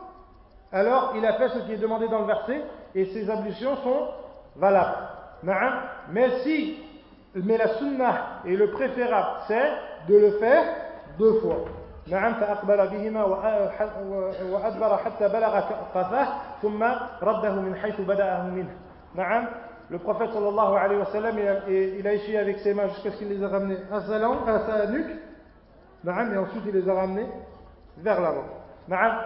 alors 0.72 1.14
il 1.18 1.26
a 1.26 1.34
fait 1.34 1.50
ce 1.50 1.60
qui 1.66 1.74
est 1.74 1.78
demandé 1.78 2.08
dans 2.08 2.20
le 2.20 2.26
verset 2.26 2.62
et 2.94 3.06
ses 3.06 3.30
ablutions 3.30 3.78
sont 3.78 4.10
valables. 4.56 5.08
Mais 6.12 6.40
si, 6.44 6.78
mais 7.34 7.58
la 7.58 7.78
sunnah 7.80 8.42
et 8.46 8.56
le 8.56 8.72
préférable, 8.72 9.40
c'est 9.48 9.72
de 10.08 10.18
le 10.18 10.32
faire 10.32 10.64
deux 11.18 11.40
fois. 11.40 11.66
نعم 12.08 12.34
فأقبل 12.34 12.88
بهما 12.88 13.24
وأدبر 14.44 14.98
حتى 14.98 15.28
بلغ 15.28 15.60
قفاه 15.96 16.28
ثم 16.62 16.84
رده 17.22 17.56
من 17.56 17.76
حيث 17.76 18.02
بدأه 18.02 18.44
منه 18.44 18.76
نعم 19.16 19.48
le 19.90 20.00
prophète 20.00 20.32
sallallahu 20.34 20.76
alayhi 20.76 21.00
wa 21.00 21.06
sallam 21.06 21.38
il 21.40 21.48
a, 21.48 21.70
il 21.70 22.08
a 22.08 22.14
essuyé 22.14 22.38
avec 22.38 22.60
ses 22.60 22.74
mains 22.74 22.90
jusqu'à 22.90 23.12
ce 23.12 23.18
qu'il 23.18 23.30
les 23.30 23.42
a 23.42 23.48
ramenés 23.48 23.78
à 23.90 24.02
sa 24.02 24.20
langue, 24.20 24.48
à 24.48 24.60
sa 24.66 24.88
nuque 24.88 25.16
نعم 26.04 26.34
et 26.34 26.38
ensuite 26.38 26.64
il 26.66 26.74
les 26.74 26.90
a 26.90 26.94
ramenés 26.94 27.28
vers 27.98 28.22
l'avant 28.22 28.46
نعم 28.88 29.18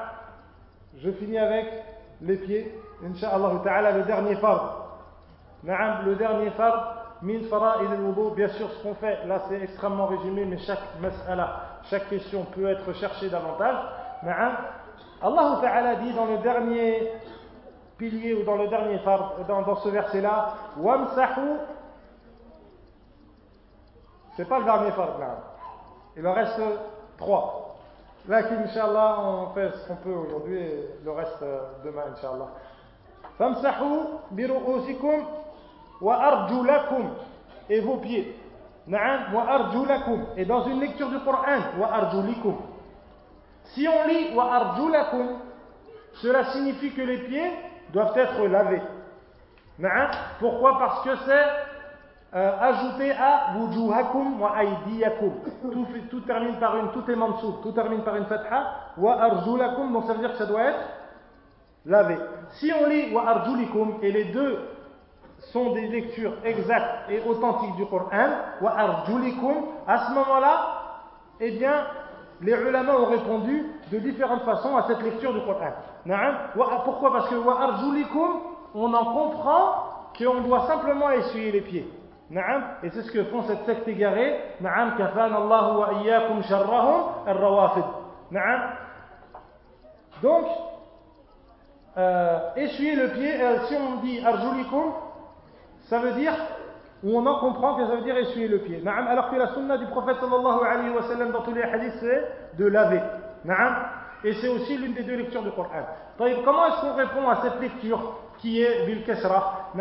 je 0.98 1.12
finis 1.12 1.40
avec 1.40 1.66
les 2.22 2.38
pieds 2.38 2.76
Inch'Allah 3.04 3.62
ta'ala 3.64 3.92
le 3.92 4.04
dernier 4.04 4.36
fard 4.36 5.00
نعم 5.64 6.06
le 6.06 6.16
dernier 6.16 6.52
fard 6.52 6.96
min 7.24 7.42
fara'id 7.50 7.92
al-wudu 7.92 8.36
bien 8.36 8.48
sûr 8.50 8.70
ce 8.72 8.84
qu'on 8.84 8.96
fait 8.96 9.26
là 9.26 9.44
c'est 9.50 9.62
extrêmement 9.62 10.08
résumé 10.08 10.46
mais 10.46 10.58
chaque 10.60 11.00
mas'ala 11.02 11.70
chaque 11.90 12.10
question 12.10 12.46
peut 12.46 12.70
être 12.70 12.94
cherchée 12.94 13.30
davantage. 13.30 13.78
Allah 15.22 15.60
Ta'ala 15.62 15.96
dit 15.96 16.14
dans 16.14 16.26
le 16.26 16.38
dernier 16.40 17.12
pilier 17.98 18.34
ou 18.34 18.44
dans 18.44 18.56
le 18.56 18.68
dernier 18.68 19.00
dans, 19.48 19.62
dans 19.62 19.76
ce 19.76 19.90
verset-là, 19.90 20.54
Wamsahu, 20.78 21.58
c'est 24.36 24.48
pas 24.48 24.60
le 24.60 24.66
dernier 24.66 24.92
phare, 24.92 25.18
il 26.18 26.26
en 26.26 26.34
reste 26.34 26.62
trois. 27.18 27.76
Là, 28.28 28.38
Inch'Allah, 28.38 29.18
on 29.20 29.54
fait 29.54 29.72
ce 29.72 29.88
qu'on 29.88 29.96
peut 29.96 30.14
aujourd'hui 30.14 30.58
et 30.58 30.90
le 31.04 31.12
reste 31.12 31.42
euh, 31.42 31.60
demain, 31.84 32.04
Inch'Allah. 32.16 32.50
Famsahu 33.38 34.00
biru'usikum 34.32 35.26
wa 36.02 36.16
arjulakum 36.16 37.10
et 37.70 37.80
vos 37.82 37.98
pieds. 37.98 38.40
Et 40.38 40.46
dans 40.46 40.66
une 40.66 40.80
lecture 40.80 41.10
du 41.10 41.20
Coran, 41.20 41.62
Si 43.66 43.88
on 43.88 44.08
lit 44.08 44.36
cela 46.16 46.46
signifie 46.52 46.92
que 46.92 47.02
les 47.02 47.20
pieds 47.20 47.52
doivent 47.94 48.18
être 48.18 48.46
lavés. 48.48 48.82
Pourquoi? 50.40 50.78
Parce 50.80 51.04
que 51.04 51.16
c'est 51.26 51.46
euh, 52.34 52.52
ajouté 52.60 53.12
à 53.12 53.58
wujuhakum 53.58 54.42
wa. 54.42 54.54
Tout, 56.10 56.22
termine 56.22 56.56
par 56.60 56.78
une, 56.78 56.92
tout 56.92 57.10
est 57.10 57.16
mansoub, 57.16 57.62
tout 57.62 57.72
termine 57.72 58.04
par 58.04 58.16
une 58.16 58.26
fatha. 58.26 58.94
Wa 58.98 59.22
arjulakum, 59.22 59.92
donc 59.94 60.06
ça 60.06 60.14
veut 60.14 60.20
dire 60.20 60.32
que 60.32 60.38
ça 60.38 60.46
doit 60.46 60.64
être 60.64 60.80
lavé. 61.86 62.18
Si 62.52 62.72
on 62.74 62.88
lit 62.88 63.14
wa 63.14 63.28
arjulikum 63.28 63.98
et 64.02 64.12
les 64.12 64.26
deux 64.26 64.60
sont 65.52 65.74
des 65.74 65.88
lectures 65.88 66.34
exactes 66.46 67.10
et 67.10 67.22
authentiques 67.28 67.76
du 67.76 67.86
Coran, 67.88 68.10
arjulikum, 68.64 69.66
à 69.88 70.08
ce 70.08 70.14
moment-là, 70.14 70.82
eh 71.39 71.52
bien, 71.52 71.86
les 72.42 72.54
ulama 72.54 72.96
ont 72.98 73.06
répondu 73.06 73.66
de 73.92 74.00
différentes 74.00 74.44
façons 74.44 74.78
à 74.78 74.88
cette 74.88 75.02
lecture 75.02 75.34
du 75.34 75.42
Coran. 75.42 75.72
Pourquoi? 76.86 77.12
Parce 77.12 77.30
que 77.30 77.36
arjulikum, 77.36 78.42
on 78.74 78.94
en 78.94 79.06
comprend 79.06 79.74
qu'on 80.18 80.42
doit 80.42 80.68
simplement 80.68 81.10
essuyer 81.12 81.52
les 81.52 81.62
pieds. 81.62 81.92
Et 82.84 82.89
c'est 82.92 83.02
ce 83.02 83.12
que 83.12 83.26
font 83.26 83.44
cette 83.44 83.66
secte 83.66 83.88
égarée. 83.88 84.39
Donc, 90.22 90.46
euh, 91.98 92.39
essuyer 92.56 92.96
le 92.96 93.10
pied, 93.10 93.42
euh, 93.42 93.68
si 93.68 93.76
on 93.76 94.02
dit 94.02 94.26
arjulikum, 94.26 94.94
ça 95.92 96.00
veut 96.00 96.14
dire, 96.14 96.34
ou 97.04 97.18
on 97.20 97.26
en 97.26 97.39
comprend 97.42 97.76
que 97.76 97.86
ça 97.86 97.96
veut 97.96 98.04
dire 98.04 98.16
essuyer 98.16 98.48
le 98.48 98.60
pied. 98.60 98.82
Alors 98.88 99.30
que 99.30 99.36
la 99.36 99.54
sunna 99.54 99.78
du 99.78 99.88
prophète 99.88 100.16
sallallahu 100.22 100.66
alayhi 100.66 100.89
wa 100.96 101.02
sallam 101.04 101.34
dans 101.34 101.42
tous 101.42 101.54
les 101.54 101.64
hadiths, 101.64 102.00
c'est 102.00 102.58
de 102.58 102.66
laver. 102.66 103.02
Et 104.24 104.34
c'est 104.36 104.48
aussi 104.48 104.78
l'une 104.78 104.94
des 104.94 105.04
deux 105.04 105.18
lectures 105.18 105.44
du 105.44 105.52
Coran. 105.52 105.68
Comment 106.18 106.68
est-ce 106.68 106.80
qu'on 106.80 106.94
répond 106.94 107.28
à 107.28 107.42
cette 107.42 107.60
lecture 107.60 108.20
qui 108.38 108.62
est 108.62 108.86
bil 108.86 109.04
kasra 109.04 109.72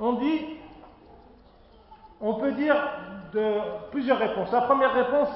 On 0.00 0.14
dit, 0.14 0.58
on 2.20 2.34
peut 2.34 2.50
dire 2.50 2.74
plusieurs 3.92 4.18
réponses. 4.18 4.50
La 4.50 4.62
première 4.62 4.94
réponse, 4.94 5.28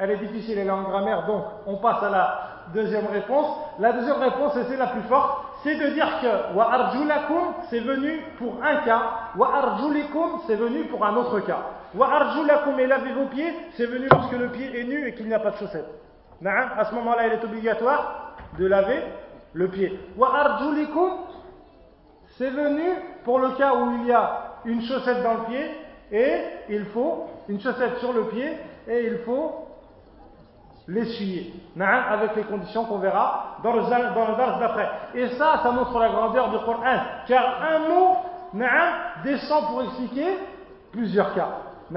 elle 0.00 0.10
est 0.10 0.18
difficile, 0.26 0.58
elle 0.58 0.66
est 0.66 0.70
en 0.70 0.82
grammaire, 0.82 1.24
donc 1.26 1.44
on 1.68 1.76
passe 1.76 2.02
à 2.02 2.10
la 2.10 2.38
deuxième 2.72 3.06
réponse. 3.06 3.46
La 3.78 3.92
deuxième 3.92 4.18
réponse, 4.18 4.54
c'est 4.68 4.76
la 4.76 4.88
plus 4.88 5.02
forte, 5.02 5.53
c'est 5.64 5.76
de 5.76 5.94
dire 5.94 6.20
que 6.20 6.54
wa 6.54 6.70
arjulakum 6.72 7.54
c'est 7.70 7.80
venu 7.80 8.20
pour 8.38 8.62
un 8.62 8.84
cas, 8.84 9.02
wa 9.36 9.78
c'est 10.46 10.56
venu 10.56 10.84
pour 10.84 11.04
un 11.04 11.16
autre 11.16 11.40
cas. 11.40 11.70
Wa 11.94 12.06
arjulakum 12.12 12.78
et 12.78 12.86
lavez 12.86 13.12
vos 13.12 13.26
pieds, 13.26 13.52
c'est 13.76 13.86
venu 13.86 14.06
lorsque 14.10 14.32
le 14.32 14.48
pied 14.50 14.78
est 14.78 14.84
nu 14.84 15.08
et 15.08 15.14
qu'il 15.14 15.26
n'y 15.26 15.34
a 15.34 15.38
pas 15.38 15.52
de 15.52 15.56
chaussettes. 15.56 15.88
À 16.44 16.84
ce 16.84 16.94
moment-là, 16.94 17.28
il 17.28 17.32
est 17.32 17.44
obligatoire 17.44 18.36
de 18.58 18.66
laver 18.66 19.02
le 19.54 19.68
pied. 19.68 19.98
Wa 20.18 20.58
c'est 22.36 22.50
venu 22.50 22.82
pour 23.24 23.38
le 23.38 23.50
cas 23.52 23.74
où 23.74 23.92
il 24.02 24.08
y 24.08 24.12
a 24.12 24.56
une 24.66 24.82
chaussette 24.82 25.22
dans 25.22 25.34
le 25.34 25.44
pied 25.44 25.70
et 26.12 26.34
il 26.68 26.84
faut 26.86 27.26
une 27.48 27.60
chaussette 27.60 27.98
sur 27.98 28.12
le 28.12 28.24
pied 28.24 28.52
et 28.86 29.06
il 29.06 29.18
faut 29.24 29.63
l'essuyer. 30.88 31.54
Avec 31.80 32.36
les 32.36 32.44
conditions 32.44 32.84
qu'on 32.84 32.98
verra 32.98 33.58
dans 33.62 33.72
le, 33.72 33.82
dans 33.82 34.58
d'après. 34.58 34.88
Et 35.14 35.28
ça, 35.30 35.60
ça 35.62 35.70
montre 35.70 35.98
la 35.98 36.08
grandeur 36.08 36.50
du 36.50 36.58
Coran. 36.58 36.98
Car 37.26 37.62
un 37.62 37.78
mot 37.88 38.16
descend 39.24 39.66
pour 39.68 39.82
expliquer 39.82 40.38
plusieurs 40.92 41.34
cas. 41.34 41.48
On 41.90 41.96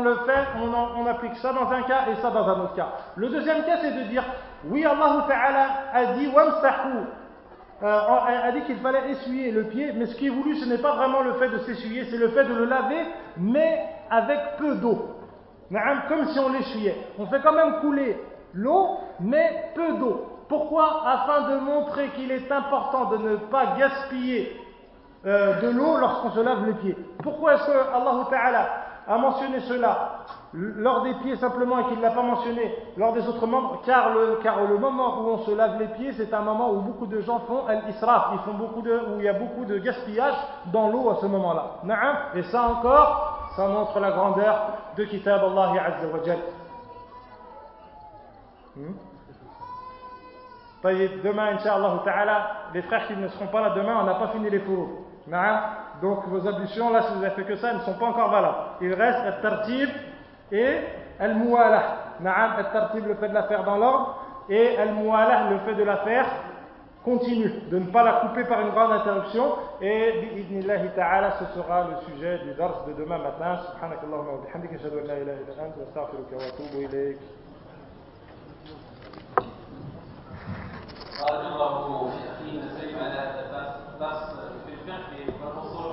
le 0.00 0.14
fait, 0.26 0.46
on, 0.96 1.06
applique 1.06 1.36
ça 1.36 1.52
dans 1.52 1.70
un 1.70 1.82
cas 1.82 2.06
et 2.10 2.16
ça 2.22 2.30
dans 2.30 2.48
un 2.48 2.60
autre 2.60 2.74
cas. 2.74 2.88
Le 3.16 3.28
deuxième 3.28 3.64
cas, 3.64 3.78
c'est 3.80 3.92
de 3.92 4.02
dire, 4.04 4.24
oui, 4.66 4.84
Allah 4.84 5.26
Ta'ala 5.26 5.66
a 5.92 6.04
dit, 6.14 6.30
euh, 7.82 7.86
a 7.88 8.52
dit 8.52 8.60
qu'il 8.62 8.78
fallait 8.78 9.10
essuyer 9.10 9.50
le 9.50 9.64
pied, 9.64 9.92
mais 9.94 10.06
ce 10.06 10.14
qui 10.14 10.26
est 10.26 10.30
voulu, 10.30 10.56
ce 10.56 10.66
n'est 10.66 10.78
pas 10.78 10.94
vraiment 10.94 11.22
le 11.22 11.32
fait 11.34 11.48
de 11.48 11.58
s'essuyer, 11.58 12.04
c'est 12.10 12.18
le 12.18 12.28
fait 12.28 12.44
de 12.44 12.54
le 12.54 12.66
laver, 12.66 13.06
mais 13.36 13.82
avec 14.10 14.38
peu 14.58 14.76
d'eau. 14.76 15.19
Comme 16.08 16.26
si 16.28 16.38
on 16.38 16.52
l'essuyait. 16.52 16.96
On 17.18 17.26
fait 17.26 17.40
quand 17.42 17.52
même 17.52 17.80
couler 17.80 18.20
l'eau, 18.54 18.98
mais 19.20 19.70
peu 19.74 19.98
d'eau. 19.98 20.26
Pourquoi 20.48 21.02
Afin 21.06 21.50
de 21.50 21.60
montrer 21.60 22.08
qu'il 22.08 22.32
est 22.32 22.50
important 22.50 23.10
de 23.10 23.18
ne 23.18 23.36
pas 23.36 23.76
gaspiller 23.78 24.60
euh, 25.26 25.60
de 25.60 25.68
l'eau 25.68 25.98
lorsqu'on 25.98 26.30
se 26.30 26.40
lave 26.40 26.66
les 26.66 26.72
pieds. 26.74 26.96
Pourquoi 27.22 27.54
est-ce 27.54 27.66
que 27.66 27.72
Allah 27.72 28.26
Ta'ala 28.30 28.68
a 29.06 29.18
mentionné 29.18 29.60
cela 29.60 30.24
lors 30.52 31.02
des 31.02 31.14
pieds 31.22 31.36
simplement 31.36 31.78
et 31.78 31.84
qu'il 31.84 31.98
ne 31.98 32.02
l'a 32.02 32.10
pas 32.10 32.22
mentionné 32.22 32.74
lors 32.96 33.12
des 33.12 33.28
autres 33.28 33.46
membres? 33.46 33.82
Car 33.84 34.12
le, 34.14 34.78
moment 34.78 35.20
où 35.20 35.28
on 35.28 35.38
se 35.44 35.54
lave 35.54 35.78
les 35.78 35.88
pieds, 35.88 36.14
c'est 36.14 36.32
un 36.32 36.40
moment 36.40 36.72
où 36.72 36.80
beaucoup 36.80 37.06
de 37.06 37.20
gens 37.20 37.40
font 37.40 37.66
al-israf, 37.68 38.30
où 38.34 39.18
il 39.18 39.24
y 39.24 39.28
a 39.28 39.34
beaucoup 39.34 39.66
de 39.66 39.78
gaspillage 39.78 40.34
dans 40.72 40.88
l'eau 40.88 41.10
à 41.10 41.16
ce 41.20 41.26
moment-là. 41.26 41.82
Et 42.34 42.42
ça 42.44 42.62
encore, 42.62 43.29
ça 43.60 43.66
montre 43.68 44.00
la 44.00 44.10
grandeur 44.12 44.68
de 44.96 45.04
Kitab 45.04 45.42
Allah 45.44 45.82
Azza 45.84 46.06
wa 46.06 46.24
Jal. 46.24 46.38
Hmm? 48.74 48.94
Demain, 51.22 51.56
Inch'Allah 51.56 52.00
Ta'ala, 52.02 52.50
les 52.72 52.80
frères 52.80 53.06
qui 53.06 53.16
ne 53.16 53.28
seront 53.28 53.48
pas 53.48 53.60
là 53.60 53.70
demain, 53.76 53.98
on 54.00 54.04
n'a 54.04 54.14
pas 54.14 54.28
fini 54.28 54.48
les 54.48 54.60
fours. 54.60 54.88
Donc 56.00 56.26
vos 56.28 56.48
ablutions, 56.48 56.88
là, 56.90 57.02
si 57.02 57.12
vous 57.12 57.22
avez 57.22 57.34
fait 57.34 57.44
que 57.44 57.56
ça, 57.56 57.68
elles 57.68 57.76
ne 57.76 57.82
sont 57.82 57.98
pas 57.98 58.06
encore 58.06 58.30
valables. 58.30 58.56
Il 58.80 58.94
reste 58.94 59.18
al-tartib 59.26 59.90
et 60.50 60.78
al-muwalah. 61.18 62.16
Al-tartib, 62.24 63.06
le 63.06 63.16
fait 63.16 63.28
de 63.28 63.34
la 63.34 63.42
faire 63.42 63.64
dans 63.64 63.76
l'ordre, 63.76 64.22
et 64.48 64.78
al-muwalah, 64.78 65.50
le 65.50 65.58
fait 65.58 65.74
de 65.74 65.84
la 65.84 65.98
faire 65.98 66.24
continue, 67.03 67.51
de 67.69 67.77
ne 67.79 67.85
pas 67.91 68.03
la 68.03 68.13
couper 68.21 68.43
par 68.45 68.61
une 68.61 68.71
grande 68.71 68.93
interruption. 68.93 69.55
Et 69.81 70.31
bi'idnillahi 70.33 70.89
ta'ala, 70.95 71.37
ce 71.39 71.45
sera 71.55 71.87
le 71.89 71.95
sujet 72.11 72.39
du 72.45 72.53
dars 72.55 72.83
de 72.87 72.93
demain 72.93 73.17
matin. 73.19 73.59
Subhanakallahumma 73.71 74.31
wa 74.31 74.41
bihamdika, 74.45 74.75
ashhadu 74.75 74.99
an 74.99 75.07
la 75.07 75.19
ilaha 75.19 75.37
illa 75.37 75.63
anta, 75.63 75.81
astaghfiruka 75.87 76.35
wa 76.35 76.43
atubu 76.43 76.81
ilayk. 76.81 77.17
بارك 81.25 81.45
الله 81.45 82.09
في 82.11 82.21
اخينا 82.31 82.67
سليم 82.77 82.99
على 82.99 83.13
هذا 83.13 83.41
الدرس 83.93 84.23
في 84.65 84.71
الفقه 84.73 85.13
والأصول 85.41 85.91